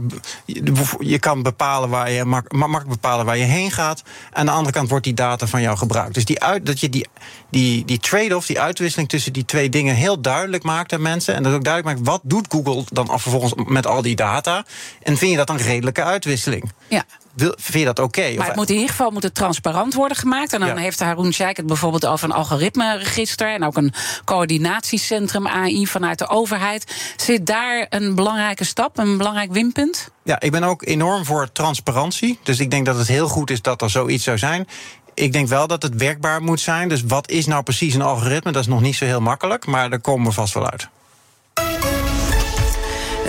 je 1.00 1.20
kan 1.20 1.44
bepalen 1.44 1.90
waar 1.90 2.12
je 2.12 2.26
mak, 2.26 2.52
makkelijk 2.52 2.90
bepalen 2.90 3.26
waar 3.26 3.38
je 3.38 3.44
heen 3.44 3.72
gaat. 3.72 4.04
Aan 4.32 4.46
de 4.46 4.52
andere 4.52 4.74
kant 4.74 4.90
wordt 4.90 5.04
die 5.06 5.14
data 5.14 5.48
van 5.48 5.62
jou 5.62 5.78
gebruikt. 5.78 6.14
Dus 6.14 6.26
die 6.26 6.40
uit, 6.40 6.66
dat 6.66 6.80
je 6.80 6.90
die, 6.90 7.08
die, 7.50 7.86
die 7.86 8.00
trade-off, 8.00 8.48
die 8.48 8.60
uitwisseling 8.60 9.10
tussen 9.10 9.34
die 9.34 9.46
twee 9.46 9.70
dingen 9.70 9.96
heel 9.96 10.22
duidelijk 10.22 10.64
maakt 10.64 10.94
aan 10.94 11.02
mensen. 11.02 11.36
En 11.36 11.44
dat 11.44 11.54
ook 11.54 11.64
duidelijk 11.64 11.96
maakt 11.96 12.10
wat 12.10 12.22
doet 12.24 12.46
Google 12.50 12.84
dan 12.92 13.08
vervolgens 13.08 13.54
met 13.66 13.88
al 13.88 14.02
die 14.02 14.16
data. 14.16 14.66
En 15.02 15.18
vind 15.18 15.32
je 15.32 15.38
dat 15.38 15.50
een 15.50 15.58
redelijke 15.58 16.04
uitwisseling? 16.04 16.72
Ja. 16.88 17.06
Wil, 17.39 17.54
vind 17.58 17.80
je 17.80 17.86
dat 17.86 17.99
oké? 17.99 18.34
Maar 18.38 18.47
het 18.47 18.56
moet 18.56 18.69
in 18.69 18.75
ieder 18.75 18.89
geval 18.89 19.12
moet 19.12 19.23
het 19.23 19.36
transparant 19.36 19.93
worden 19.93 20.17
gemaakt. 20.17 20.54
En 20.54 20.60
dan 20.60 20.78
heeft 20.78 20.99
Haroon 20.99 21.34
Sheikh 21.34 21.58
het 21.58 21.65
bijvoorbeeld 21.65 22.06
over 22.06 22.30
een 22.30 22.36
algoritmeregister... 22.36 23.54
en 23.54 23.63
ook 23.63 23.78
een 23.78 23.93
coördinatiecentrum 24.25 25.47
AI 25.47 25.88
vanuit 25.88 26.17
de 26.17 26.28
overheid. 26.28 27.13
Zit 27.17 27.45
daar 27.45 27.86
een 27.89 28.15
belangrijke 28.15 28.63
stap, 28.63 28.97
een 28.97 29.17
belangrijk 29.17 29.52
winpunt? 29.52 30.12
Ja, 30.23 30.39
ik 30.39 30.52
ben 30.52 30.63
ook 30.63 30.86
enorm 30.86 31.25
voor 31.25 31.52
transparantie. 31.52 32.39
Dus 32.43 32.60
ik 32.60 32.71
denk 32.71 32.86
dat 32.86 32.97
het 32.97 33.08
heel 33.08 33.28
goed 33.28 33.49
is 33.49 33.62
dat 33.62 33.82
er 33.82 33.89
zoiets 33.89 34.23
zou 34.23 34.38
zijn 34.38 34.67
ik 35.13 35.34
denk 35.34 35.47
wel 35.47 35.67
dat 35.67 35.82
het 35.82 35.95
werkbaar 35.95 36.41
moet 36.41 36.60
zijn. 36.60 36.89
Dus 36.89 37.04
wat 37.04 37.30
is 37.30 37.45
nou 37.45 37.63
precies 37.63 37.93
een 37.93 38.02
algoritme? 38.02 38.52
Dat 38.52 38.62
is 38.62 38.67
nog 38.67 38.82
niet 38.82 38.95
zo 38.95 39.06
heel 39.06 39.21
makkelijk, 39.21 39.65
maar 39.65 39.89
daar 39.89 39.99
komen 39.99 40.28
we 40.28 40.34
vast 40.34 40.54
wel 40.54 40.69
uit. 40.69 40.89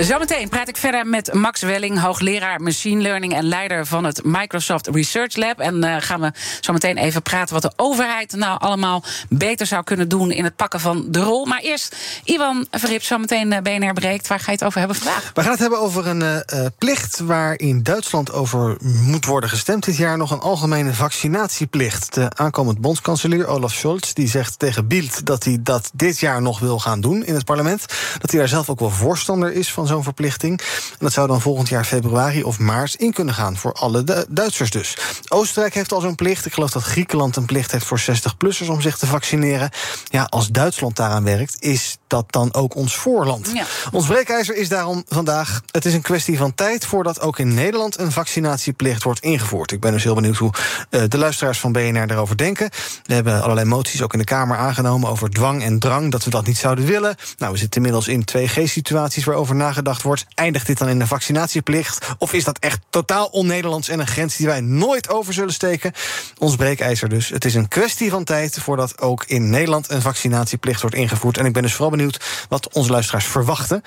Zometeen 0.01 0.49
praat 0.49 0.69
ik 0.69 0.77
verder 0.77 1.07
met 1.07 1.33
Max 1.33 1.63
Welling, 1.63 1.99
hoogleraar 1.99 2.61
machine 2.61 3.03
learning 3.03 3.35
en 3.35 3.45
leider 3.45 3.87
van 3.87 4.05
het 4.05 4.25
Microsoft 4.25 4.87
Research 4.87 5.37
Lab. 5.37 5.59
En 5.59 5.85
uh, 5.85 5.97
gaan 5.99 6.21
we 6.21 6.33
zometeen 6.61 6.97
even 6.97 7.23
praten 7.23 7.55
wat 7.55 7.63
de 7.63 7.73
overheid 7.77 8.33
nou 8.33 8.61
allemaal 8.61 9.05
beter 9.29 9.67
zou 9.67 9.85
kunnen 9.85 10.09
doen 10.09 10.31
in 10.31 10.45
het 10.45 10.57
pakken 10.57 10.81
van 10.81 11.05
de 11.09 11.21
rol. 11.21 11.47
Maar 11.47 11.61
eerst, 11.61 11.97
Ivan 12.25 12.67
Verrip, 12.71 13.03
zometeen 13.03 13.53
eh, 13.53 13.63
BNR 13.63 13.93
breekt. 13.93 14.27
Waar 14.27 14.39
ga 14.39 14.45
je 14.47 14.53
het 14.53 14.65
over 14.65 14.79
hebben 14.79 14.97
vandaag? 14.97 15.31
We 15.35 15.43
gaan 15.43 15.51
het 15.51 15.61
hebben 15.61 15.81
over 15.81 16.07
een 16.07 16.21
uh, 16.21 16.67
plicht 16.79 17.19
waar 17.19 17.59
in 17.59 17.83
Duitsland 17.83 18.33
over 18.33 18.77
moet 18.81 19.25
worden 19.25 19.51
gestemd 19.51 19.85
dit 19.85 19.97
jaar. 19.97 20.17
Nog 20.17 20.31
een 20.31 20.41
algemene 20.41 20.95
vaccinatieplicht. 20.95 22.15
De 22.15 22.31
aankomend 22.35 22.81
bondskanselier 22.81 23.47
Olaf 23.47 23.73
Scholz 23.73 24.13
die 24.13 24.29
zegt 24.29 24.59
tegen 24.59 24.87
Bild 24.87 25.27
dat 25.27 25.45
hij 25.45 25.59
dat 25.61 25.91
dit 25.95 26.21
jaar 26.21 26.43
nog 26.43 26.59
wil 26.59 26.79
gaan 26.79 27.01
doen 27.01 27.25
in 27.25 27.35
het 27.35 27.45
parlement. 27.45 27.85
Dat 28.19 28.31
hij 28.31 28.41
daar 28.41 28.49
zelf 28.49 28.69
ook 28.69 28.81
wel 28.81 28.91
voorstander 28.91 29.53
is 29.53 29.73
van 29.73 29.89
zo'n 29.91 30.03
verplichting. 30.03 30.61
En 30.61 30.97
dat 30.99 31.13
zou 31.13 31.27
dan 31.27 31.41
volgend 31.41 31.69
jaar 31.69 31.85
februari 31.85 32.43
of 32.43 32.59
maart 32.59 32.95
in 32.95 33.13
kunnen 33.13 33.35
gaan 33.35 33.57
voor 33.57 33.73
alle 33.73 34.27
Duitsers 34.29 34.71
dus. 34.71 34.97
Oostenrijk 35.29 35.75
heeft 35.75 35.93
al 35.93 36.01
zo'n 36.01 36.15
plicht. 36.15 36.47
Ik 36.47 36.53
geloof 36.53 36.71
dat 36.71 36.83
Griekenland 36.83 37.37
een 37.37 37.45
plicht 37.45 37.71
heeft 37.71 37.87
voor 37.87 38.01
60-plussers 38.01 38.69
om 38.69 38.81
zich 38.81 38.99
te 38.99 39.07
vaccineren. 39.07 39.71
Ja, 40.05 40.25
als 40.25 40.49
Duitsland 40.49 40.97
daaraan 40.97 41.25
werkt, 41.25 41.57
is 41.63 41.99
dat 42.11 42.33
dan 42.33 42.55
ook 42.55 42.75
ons 42.75 42.97
voorland. 42.97 43.51
Ja. 43.55 43.65
Ons 43.93 44.07
breekijzer 44.07 44.57
is 44.57 44.69
daarom 44.69 45.05
vandaag... 45.09 45.63
het 45.71 45.85
is 45.85 45.95
een 45.95 46.03
kwestie 46.03 46.39
van 46.39 46.55
tijd 46.55 46.87
voordat 46.87 47.21
ook 47.21 47.39
in 47.39 47.55
Nederland... 47.55 47.99
een 47.99 48.13
vaccinatieplicht 48.13 49.03
wordt 49.03 49.21
ingevoerd. 49.21 49.73
Ik 49.73 49.81
ben 49.81 49.93
dus 49.93 50.05
heel 50.05 50.15
benieuwd 50.15 50.37
hoe 50.37 50.53
uh, 50.91 51.03
de 51.09 51.19
luisteraars 51.19 51.61
van 51.61 51.73
BNR 51.73 52.07
daarover 52.07 52.37
denken. 52.37 52.71
We 53.03 53.15
hebben 53.15 53.43
allerlei 53.43 53.67
moties 53.67 54.03
ook 54.03 54.13
in 54.13 54.19
de 54.19 54.25
Kamer 54.25 54.57
aangenomen... 54.57 55.11
over 55.11 55.31
dwang 55.31 55.63
en 55.63 55.79
drang, 55.79 56.11
dat 56.11 56.25
we 56.25 56.31
dat 56.31 56.47
niet 56.47 56.59
zouden 56.59 56.85
willen. 56.85 57.17
Nou, 57.39 57.53
we 57.53 57.59
zitten 57.59 57.85
inmiddels 57.85 58.09
in 58.09 58.25
2G-situaties 58.37 59.25
waarover 59.25 59.55
nagedacht 59.55 60.03
wordt. 60.03 60.27
Eindigt 60.35 60.67
dit 60.67 60.79
dan 60.79 60.89
in 60.89 61.01
een 61.01 61.07
vaccinatieplicht? 61.07 62.07
Of 62.19 62.33
is 62.33 62.45
dat 62.45 62.59
echt 62.59 62.81
totaal 62.91 63.27
on-Nederlands... 63.27 63.89
en 63.89 64.01
een 64.01 64.07
grens 64.07 64.37
die 64.37 64.47
wij 64.47 64.61
nooit 64.61 65.09
over 65.09 65.33
zullen 65.33 65.53
steken? 65.53 65.93
Ons 66.39 66.57
breekijzer 66.57 67.09
dus. 67.09 67.29
Het 67.29 67.45
is 67.45 67.55
een 67.55 67.69
kwestie 67.69 68.11
van 68.11 68.25
tijd 68.25 68.59
voordat 68.61 69.01
ook 69.01 69.25
in 69.25 69.51
Nederland... 69.51 69.91
een 69.91 70.03
vaccinatieplicht 70.03 70.81
wordt 70.81 70.97
ingevoerd. 70.97 71.39
En 71.39 71.47
ik 71.47 71.53
ben 71.53 71.63
dus 71.63 71.73
vooral 71.73 71.91
benieuwd 71.91 72.00
benieuwd 72.01 72.47
wat 72.49 72.73
onze 72.73 72.91
luisteraars 72.91 73.25
verwachten. 73.25 73.83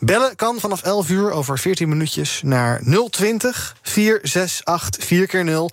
Bellen 0.00 0.36
kan 0.36 0.60
vanaf 0.60 0.82
11 0.82 1.08
uur 1.08 1.30
over 1.30 1.58
14 1.58 1.88
minuutjes 1.88 2.40
naar 2.44 2.80
020 3.10 3.76
468 3.82 5.04
4 5.04 5.26
keer 5.26 5.44
0 5.44 5.70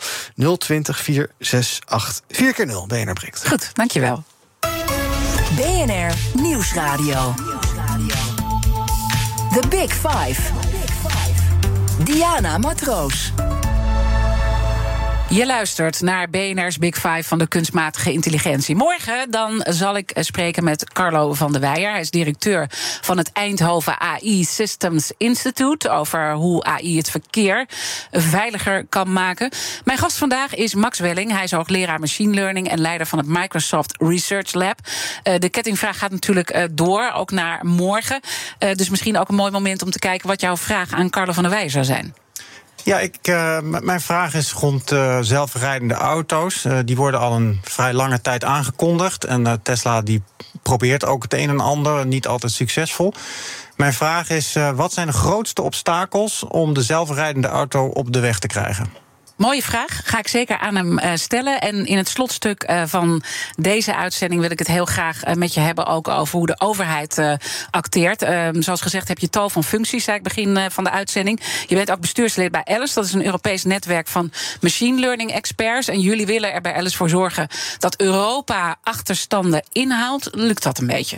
020 0.57 0.99
468 0.99 2.21
4 2.29 2.53
keer 2.53 2.65
0 2.65 2.87
BNR 2.87 3.13
breekt. 3.13 3.47
Goed, 3.47 3.69
dankjewel. 3.73 4.23
BNR 5.55 6.13
Nieuwsradio. 6.33 7.33
The 9.51 9.67
Big 9.69 9.93
Five. 9.93 10.41
Diana 12.03 12.57
Matroos. 12.57 13.31
Je 15.29 15.45
luistert 15.45 16.01
naar 16.01 16.29
BNR's 16.29 16.77
Big 16.77 16.95
Five 16.95 17.23
van 17.23 17.37
de 17.37 17.47
kunstmatige 17.47 18.11
intelligentie. 18.11 18.75
Morgen 18.75 19.31
dan 19.31 19.65
zal 19.69 19.97
ik 19.97 20.11
spreken 20.19 20.63
met 20.63 20.89
Carlo 20.93 21.33
van 21.33 21.51
der 21.51 21.61
Weijer. 21.61 21.91
Hij 21.91 21.99
is 21.99 22.09
directeur 22.09 22.67
van 23.01 23.17
het 23.17 23.31
Eindhoven 23.31 23.99
AI 23.99 24.43
Systems 24.43 25.11
Institute... 25.17 25.89
over 25.89 26.33
hoe 26.33 26.63
AI 26.63 26.97
het 26.97 27.09
verkeer 27.09 27.65
veiliger 28.11 28.85
kan 28.89 29.13
maken. 29.13 29.49
Mijn 29.83 29.97
gast 29.97 30.17
vandaag 30.17 30.55
is 30.55 30.75
Max 30.75 30.99
Welling. 30.99 31.31
Hij 31.31 31.43
is 31.43 31.51
hoogleraar 31.51 31.99
machine 31.99 32.33
learning 32.33 32.69
en 32.69 32.79
leider 32.79 33.07
van 33.07 33.19
het 33.19 33.27
Microsoft 33.27 33.95
Research 33.97 34.53
Lab. 34.53 34.79
Uh, 35.23 35.33
de 35.39 35.49
kettingvraag 35.49 35.97
gaat 35.97 36.11
natuurlijk 36.11 36.55
uh, 36.55 36.63
door, 36.71 37.11
ook 37.15 37.31
naar 37.31 37.65
morgen. 37.65 38.19
Dus 38.57 38.89
misschien 38.89 39.17
ook 39.17 39.29
een 39.29 39.35
mooi 39.35 39.51
moment 39.51 39.81
om 39.81 39.91
te 39.91 39.99
kijken... 39.99 40.27
wat 40.27 40.41
jouw 40.41 40.57
vraag 40.57 40.91
aan 40.91 41.09
Carlo 41.09 41.33
van 41.33 41.43
der 41.43 41.51
Weijer 41.51 41.71
zou 41.71 41.85
zijn. 41.85 42.24
Ja, 42.85 42.99
ik, 42.99 43.27
uh, 43.27 43.59
mijn 43.61 44.01
vraag 44.01 44.33
is 44.33 44.51
rond 44.51 44.91
uh, 44.91 45.17
zelfrijdende 45.21 45.93
auto's. 45.93 46.65
Uh, 46.65 46.79
die 46.85 46.95
worden 46.95 47.19
al 47.19 47.35
een 47.35 47.59
vrij 47.63 47.93
lange 47.93 48.21
tijd 48.21 48.43
aangekondigd. 48.43 49.23
En 49.23 49.61
Tesla 49.61 50.01
die 50.01 50.23
probeert 50.61 51.05
ook 51.05 51.23
het 51.23 51.33
een 51.33 51.49
en 51.49 51.59
ander, 51.59 52.05
niet 52.05 52.27
altijd 52.27 52.51
succesvol. 52.51 53.13
Mijn 53.75 53.93
vraag 53.93 54.29
is: 54.29 54.57
wat 54.75 54.93
zijn 54.93 55.07
de 55.07 55.13
grootste 55.13 55.61
obstakels 55.61 56.43
om 56.43 56.73
de 56.73 56.81
zelfrijdende 56.81 57.47
auto 57.47 57.85
op 57.85 58.13
de 58.13 58.19
weg 58.19 58.39
te 58.39 58.47
krijgen? 58.47 59.04
Mooie 59.35 59.61
vraag. 59.61 60.01
Ga 60.03 60.19
ik 60.19 60.27
zeker 60.27 60.57
aan 60.57 60.75
hem 60.75 60.99
uh, 60.99 61.11
stellen. 61.13 61.61
En 61.61 61.85
in 61.85 61.97
het 61.97 62.07
slotstuk 62.07 62.69
uh, 62.69 62.83
van 62.85 63.23
deze 63.55 63.95
uitzending 63.95 64.41
wil 64.41 64.51
ik 64.51 64.59
het 64.59 64.67
heel 64.67 64.85
graag 64.85 65.27
uh, 65.27 65.33
met 65.33 65.53
je 65.53 65.59
hebben 65.59 65.85
ook 65.85 66.07
over 66.07 66.37
hoe 66.37 66.47
de 66.47 66.59
overheid 66.59 67.37
acteert. 67.71 68.21
Ehm, 68.21 68.61
zoals 68.61 68.81
gezegd 68.81 69.07
heb 69.07 69.19
je 69.19 69.29
tal 69.29 69.49
van 69.49 69.63
functies, 69.63 70.03
zei 70.03 70.17
ik 70.17 70.23
begin 70.23 70.71
van 70.71 70.83
de 70.83 70.89
uitzending. 70.89 71.39
Je 71.67 71.75
bent 71.75 71.91
ook 71.91 71.99
bestuurslid 71.99 72.51
bij 72.51 72.65
Alice. 72.65 72.93
Dat 72.93 73.05
is 73.05 73.13
een 73.13 73.25
Europees 73.25 73.63
netwerk 73.63 74.07
van 74.07 74.31
machine 74.61 74.99
learning 74.99 75.31
experts. 75.31 75.87
En 75.87 75.99
jullie 75.99 76.25
willen 76.25 76.53
er 76.53 76.61
bij 76.61 76.73
Alice 76.73 76.97
voor 76.97 77.09
zorgen 77.09 77.47
dat 77.79 77.99
Europa 77.99 78.75
achterstanden 78.83 79.63
inhaalt. 79.71 80.29
Lukt 80.31 80.63
dat 80.63 80.79
een 80.79 80.87
beetje? 80.87 81.17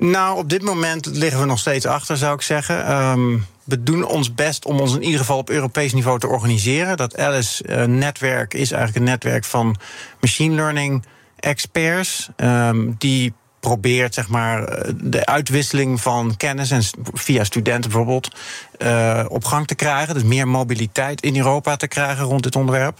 Nou, 0.00 0.38
op 0.38 0.48
dit 0.48 0.62
moment 0.62 1.06
liggen 1.06 1.40
we 1.40 1.46
nog 1.46 1.58
steeds 1.58 1.86
achter, 1.86 2.16
zou 2.16 2.34
ik 2.34 2.42
zeggen. 2.42 2.92
Um, 2.92 3.46
we 3.64 3.82
doen 3.82 4.04
ons 4.04 4.34
best 4.34 4.64
om 4.64 4.80
ons 4.80 4.94
in 4.94 5.02
ieder 5.02 5.20
geval 5.20 5.38
op 5.38 5.50
Europees 5.50 5.92
niveau 5.92 6.18
te 6.18 6.26
organiseren. 6.26 6.96
Dat 6.96 7.18
Alice-netwerk 7.18 8.54
is 8.54 8.72
eigenlijk 8.72 8.96
een 8.96 9.10
netwerk 9.10 9.44
van 9.44 9.76
machine 10.20 10.54
learning 10.54 11.04
experts. 11.36 12.28
Um, 12.36 12.94
die 12.98 13.32
probeert 13.60 14.14
zeg 14.14 14.28
maar, 14.28 14.86
de 14.94 15.26
uitwisseling 15.26 16.00
van 16.00 16.36
kennis 16.36 16.70
en 16.70 16.82
via 17.12 17.44
studenten 17.44 17.90
bijvoorbeeld 17.90 18.36
uh, 18.78 19.24
op 19.28 19.44
gang 19.44 19.66
te 19.66 19.74
krijgen. 19.74 20.14
Dus 20.14 20.22
meer 20.22 20.48
mobiliteit 20.48 21.22
in 21.22 21.36
Europa 21.36 21.76
te 21.76 21.88
krijgen 21.88 22.24
rond 22.24 22.42
dit 22.42 22.56
onderwerp. 22.56 22.98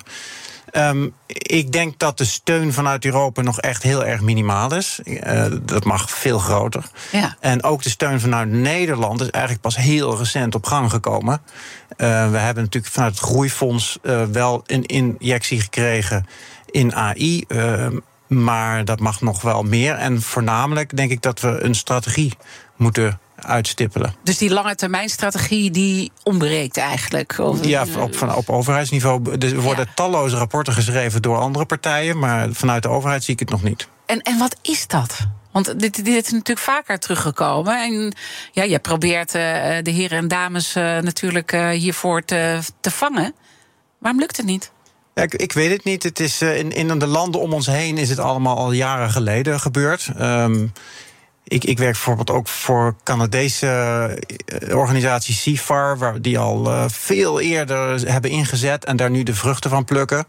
Um, 0.73 1.15
ik 1.27 1.73
denk 1.73 1.99
dat 1.99 2.19
de 2.19 2.25
steun 2.25 2.73
vanuit 2.73 3.05
Europa 3.05 3.43
nog 3.43 3.61
echt 3.61 3.83
heel 3.83 4.05
erg 4.05 4.21
minimaal 4.21 4.75
is. 4.75 5.01
Uh, 5.05 5.45
dat 5.63 5.85
mag 5.85 6.11
veel 6.11 6.39
groter. 6.39 6.85
Ja. 7.13 7.37
En 7.41 7.63
ook 7.63 7.83
de 7.83 7.91
steun 7.91 8.21
vanuit 8.21 8.49
Nederland 8.49 9.21
is 9.21 9.31
eigenlijk 9.31 9.63
pas 9.63 9.77
heel 9.77 10.19
recent 10.19 10.55
op 10.55 10.65
gang 10.65 10.91
gekomen. 10.91 11.41
Uh, 11.97 11.97
we 12.31 12.39
hebben 12.39 12.63
natuurlijk 12.63 12.93
vanuit 12.93 13.15
het 13.15 13.23
Groeifonds 13.23 13.99
uh, 14.03 14.23
wel 14.25 14.63
een 14.67 14.87
injectie 14.87 15.61
gekregen 15.61 16.27
in 16.71 16.95
AI. 16.95 17.45
Ehm, 17.49 17.97
maar 18.27 18.85
dat 18.85 19.01
mag 19.01 19.21
nog 19.21 19.43
wel 19.43 19.63
meer. 19.63 19.95
En 19.95 20.23
voornamelijk 20.23 20.97
denk 20.97 21.11
ik 21.11 21.23
dat 21.23 21.41
we 21.41 21.63
een 21.63 21.75
strategie 21.75 22.33
moeten 22.77 23.19
uitstippelen. 23.47 24.15
Dus 24.23 24.39
die 24.39 24.51
lange 24.51 24.75
termijn 24.75 25.09
strategie 25.09 25.71
die 25.71 26.13
ontbreekt 26.23 26.77
eigenlijk? 26.77 27.39
Of... 27.39 27.65
Ja, 27.65 27.87
op, 27.99 28.17
van, 28.17 28.35
op 28.35 28.51
overheidsniveau. 28.51 29.39
Er 29.39 29.61
worden 29.61 29.85
ja. 29.85 29.93
talloze 29.95 30.37
rapporten 30.37 30.73
geschreven 30.73 31.23
door 31.23 31.39
andere 31.39 31.65
partijen, 31.65 32.19
maar 32.19 32.49
vanuit 32.53 32.83
de 32.83 32.89
overheid 32.89 33.25
zie 33.25 33.35
ik 33.35 33.41
het 33.41 33.51
nog 33.51 33.63
niet. 33.63 33.89
En, 34.07 34.21
en 34.21 34.39
wat 34.39 34.57
is 34.63 34.87
dat? 34.87 35.19
Want 35.53 35.81
dit, 35.81 36.05
dit 36.05 36.25
is 36.27 36.33
natuurlijk 36.33 36.67
vaker 36.67 36.99
teruggekomen. 36.99 37.83
En 37.83 38.15
ja, 38.53 38.63
je 38.63 38.79
probeert 38.79 39.35
uh, 39.35 39.43
de 39.83 39.91
heren 39.91 40.19
en 40.19 40.29
dames 40.29 40.77
uh, 40.77 40.99
natuurlijk 40.99 41.53
uh, 41.53 41.69
hiervoor 41.69 42.25
te, 42.25 42.61
te 42.81 42.91
vangen. 42.91 43.35
Waarom 43.99 44.21
lukt 44.21 44.37
het 44.37 44.47
niet? 44.47 44.71
Ja, 45.15 45.23
ik, 45.23 45.35
ik, 45.35 45.53
weet 45.53 45.71
het 45.71 45.85
niet. 45.85 46.03
Het 46.03 46.21
is, 46.21 46.43
in, 46.43 46.73
in 46.73 46.99
de 46.99 47.07
landen 47.07 47.41
om 47.41 47.53
ons 47.53 47.67
heen 47.67 47.99
is 47.99 48.09
het 48.09 48.19
allemaal 48.19 48.57
al 48.57 48.73
jaren 48.73 49.11
geleden 49.11 49.61
gebeurd. 49.61 50.11
Um, 50.21 50.73
ik, 51.51 51.65
ik 51.65 51.79
werk 51.79 51.93
bijvoorbeeld 51.93 52.31
ook 52.31 52.49
voor 52.49 52.97
Canadese 53.05 53.67
uh, 54.63 54.77
organisatie 54.77 55.35
CIFAR, 55.35 55.99
waar 55.99 56.21
die 56.21 56.39
al 56.39 56.67
uh, 56.67 56.85
veel 56.89 57.41
eerder 57.41 58.11
hebben 58.11 58.31
ingezet 58.31 58.85
en 58.85 58.97
daar 58.97 59.11
nu 59.11 59.23
de 59.23 59.35
vruchten 59.35 59.71
van 59.71 59.85
plukken. 59.85 60.25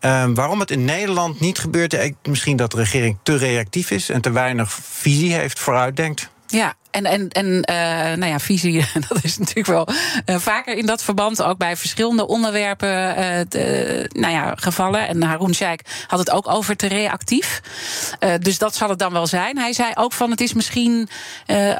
Uh, 0.00 0.24
waarom 0.34 0.60
het 0.60 0.70
in 0.70 0.84
Nederland 0.84 1.40
niet 1.40 1.58
gebeurt, 1.58 2.12
misschien 2.22 2.56
dat 2.56 2.70
de 2.70 2.76
regering 2.76 3.18
te 3.22 3.36
reactief 3.36 3.90
is 3.90 4.08
en 4.08 4.20
te 4.20 4.30
weinig 4.30 4.78
visie 4.82 5.32
heeft, 5.32 5.58
vooruitdenkt. 5.58 6.30
Ja, 6.50 6.74
en, 6.90 7.04
en, 7.04 7.28
en 7.28 7.46
uh, 7.46 8.16
nou 8.18 8.26
ja, 8.26 8.38
visie, 8.38 8.86
dat 9.08 9.18
is 9.24 9.38
natuurlijk 9.38 9.66
wel 9.66 9.88
uh, 10.26 10.36
vaker 10.38 10.76
in 10.76 10.86
dat 10.86 11.02
verband. 11.02 11.42
Ook 11.42 11.58
bij 11.58 11.76
verschillende 11.76 12.26
onderwerpen 12.26 12.88
uh, 12.88 13.40
de, 13.48 14.10
nou 14.12 14.32
ja, 14.32 14.54
gevallen. 14.56 15.08
En 15.08 15.22
Haroun 15.22 15.54
Sheikh 15.54 15.84
had 16.06 16.18
het 16.18 16.30
ook 16.30 16.48
over 16.48 16.76
te 16.76 16.86
reactief. 16.86 17.60
dus 18.40 18.58
dat 18.58 18.74
zal 18.74 18.88
het 18.88 18.98
dan 18.98 19.12
wel 19.12 19.26
zijn. 19.26 19.58
Hij 19.58 19.72
zei 19.72 19.90
ook 19.94 20.12
van 20.12 20.30
het 20.30 20.40
is 20.40 20.52
misschien 20.52 21.08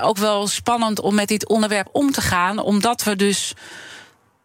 ook 0.01 0.17
wel 0.17 0.47
spannend 0.47 1.01
om 1.01 1.15
met 1.15 1.29
dit 1.29 1.49
onderwerp 1.49 1.89
om 1.93 2.13
te 2.13 2.21
gaan. 2.21 2.59
Omdat 2.59 3.03
we 3.03 3.17
dus 3.17 3.55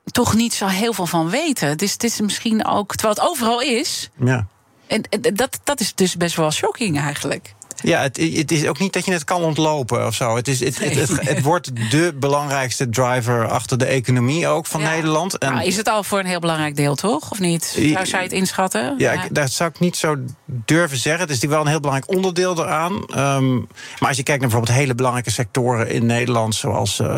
toch 0.04 0.34
niet 0.34 0.54
zo 0.54 0.68
heel 0.68 0.94
veel 0.94 1.06
van 1.06 1.30
weten. 1.30 1.78
Dus 1.78 1.92
het 1.92 2.04
is 2.04 2.20
misschien 2.22 2.66
ook, 2.66 2.96
terwijl 2.96 3.14
het 3.14 3.30
overal 3.30 3.62
is. 3.62 4.10
Ja. 4.16 4.48
En 4.88 5.04
dat, 5.34 5.60
dat 5.64 5.80
is 5.80 5.96
dus 5.96 6.18
best 6.18 6.36
wel 6.36 6.52
shocking 6.52 7.00
eigenlijk. 7.00 7.54
Ja, 7.86 8.02
het, 8.02 8.18
het, 8.18 8.52
is 8.52 8.68
ook 8.68 8.80
niet 8.80 8.94
dat 8.94 9.06
je 9.06 9.12
het 9.12 9.24
kan 9.24 9.42
ontlopen 9.42 10.06
of 10.06 10.14
zo. 10.14 10.36
Het, 10.36 10.48
is, 10.48 10.60
het, 10.60 10.80
het, 10.80 11.28
het, 11.28 11.42
wordt 11.42 11.92
de 11.92 12.16
belangrijkste 12.20 12.90
driver 12.90 13.48
achter 13.48 13.78
de 13.78 13.86
economie 13.86 14.48
ook 14.48 14.66
van 14.66 14.82
ja. 14.82 14.90
Nederland. 14.90 15.38
En 15.38 15.54
nou, 15.54 15.66
is 15.66 15.78
het 15.78 15.88
al 15.88 16.04
voor 16.04 16.20
een 16.20 16.26
heel 16.26 16.40
belangrijk 16.40 16.76
deel, 16.76 16.96
toch? 16.96 17.32
Of 17.32 17.40
niet? 17.40 17.64
Zou, 17.64 18.06
zou 18.06 18.18
je 18.18 18.28
het 18.28 18.32
inschatten? 18.32 18.96
Ja, 18.98 19.12
ja. 19.12 19.24
Ik, 19.24 19.36
dat 19.36 19.52
zou 19.52 19.70
ik 19.70 19.80
niet 19.80 19.98
zo 19.98 20.16
durven 20.46 20.98
zeggen. 20.98 21.22
Het 21.22 21.30
is 21.30 21.36
natuurlijk 21.36 21.52
wel 21.52 21.62
een 21.62 21.68
heel 21.68 21.80
belangrijk 21.80 22.16
onderdeel 22.16 22.64
eraan. 22.64 22.94
Um, 22.94 23.68
maar 24.00 24.10
als 24.10 24.18
je 24.18 24.24
kijkt 24.24 24.42
naar 24.42 24.50
bijvoorbeeld 24.50 24.78
hele 24.78 24.96
belangrijke 24.96 25.32
sectoren 25.32 25.90
in 25.90 26.06
Nederland, 26.06 26.56
zoals. 26.56 27.00
Uh, 27.00 27.18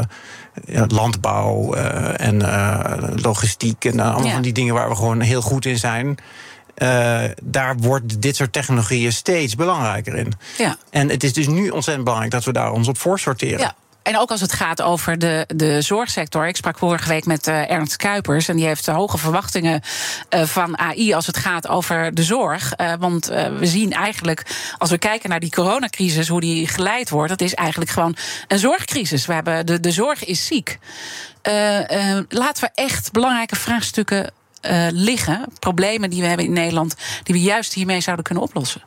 ja, 0.65 0.85
landbouw 0.87 1.75
uh, 1.75 2.19
en 2.19 2.35
uh, 2.35 2.93
logistiek 3.15 3.85
en 3.85 3.99
allemaal 3.99 4.25
ja. 4.25 4.33
van 4.33 4.41
die 4.41 4.53
dingen 4.53 4.73
waar 4.73 4.89
we 4.89 4.95
gewoon 4.95 5.19
heel 5.19 5.41
goed 5.41 5.65
in 5.65 5.77
zijn. 5.77 6.17
Uh, 6.81 7.23
daar 7.43 7.77
wordt 7.77 8.21
dit 8.21 8.35
soort 8.35 8.53
technologieën 8.53 9.13
steeds 9.13 9.55
belangrijker 9.55 10.15
in. 10.15 10.33
Ja. 10.57 10.77
En 10.89 11.09
het 11.09 11.23
is 11.23 11.33
dus 11.33 11.47
nu 11.47 11.69
ontzettend 11.69 12.03
belangrijk 12.03 12.33
dat 12.33 12.43
we 12.43 12.51
daar 12.51 12.71
ons 12.71 12.87
op 12.87 12.97
voorsorteren. 12.97 13.59
Ja. 13.59 13.75
En 14.07 14.17
ook 14.17 14.31
als 14.31 14.41
het 14.41 14.53
gaat 14.53 14.81
over 14.81 15.17
de, 15.17 15.45
de 15.55 15.81
zorgsector. 15.81 16.47
Ik 16.47 16.55
sprak 16.55 16.77
vorige 16.77 17.09
week 17.09 17.25
met 17.25 17.47
uh, 17.47 17.71
Ernst 17.71 17.95
Kuipers. 17.95 18.47
En 18.47 18.55
die 18.55 18.65
heeft 18.65 18.85
hoge 18.85 19.17
verwachtingen 19.17 19.81
uh, 20.29 20.43
van 20.43 20.77
AI 20.77 21.13
als 21.13 21.27
het 21.27 21.37
gaat 21.37 21.67
over 21.67 22.15
de 22.15 22.23
zorg. 22.23 22.73
Uh, 22.77 22.93
want 22.99 23.25
we 23.25 23.65
zien 23.65 23.91
eigenlijk, 23.91 24.45
als 24.77 24.89
we 24.89 24.97
kijken 24.97 25.29
naar 25.29 25.39
die 25.39 25.51
coronacrisis, 25.51 26.27
hoe 26.27 26.41
die 26.41 26.67
geleid 26.67 27.09
wordt, 27.09 27.29
dat 27.29 27.41
is 27.41 27.53
eigenlijk 27.53 27.91
gewoon 27.91 28.15
een 28.47 28.59
zorgcrisis. 28.59 29.25
We 29.25 29.33
hebben 29.33 29.65
de, 29.65 29.79
de 29.79 29.91
zorg 29.91 30.25
is 30.25 30.45
ziek. 30.45 30.77
laten 32.29 32.63
we 32.63 32.69
echt 32.73 33.11
belangrijke 33.11 33.55
vraagstukken 33.55 34.31
uh, 34.61 34.87
liggen, 34.91 35.45
problemen 35.59 36.09
die 36.09 36.21
we 36.21 36.27
hebben 36.27 36.45
in 36.45 36.53
Nederland, 36.53 36.95
die 37.23 37.35
we 37.35 37.41
juist 37.41 37.73
hiermee 37.73 38.01
zouden 38.01 38.25
kunnen 38.25 38.43
oplossen? 38.43 38.81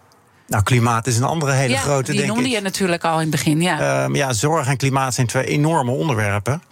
Nou, 0.47 0.62
klimaat 0.62 1.07
is 1.07 1.16
een 1.16 1.25
andere 1.25 1.53
hele 1.53 1.73
ja, 1.73 1.81
grote, 1.81 2.11
die 2.11 2.21
denk 2.21 2.33
noemde 2.33 2.49
ik. 2.49 2.55
je 2.55 2.61
natuurlijk 2.61 3.05
al 3.05 3.14
in 3.14 3.21
het 3.21 3.31
begin, 3.31 3.61
ja. 3.61 4.05
Um, 4.05 4.14
ja, 4.14 4.33
zorg 4.33 4.66
en 4.66 4.77
klimaat 4.77 5.14
zijn 5.14 5.27
twee 5.27 5.45
enorme 5.45 5.91
onderwerpen. 5.91 6.62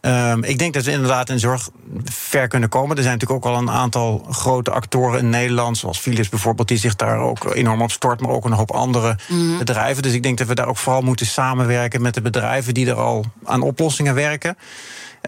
Um, 0.00 0.44
ik 0.44 0.58
denk 0.58 0.74
dat 0.74 0.84
we 0.84 0.90
inderdaad 0.90 1.28
in 1.28 1.38
zorg 1.38 1.68
ver 2.04 2.48
kunnen 2.48 2.68
komen. 2.68 2.96
Er 2.96 3.02
zijn 3.02 3.18
natuurlijk 3.18 3.46
ook 3.46 3.52
al 3.52 3.60
een 3.60 3.70
aantal 3.70 4.26
grote 4.30 4.70
actoren 4.70 5.18
in 5.18 5.30
Nederland, 5.30 5.78
zoals 5.78 5.98
Philips 5.98 6.28
bijvoorbeeld, 6.28 6.68
die 6.68 6.76
zich 6.76 6.96
daar 6.96 7.18
ook 7.18 7.54
enorm 7.54 7.82
op 7.82 7.90
stort, 7.90 8.20
maar 8.20 8.30
ook 8.30 8.44
een 8.44 8.52
hoop 8.52 8.70
andere 8.70 9.16
mm. 9.28 9.58
bedrijven. 9.58 10.02
Dus 10.02 10.12
ik 10.12 10.22
denk 10.22 10.38
dat 10.38 10.46
we 10.46 10.54
daar 10.54 10.68
ook 10.68 10.76
vooral 10.76 11.02
moeten 11.02 11.26
samenwerken 11.26 12.02
met 12.02 12.14
de 12.14 12.20
bedrijven 12.20 12.74
die 12.74 12.86
er 12.86 12.94
al 12.94 13.24
aan 13.44 13.62
oplossingen 13.62 14.14
werken. 14.14 14.56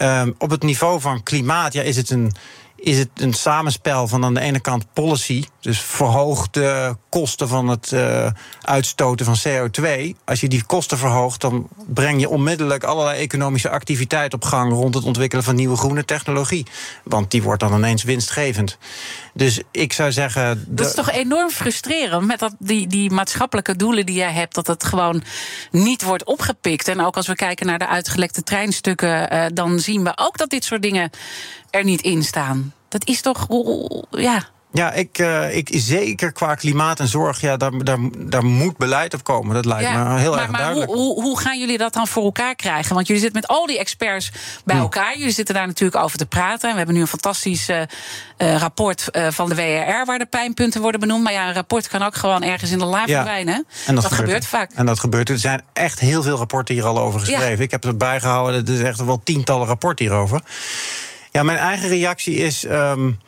Um, 0.03 0.35
op 0.39 0.51
het 0.51 0.63
niveau 0.63 1.01
van 1.01 1.23
klimaat 1.23 1.73
ja, 1.73 1.83
is 1.83 1.97
het 1.97 2.11
een 2.11 2.33
is 2.85 2.99
het 2.99 3.09
een 3.15 3.33
samenspel 3.33 4.09
van 4.09 4.25
aan 4.25 4.35
de 4.35 4.41
ene 4.41 4.61
kant 4.61 4.87
policy, 4.93 5.45
dus 5.61 5.81
verhoog 5.81 6.51
de 6.51 6.97
kosten 7.09 7.49
van 7.49 7.69
het 7.69 7.91
uh, 7.93 8.31
uitstoten 8.61 9.27
van 9.27 9.39
CO2. 9.49 10.17
Als 10.25 10.41
je 10.41 10.49
die 10.49 10.65
kosten 10.65 10.99
verhoogt, 10.99 11.41
dan 11.41 11.69
breng 11.87 12.21
je 12.21 12.29
onmiddellijk 12.29 12.85
allerlei 12.85 13.21
economische 13.21 13.71
activiteit 13.71 14.35
op 14.35 14.45
gang 14.45 14.73
rond 14.73 14.95
het 14.95 15.05
ontwikkelen 15.05 15.45
van 15.45 15.55
nieuwe 15.55 15.77
groene 15.77 16.05
technologie. 16.05 16.67
Want 17.05 17.31
die 17.31 17.43
wordt 17.43 17.61
dan 17.61 17.75
ineens 17.75 18.03
winstgevend. 18.03 18.79
Dus 19.37 19.61
ik 19.71 19.93
zou 19.93 20.13
zeggen. 20.13 20.65
Dat 20.69 20.87
is 20.87 20.95
toch 20.95 21.11
enorm 21.11 21.51
frustrerend 21.51 22.27
met 22.27 22.39
dat, 22.39 22.55
die, 22.59 22.87
die 22.87 23.11
maatschappelijke 23.11 23.77
doelen 23.77 24.07
die 24.07 24.15
jij 24.15 24.33
hebt, 24.33 24.55
dat 24.55 24.67
het 24.67 24.85
gewoon 24.85 25.23
niet 25.71 26.03
wordt 26.03 26.25
opgepikt. 26.25 26.89
En 26.89 27.01
ook 27.01 27.17
als 27.17 27.27
we 27.27 27.35
kijken 27.35 27.67
naar 27.67 27.79
de 27.79 27.89
uitgelekte 27.89 28.43
treinstukken, 28.43 29.33
uh, 29.33 29.47
dan 29.55 29.79
zien 29.79 30.05
we 30.05 30.13
ook 30.17 30.39
dat 30.39 30.51
dit 30.51 30.65
soort 30.65 30.83
dingen 30.83 31.11
er 31.71 31.85
niet 31.85 32.01
in 32.01 32.23
staan. 32.23 32.73
Dat 32.89 33.07
is 33.07 33.21
toch. 33.21 33.47
Ja. 34.11 34.53
Ja, 34.75 34.93
ik, 34.93 35.19
uh, 35.19 35.57
ik, 35.57 35.69
zeker 35.73 36.33
qua 36.33 36.55
klimaat 36.55 37.01
en 37.01 37.09
zorg, 37.09 37.41
ja, 37.41 37.57
daar, 37.57 37.85
daar, 37.85 37.99
daar 38.19 38.45
moet 38.45 38.77
beleid 38.77 39.15
op 39.15 39.25
komen. 39.25 39.55
Dat 39.55 39.65
lijkt 39.65 39.91
me 39.91 40.19
heel 40.19 40.31
maar, 40.31 40.41
erg 40.41 40.51
maar 40.51 40.61
duidelijk. 40.61 40.91
Hoe, 40.91 41.15
hoe, 41.15 41.23
hoe, 41.23 41.41
gaan 41.41 41.59
jullie 41.59 41.79
dat 41.79 41.93
dan 41.93 42.07
voor 42.07 42.25
elkaar 42.25 42.55
krijgen? 42.55 42.95
Want 42.95 43.07
jullie 43.07 43.23
zitten 43.23 43.41
met 43.41 43.51
al 43.51 43.67
die 43.67 43.79
experts 43.79 44.33
bij 44.65 44.77
hm. 44.77 44.83
elkaar. 44.83 45.19
Jullie 45.19 45.33
zitten 45.33 45.55
daar 45.55 45.67
natuurlijk 45.67 46.03
over 46.03 46.19
te 46.19 46.27
praten. 46.27 46.71
We 46.71 46.77
hebben 46.77 46.95
nu 46.95 47.01
een 47.01 47.07
fantastisch 47.07 47.69
uh, 47.69 47.81
uh, 48.39 48.57
rapport 48.57 49.09
van 49.29 49.49
de 49.49 49.55
WRR 49.55 50.05
waar 50.05 50.19
de 50.19 50.27
pijnpunten 50.27 50.81
worden 50.81 51.01
benoemd. 51.01 51.23
Maar 51.23 51.33
ja, 51.33 51.49
een 51.49 51.55
rapport 51.55 51.89
kan 51.89 52.03
ook 52.03 52.15
gewoon 52.15 52.43
ergens 52.43 52.71
in 52.71 52.79
de 52.79 52.85
la 52.85 53.03
ja. 53.07 53.15
verdwijnen. 53.15 53.67
En 53.87 53.95
dat, 53.95 54.13
gebeurt, 54.13 54.47
vaak. 54.47 54.71
En 54.75 54.87
dat 54.87 55.01
gebeurt. 55.01 55.29
Er 55.29 55.39
zijn 55.39 55.63
echt 55.73 56.01
heel 56.01 56.23
veel 56.23 56.37
rapporten 56.37 56.75
hier 56.75 56.85
al 56.85 56.99
over 56.99 57.21
geschreven. 57.21 57.65
Ik 57.65 57.71
heb 57.71 57.83
het 57.83 57.99
bijgehouden. 57.99 58.67
Er 58.67 58.75
is 58.75 58.81
echt 58.81 59.05
wel 59.05 59.21
tientallen 59.25 59.67
rapporten 59.67 60.05
hierover. 60.05 60.43
Ja, 61.31 61.43
mijn 61.43 61.59
eigen 61.59 61.89
reactie 61.89 62.35
is. 62.35 62.65
Um, 62.65 63.19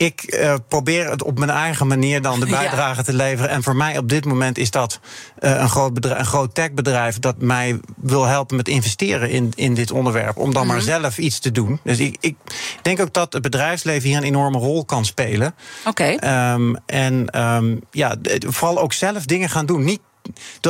ik 0.00 0.34
uh, 0.34 0.54
probeer 0.68 1.10
het 1.10 1.22
op 1.22 1.38
mijn 1.38 1.50
eigen 1.50 1.86
manier 1.86 2.22
dan 2.22 2.40
de 2.40 2.46
bijdrage 2.60 2.96
ja. 2.96 3.02
te 3.02 3.12
leveren. 3.12 3.50
En 3.50 3.62
voor 3.62 3.76
mij 3.76 3.98
op 3.98 4.08
dit 4.08 4.24
moment 4.24 4.58
is 4.58 4.70
dat 4.70 5.00
uh, 5.40 5.60
een, 5.60 5.68
groot 5.68 5.94
bedrijf, 5.94 6.18
een 6.18 6.24
groot 6.24 6.54
techbedrijf 6.54 7.18
dat 7.18 7.34
mij 7.38 7.80
wil 7.96 8.24
helpen 8.24 8.56
met 8.56 8.68
investeren 8.68 9.30
in, 9.30 9.52
in 9.54 9.74
dit 9.74 9.90
onderwerp. 9.90 10.36
Om 10.36 10.52
dan 10.52 10.62
mm 10.62 10.68
-hmm. 10.68 10.76
maar 10.76 10.80
zelf 10.80 11.18
iets 11.18 11.38
te 11.38 11.50
doen. 11.50 11.80
Dus 11.84 11.98
ik, 11.98 12.16
ik 12.20 12.36
denk 12.82 13.00
ook 13.00 13.12
dat 13.12 13.32
het 13.32 13.42
bedrijfsleven 13.42 14.08
hier 14.08 14.18
een 14.18 14.24
enorme 14.24 14.58
rol 14.58 14.84
kan 14.84 15.04
spelen. 15.04 15.54
Oké. 15.86 16.14
Okay. 16.18 16.52
Um, 16.52 16.76
en 16.86 17.40
um, 17.40 17.80
ja, 17.90 18.16
vooral 18.46 18.80
ook 18.80 18.92
zelf 18.92 19.24
dingen 19.24 19.48
gaan 19.48 19.66
doen. 19.66 19.84
Niet 19.84 20.00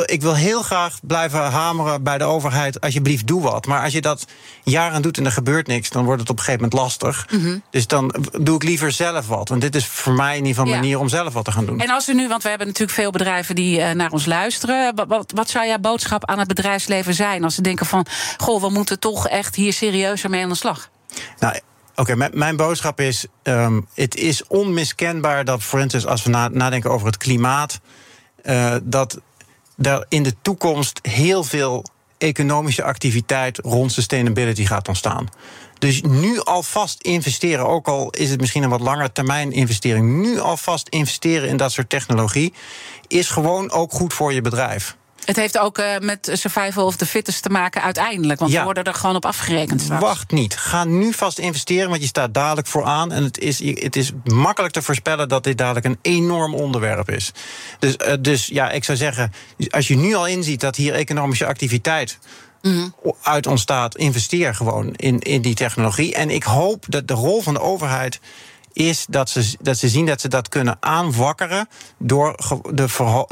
ik 0.05 0.23
wil 0.23 0.35
heel 0.35 0.63
graag 0.63 0.99
blijven 1.03 1.43
hameren 1.43 2.03
bij 2.03 2.19
de 2.19 2.25
overheid. 2.25 2.81
Alsjeblieft, 2.81 3.27
doe 3.27 3.43
wat. 3.43 3.67
Maar 3.67 3.83
als 3.83 3.93
je 3.93 4.01
dat 4.01 4.27
jaren 4.65 5.03
doet 5.03 5.19
en 5.19 5.25
er 5.25 5.33
gebeurt 5.33 5.67
niks, 5.67 5.91
dan 5.91 6.05
wordt 6.05 6.21
het 6.21 6.31
op 6.31 6.39
een 6.39 6.45
gegeven 6.45 6.65
moment 6.65 6.83
lastig. 6.83 7.27
Mm 7.31 7.41
-hmm. 7.41 7.63
Dus 7.71 7.87
dan 7.87 8.15
doe 8.41 8.55
ik 8.55 8.63
liever 8.63 8.93
zelf 8.93 9.27
wat. 9.27 9.49
Want 9.49 9.61
dit 9.61 9.75
is 9.75 9.87
voor 9.87 10.13
mij 10.13 10.37
in 10.37 10.45
ieder 10.45 10.55
geval 10.55 10.73
een 10.73 10.81
manier 10.81 10.99
om 10.99 11.09
zelf 11.09 11.33
wat 11.33 11.45
te 11.45 11.53
gaan 11.53 11.67
doen. 11.67 11.81
En 11.81 11.91
als 11.91 12.07
we 12.07 12.13
nu, 12.13 12.29
want 12.29 12.43
we 12.43 12.49
hebben 12.49 12.67
natuurlijk 12.67 12.99
veel 12.99 13.11
bedrijven 13.11 13.55
die 13.55 13.79
uh, 13.79 13.91
naar 13.91 14.11
ons 14.11 14.27
luisteren. 14.27 14.95
Wat, 14.95 15.09
wat, 15.09 15.33
wat, 15.35 15.51
zou 15.51 15.67
jouw 15.67 15.79
boodschap 15.79 16.25
aan 16.25 16.39
het 16.39 16.49
bedrijfsleven 16.49 17.15
zijn? 17.15 17.45
Als 17.45 17.55
ze 17.55 17.63
denken 17.63 17.87
van, 17.87 18.07
goh, 18.37 18.61
we 18.61 18.71
moeten 18.71 18.99
toch 18.99 19.29
echt 19.29 19.55
hier 19.55 19.73
serieuzer 19.73 20.31
mee 20.31 20.43
aan 20.43 20.49
de 20.49 20.55
slag. 20.55 20.91
Nou, 21.39 21.61
Oké, 22.01 22.13
okay, 22.13 22.31
mijn 22.33 22.57
boodschap 22.57 23.01
is: 23.01 23.27
um, 23.43 23.87
het 23.95 24.17
is 24.17 24.47
onmiskenbaar 24.47 25.45
dat, 25.45 25.63
voor 25.63 25.81
instance, 25.81 26.09
als 26.09 26.23
we 26.23 26.31
na, 26.31 26.49
nadenken 26.49 26.91
over 26.91 27.07
het 27.07 27.17
klimaat, 27.17 27.81
uh, 28.45 28.75
dat 28.83 29.21
er 29.81 30.07
in 30.09 30.23
de 30.23 30.35
toekomst 30.43 30.99
heel 31.03 31.45
veel 31.45 31.85
economische 32.19 32.83
activiteit 32.83 33.59
rond 33.59 33.93
sustainability 33.93 34.65
gaat 34.65 34.89
ontstaan. 34.89 35.29
Dus 35.79 36.03
nu 36.03 36.41
alvast 36.41 37.03
investeren, 37.03 37.67
ook 37.67 37.89
al 37.89 38.11
is 38.11 38.31
het 38.31 38.41
misschien 38.41 38.63
een 38.63 38.71
wat 38.71 38.81
langer 38.81 39.13
termijn 39.13 39.53
investering, 39.53 40.23
nu 40.23 40.41
alvast 40.41 40.89
investeren 40.89 41.49
in 41.49 41.57
dat 41.57 41.73
soort 41.73 41.89
technologie, 41.89 42.53
is 43.07 43.29
gewoon 43.29 43.71
ook 43.71 43.93
goed 43.93 44.13
voor 44.13 44.33
je 44.33 44.41
bedrijf. 44.41 44.97
Het 45.25 45.37
heeft 45.37 45.59
ook 45.59 45.79
uh, 45.79 45.99
met 45.99 46.31
survival 46.33 46.87
of 46.87 46.97
the 46.97 47.07
fittest 47.07 47.43
te 47.43 47.49
maken 47.49 47.83
uiteindelijk. 47.83 48.41
Want 48.41 48.53
ja. 48.53 48.59
we 48.59 48.65
worden 48.65 48.85
er 48.85 48.95
gewoon 48.95 49.17
op 49.17 49.25
afgerekend 49.25 49.81
straks. 49.81 50.03
Wacht 50.03 50.31
niet. 50.31 50.57
Ga 50.57 50.85
nu 50.85 51.13
vast 51.13 51.39
investeren, 51.39 51.89
want 51.89 52.01
je 52.01 52.07
staat 52.07 52.35
dadelijk 52.35 52.67
vooraan. 52.67 53.13
En 53.13 53.25
het 53.25 53.39
is, 53.39 53.65
het 53.65 53.97
is 53.97 54.13
makkelijk 54.25 54.73
te 54.73 54.83
voorspellen 54.83 55.29
dat 55.29 55.45
dit 55.45 55.59
dadelijk 55.59 55.87
een 55.87 55.99
enorm 56.03 56.55
onderwerp 56.55 57.11
is. 57.11 57.33
Dus, 57.79 57.97
uh, 58.07 58.13
dus 58.21 58.47
ja, 58.47 58.71
ik 58.71 58.85
zou 58.85 58.99
zeggen, 58.99 59.33
als 59.69 59.89
je 59.89 59.97
nu 59.97 60.15
al 60.15 60.27
inziet 60.27 60.61
dat 60.61 60.77
hier 60.77 60.95
economische 60.95 61.47
activiteit 61.47 62.19
Mm 62.63 62.73
-hmm. 62.73 63.15
uit 63.23 63.47
ontstaat, 63.47 63.97
investeer 63.97 64.55
gewoon 64.55 64.95
in, 64.95 65.19
in 65.19 65.43
die 65.43 65.55
technologie. 65.55 66.15
En 66.15 66.31
ik 66.31 66.43
hoop 66.43 66.85
dat 66.89 67.09
de 67.09 67.15
rol 67.15 67.43
van 67.43 67.55
de 67.55 67.61
overheid 67.61 68.21
is 68.73 69.07
dat 69.09 69.31
ze, 69.31 69.57
dat 69.61 69.77
ze 69.77 69.89
zien 69.89 70.07
dat 70.07 70.21
ze 70.21 70.29
dat 70.29 70.49
kunnen 70.49 70.77
aanwakkeren 70.81 71.69
door 71.99 72.37
de, 72.73 72.87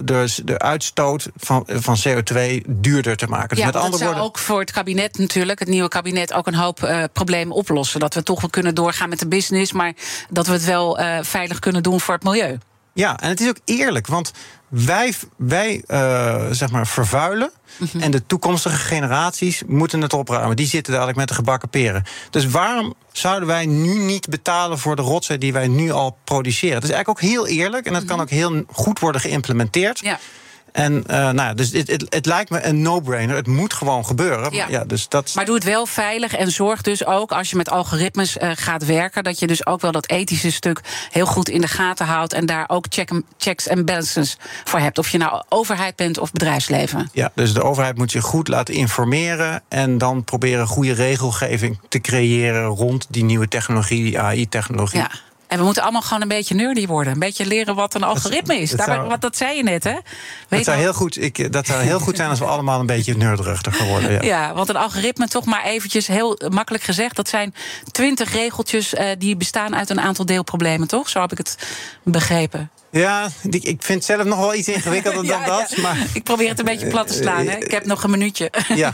de, 0.05 0.41
de 0.45 0.59
uitstoot 0.59 1.29
van, 1.37 1.65
van 1.67 1.97
CO2 2.09 2.63
duurder 2.69 3.17
te 3.17 3.27
maken. 3.27 3.49
Dus 3.49 3.59
ja, 3.59 3.65
met 3.65 3.75
andere 3.75 3.91
dat 3.91 4.01
zou 4.01 4.11
woorden, 4.11 4.29
ook 4.29 4.39
voor 4.39 4.61
het 4.61 4.71
kabinet 4.71 5.19
natuurlijk, 5.19 5.59
het 5.59 5.69
nieuwe 5.69 5.89
kabinet, 5.89 6.33
ook 6.33 6.47
een 6.47 6.55
hoop 6.55 6.83
uh, 6.83 7.05
problemen 7.13 7.57
oplossen. 7.57 8.01
Dat 8.01 8.15
we 8.15 8.23
toch 8.23 8.41
wel 8.41 8.51
kunnen 8.51 8.75
doorgaan 8.75 9.09
met 9.09 9.19
de 9.19 9.29
business, 9.29 9.73
maar 9.73 9.93
dat 10.31 10.47
we 10.47 10.53
het 10.53 10.65
wel 10.65 11.01
uh, 11.01 11.19
veilig 11.23 11.59
kunnen 11.59 11.83
doen 11.83 12.01
voor 12.01 12.15
het 12.15 12.25
milieu. 12.25 12.59
Ja, 12.93 13.21
en 13.21 13.29
het 13.29 13.41
is 13.41 13.49
ook 13.49 13.59
eerlijk, 13.65 14.07
want 14.07 14.33
wij, 14.69 15.15
wij 15.37 15.83
uh, 15.89 16.45
zeg 16.51 16.71
maar 16.71 16.87
vervuilen. 16.87 17.51
Mm 17.77 17.89
-hmm. 17.93 18.01
En 18.01 18.11
de 18.11 18.27
toekomstige 18.27 18.77
generaties 18.77 19.63
moeten 19.67 20.01
het 20.01 20.13
opruimen. 20.13 20.57
Die 20.57 20.67
zitten 20.67 20.93
dadelijk 20.93 21.19
met 21.19 21.29
de 21.29 21.35
gebakken 21.35 21.69
peren. 21.69 22.05
Dus 22.31 22.47
waarom 22.47 22.95
zouden 23.13 23.49
wij 23.49 23.67
nu 23.67 23.99
niet 23.99 24.29
betalen 24.29 24.79
voor 24.79 24.97
de 24.97 25.03
rotzooi 25.03 25.39
die 25.39 25.53
wij 25.53 25.69
nu 25.69 25.91
al 25.91 26.19
produceren? 26.25 26.81
Dat 26.81 26.91
is 26.91 26.95
eigenlijk 26.95 27.25
ook 27.25 27.31
heel 27.31 27.47
eerlijk 27.47 27.87
en 27.87 27.93
dat 27.93 28.03
mm 28.03 28.09
-hmm. 28.09 28.17
kan 28.17 28.27
ook 28.27 28.31
heel 28.31 28.65
goed 28.73 28.99
worden 28.99 29.21
geïmplementeerd. 29.21 29.99
Ja. 29.99 30.19
En 30.73 30.93
uh, 30.95 31.17
nou 31.17 31.37
ja, 31.37 31.55
dus 31.55 31.73
het, 31.73 31.89
het, 31.89 32.07
het, 32.09 32.27
lijkt 32.27 32.51
me 32.51 32.65
een 32.65 32.83
no-brainer. 32.83 33.37
Het 33.37 33.47
moet 33.47 33.73
gewoon 33.73 34.07
gebeuren. 34.07 34.55
Ja. 34.55 34.67
ja. 34.69 34.85
dus 34.85 35.09
dat... 35.09 35.33
Maar 35.35 35.45
doe 35.45 35.55
het 35.55 35.65
wel 35.65 35.87
veilig 35.87 36.35
en 36.35 36.51
zorg 36.51 36.83
dus 36.83 37.05
ook 37.05 37.33
als 37.33 37.51
je 37.51 37.57
met 37.57 37.71
algoritmes 37.71 38.37
uh, 38.37 38.51
gaat 38.55 38.87
werken, 38.87 39.25
dat 39.25 39.39
je 39.39 39.47
dus 39.47 39.67
ook 39.67 39.81
wel 39.81 39.93
dat 39.93 40.09
ethische 40.09 40.53
stuk 40.53 40.81
heel 41.11 41.27
goed 41.27 41.49
in 41.49 41.61
de 41.61 41.69
gaten 41.69 42.07
houdt 42.07 42.33
en 42.33 42.47
daar 42.47 42.65
ook 42.69 42.87
check 42.89 43.11
checks 43.39 43.67
en 43.67 43.85
balances 43.85 44.37
voor 44.65 44.79
hebt. 44.79 44.99
Of 44.99 45.09
je 45.09 45.19
nou 45.19 45.43
overheid 45.49 45.97
bent 45.97 46.19
of 46.19 46.33
bedrijfsleven. 46.33 47.09
Ja, 47.13 47.31
dus 47.35 47.53
de 47.53 47.63
overheid 47.63 47.97
moet 47.97 48.13
je 48.13 48.21
goed 48.21 48.49
laten 48.49 48.75
informeren 48.75 49.63
en 49.69 49.99
dan 49.99 50.25
proberen 50.25 50.67
goede 50.67 50.93
regelgeving 50.93 51.79
te 51.89 52.01
creëren 52.01 52.65
rond 52.65 53.07
die 53.09 53.25
nieuwe 53.25 53.49
technologie, 53.49 54.03
die 54.03 54.21
AI-technologie. 54.21 54.99
Ja. 54.99 55.11
En 55.49 55.59
we 55.59 55.65
moeten 55.65 55.83
allemaal 55.83 56.03
gewoon 56.03 56.23
een 56.23 56.29
beetje 56.29 56.55
nerdy 56.55 56.87
worden. 56.87 57.13
Een 57.13 57.19
beetje 57.19 57.47
leren 57.47 57.75
wat 57.75 57.95
een 57.95 58.03
algoritme 58.03 58.61
is. 58.61 58.71
Dat, 58.71 58.87
zou, 58.87 59.09
wat, 59.09 59.21
dat 59.21 59.37
zei 59.37 59.57
je 59.57 59.63
net, 59.63 59.85
hè? 59.85 59.93
Weet 59.93 60.03
dat, 60.49 60.65
zou 60.65 60.77
heel 60.77 60.93
goed, 60.93 61.23
ik, 61.23 61.53
dat 61.53 61.67
zou 61.67 61.83
heel 61.83 62.01
goed 62.01 62.17
zijn 62.17 62.31
als 62.31 62.39
we 62.39 62.45
allemaal 62.45 62.81
een 62.81 62.87
beetje 62.87 63.17
nerderig 63.17 63.87
worden. 63.87 64.13
Ja. 64.13 64.23
ja, 64.35 64.55
want 64.55 64.69
een 64.69 64.77
algoritme, 64.77 65.29
toch 65.29 65.45
maar 65.45 65.65
eventjes 65.65 66.07
heel 66.07 66.41
makkelijk 66.51 66.85
gezegd... 66.85 67.17
dat 67.17 67.29
zijn 67.29 67.55
twintig 67.91 68.33
regeltjes 68.33 68.95
uh, 68.95 69.05
die 69.19 69.37
bestaan 69.37 69.77
uit 69.77 69.91
een 69.91 70.01
aantal 70.01 70.27
deelproblemen, 70.27 70.89
toch? 70.89 71.09
Zo 71.09 71.21
heb 71.21 71.33
ik 71.33 71.39
het 71.39 71.59
begrepen. 72.03 72.71
Ja, 72.91 73.29
ik 73.51 73.83
vind 73.83 73.89
het 73.89 74.05
zelf 74.05 74.25
nog 74.25 74.39
wel 74.39 74.55
iets 74.55 74.69
ingewikkelder 74.79 75.25
ja, 75.25 75.45
dan 75.45 75.57
dat. 75.57 75.73
Ja. 75.77 75.83
Maar... 75.83 76.07
Ik 76.13 76.23
probeer 76.23 76.49
het 76.49 76.59
een 76.59 76.65
beetje 76.65 76.87
plat 76.87 77.07
te 77.07 77.13
slaan. 77.15 77.47
Hè? 77.47 77.57
Ik 77.57 77.71
heb 77.71 77.87
nog 77.87 78.03
een 78.03 78.11
minuutje. 78.11 78.51
Ja. 78.75 78.93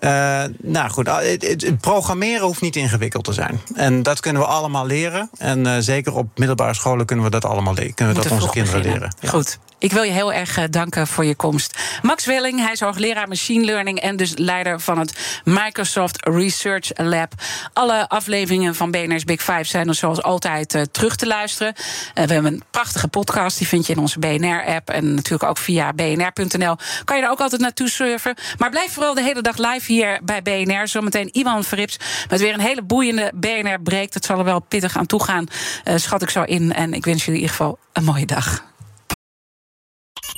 Uh, 0.00 0.54
nou 0.62 0.90
goed, 0.90 1.06
het, 1.06 1.80
programmeren 1.80 2.46
hoeft 2.46 2.60
niet 2.60 2.76
ingewikkeld 2.76 3.24
te 3.24 3.32
zijn. 3.32 3.60
En 3.74 4.02
dat 4.02 4.20
kunnen 4.20 4.42
we 4.42 4.48
allemaal 4.48 4.86
leren. 4.86 5.30
En 5.38 5.66
uh, 5.66 5.76
zeker 5.78 6.14
op 6.14 6.38
middelbare 6.38 6.74
scholen 6.74 7.06
kunnen 7.06 7.24
we 7.24 7.30
dat 7.30 7.44
allemaal 7.44 7.74
leren. 7.74 7.94
Kunnen 7.94 8.14
we 8.14 8.22
dat 8.22 8.32
onze 8.32 8.50
kinderen 8.50 8.82
beginnen. 8.82 9.00
leren. 9.00 9.16
Ja. 9.20 9.28
Goed. 9.28 9.58
Ik 9.80 9.92
wil 9.92 10.02
je 10.02 10.10
heel 10.10 10.32
erg 10.32 10.68
danken 10.68 11.06
voor 11.06 11.24
je 11.24 11.34
komst. 11.34 11.78
Max 12.02 12.26
Welling, 12.26 12.60
hij 12.60 12.72
is 12.72 12.80
hoogleraar 12.80 13.28
machine 13.28 13.64
learning 13.64 14.00
en 14.00 14.16
dus 14.16 14.32
leider 14.36 14.80
van 14.80 14.98
het 14.98 15.40
Microsoft 15.44 16.26
Research 16.26 16.90
Lab. 16.94 17.32
Alle 17.72 18.08
afleveringen 18.08 18.74
van 18.74 18.90
BNR's 18.90 19.24
Big 19.24 19.42
Five 19.42 19.64
zijn 19.64 19.88
er 19.88 19.94
zoals 19.94 20.22
altijd 20.22 20.74
uh, 20.74 20.82
terug 20.82 21.16
te 21.16 21.26
luisteren. 21.26 21.74
Uh, 21.76 22.24
we 22.24 22.32
hebben 22.32 22.52
een 22.52 22.62
prachtige 22.70 23.08
podcast, 23.08 23.58
die 23.58 23.66
vind 23.66 23.86
je 23.86 23.92
in 23.92 23.98
onze 23.98 24.18
BNR-app 24.18 24.90
en 24.90 25.14
natuurlijk 25.14 25.50
ook 25.50 25.58
via 25.58 25.92
bnr.nl. 25.92 26.76
Kan 27.04 27.16
je 27.16 27.22
er 27.22 27.30
ook 27.30 27.40
altijd 27.40 27.60
naartoe 27.60 27.88
surfen. 27.88 28.34
Maar 28.58 28.70
blijf 28.70 28.92
vooral 28.92 29.14
de 29.14 29.22
hele 29.22 29.42
dag 29.42 29.56
live 29.56 29.92
hier 29.92 30.20
bij 30.22 30.42
BNR. 30.42 30.88
Zometeen 30.88 31.28
Iwan 31.32 31.64
Verrips 31.64 31.96
met 32.28 32.40
weer 32.40 32.54
een 32.54 32.60
hele 32.60 32.82
boeiende 32.82 33.32
BNR-break. 33.34 34.12
Dat 34.12 34.24
zal 34.24 34.38
er 34.38 34.44
wel 34.44 34.60
pittig 34.60 34.96
aan 34.96 35.06
toe 35.06 35.24
gaan, 35.24 35.46
schat 35.94 36.22
ik 36.22 36.30
zo 36.30 36.42
in. 36.42 36.72
En 36.74 36.92
ik 36.92 37.04
wens 37.04 37.24
jullie 37.24 37.40
in 37.40 37.46
ieder 37.46 37.56
geval 37.56 37.78
een 37.92 38.04
mooie 38.04 38.26
dag. 38.26 38.66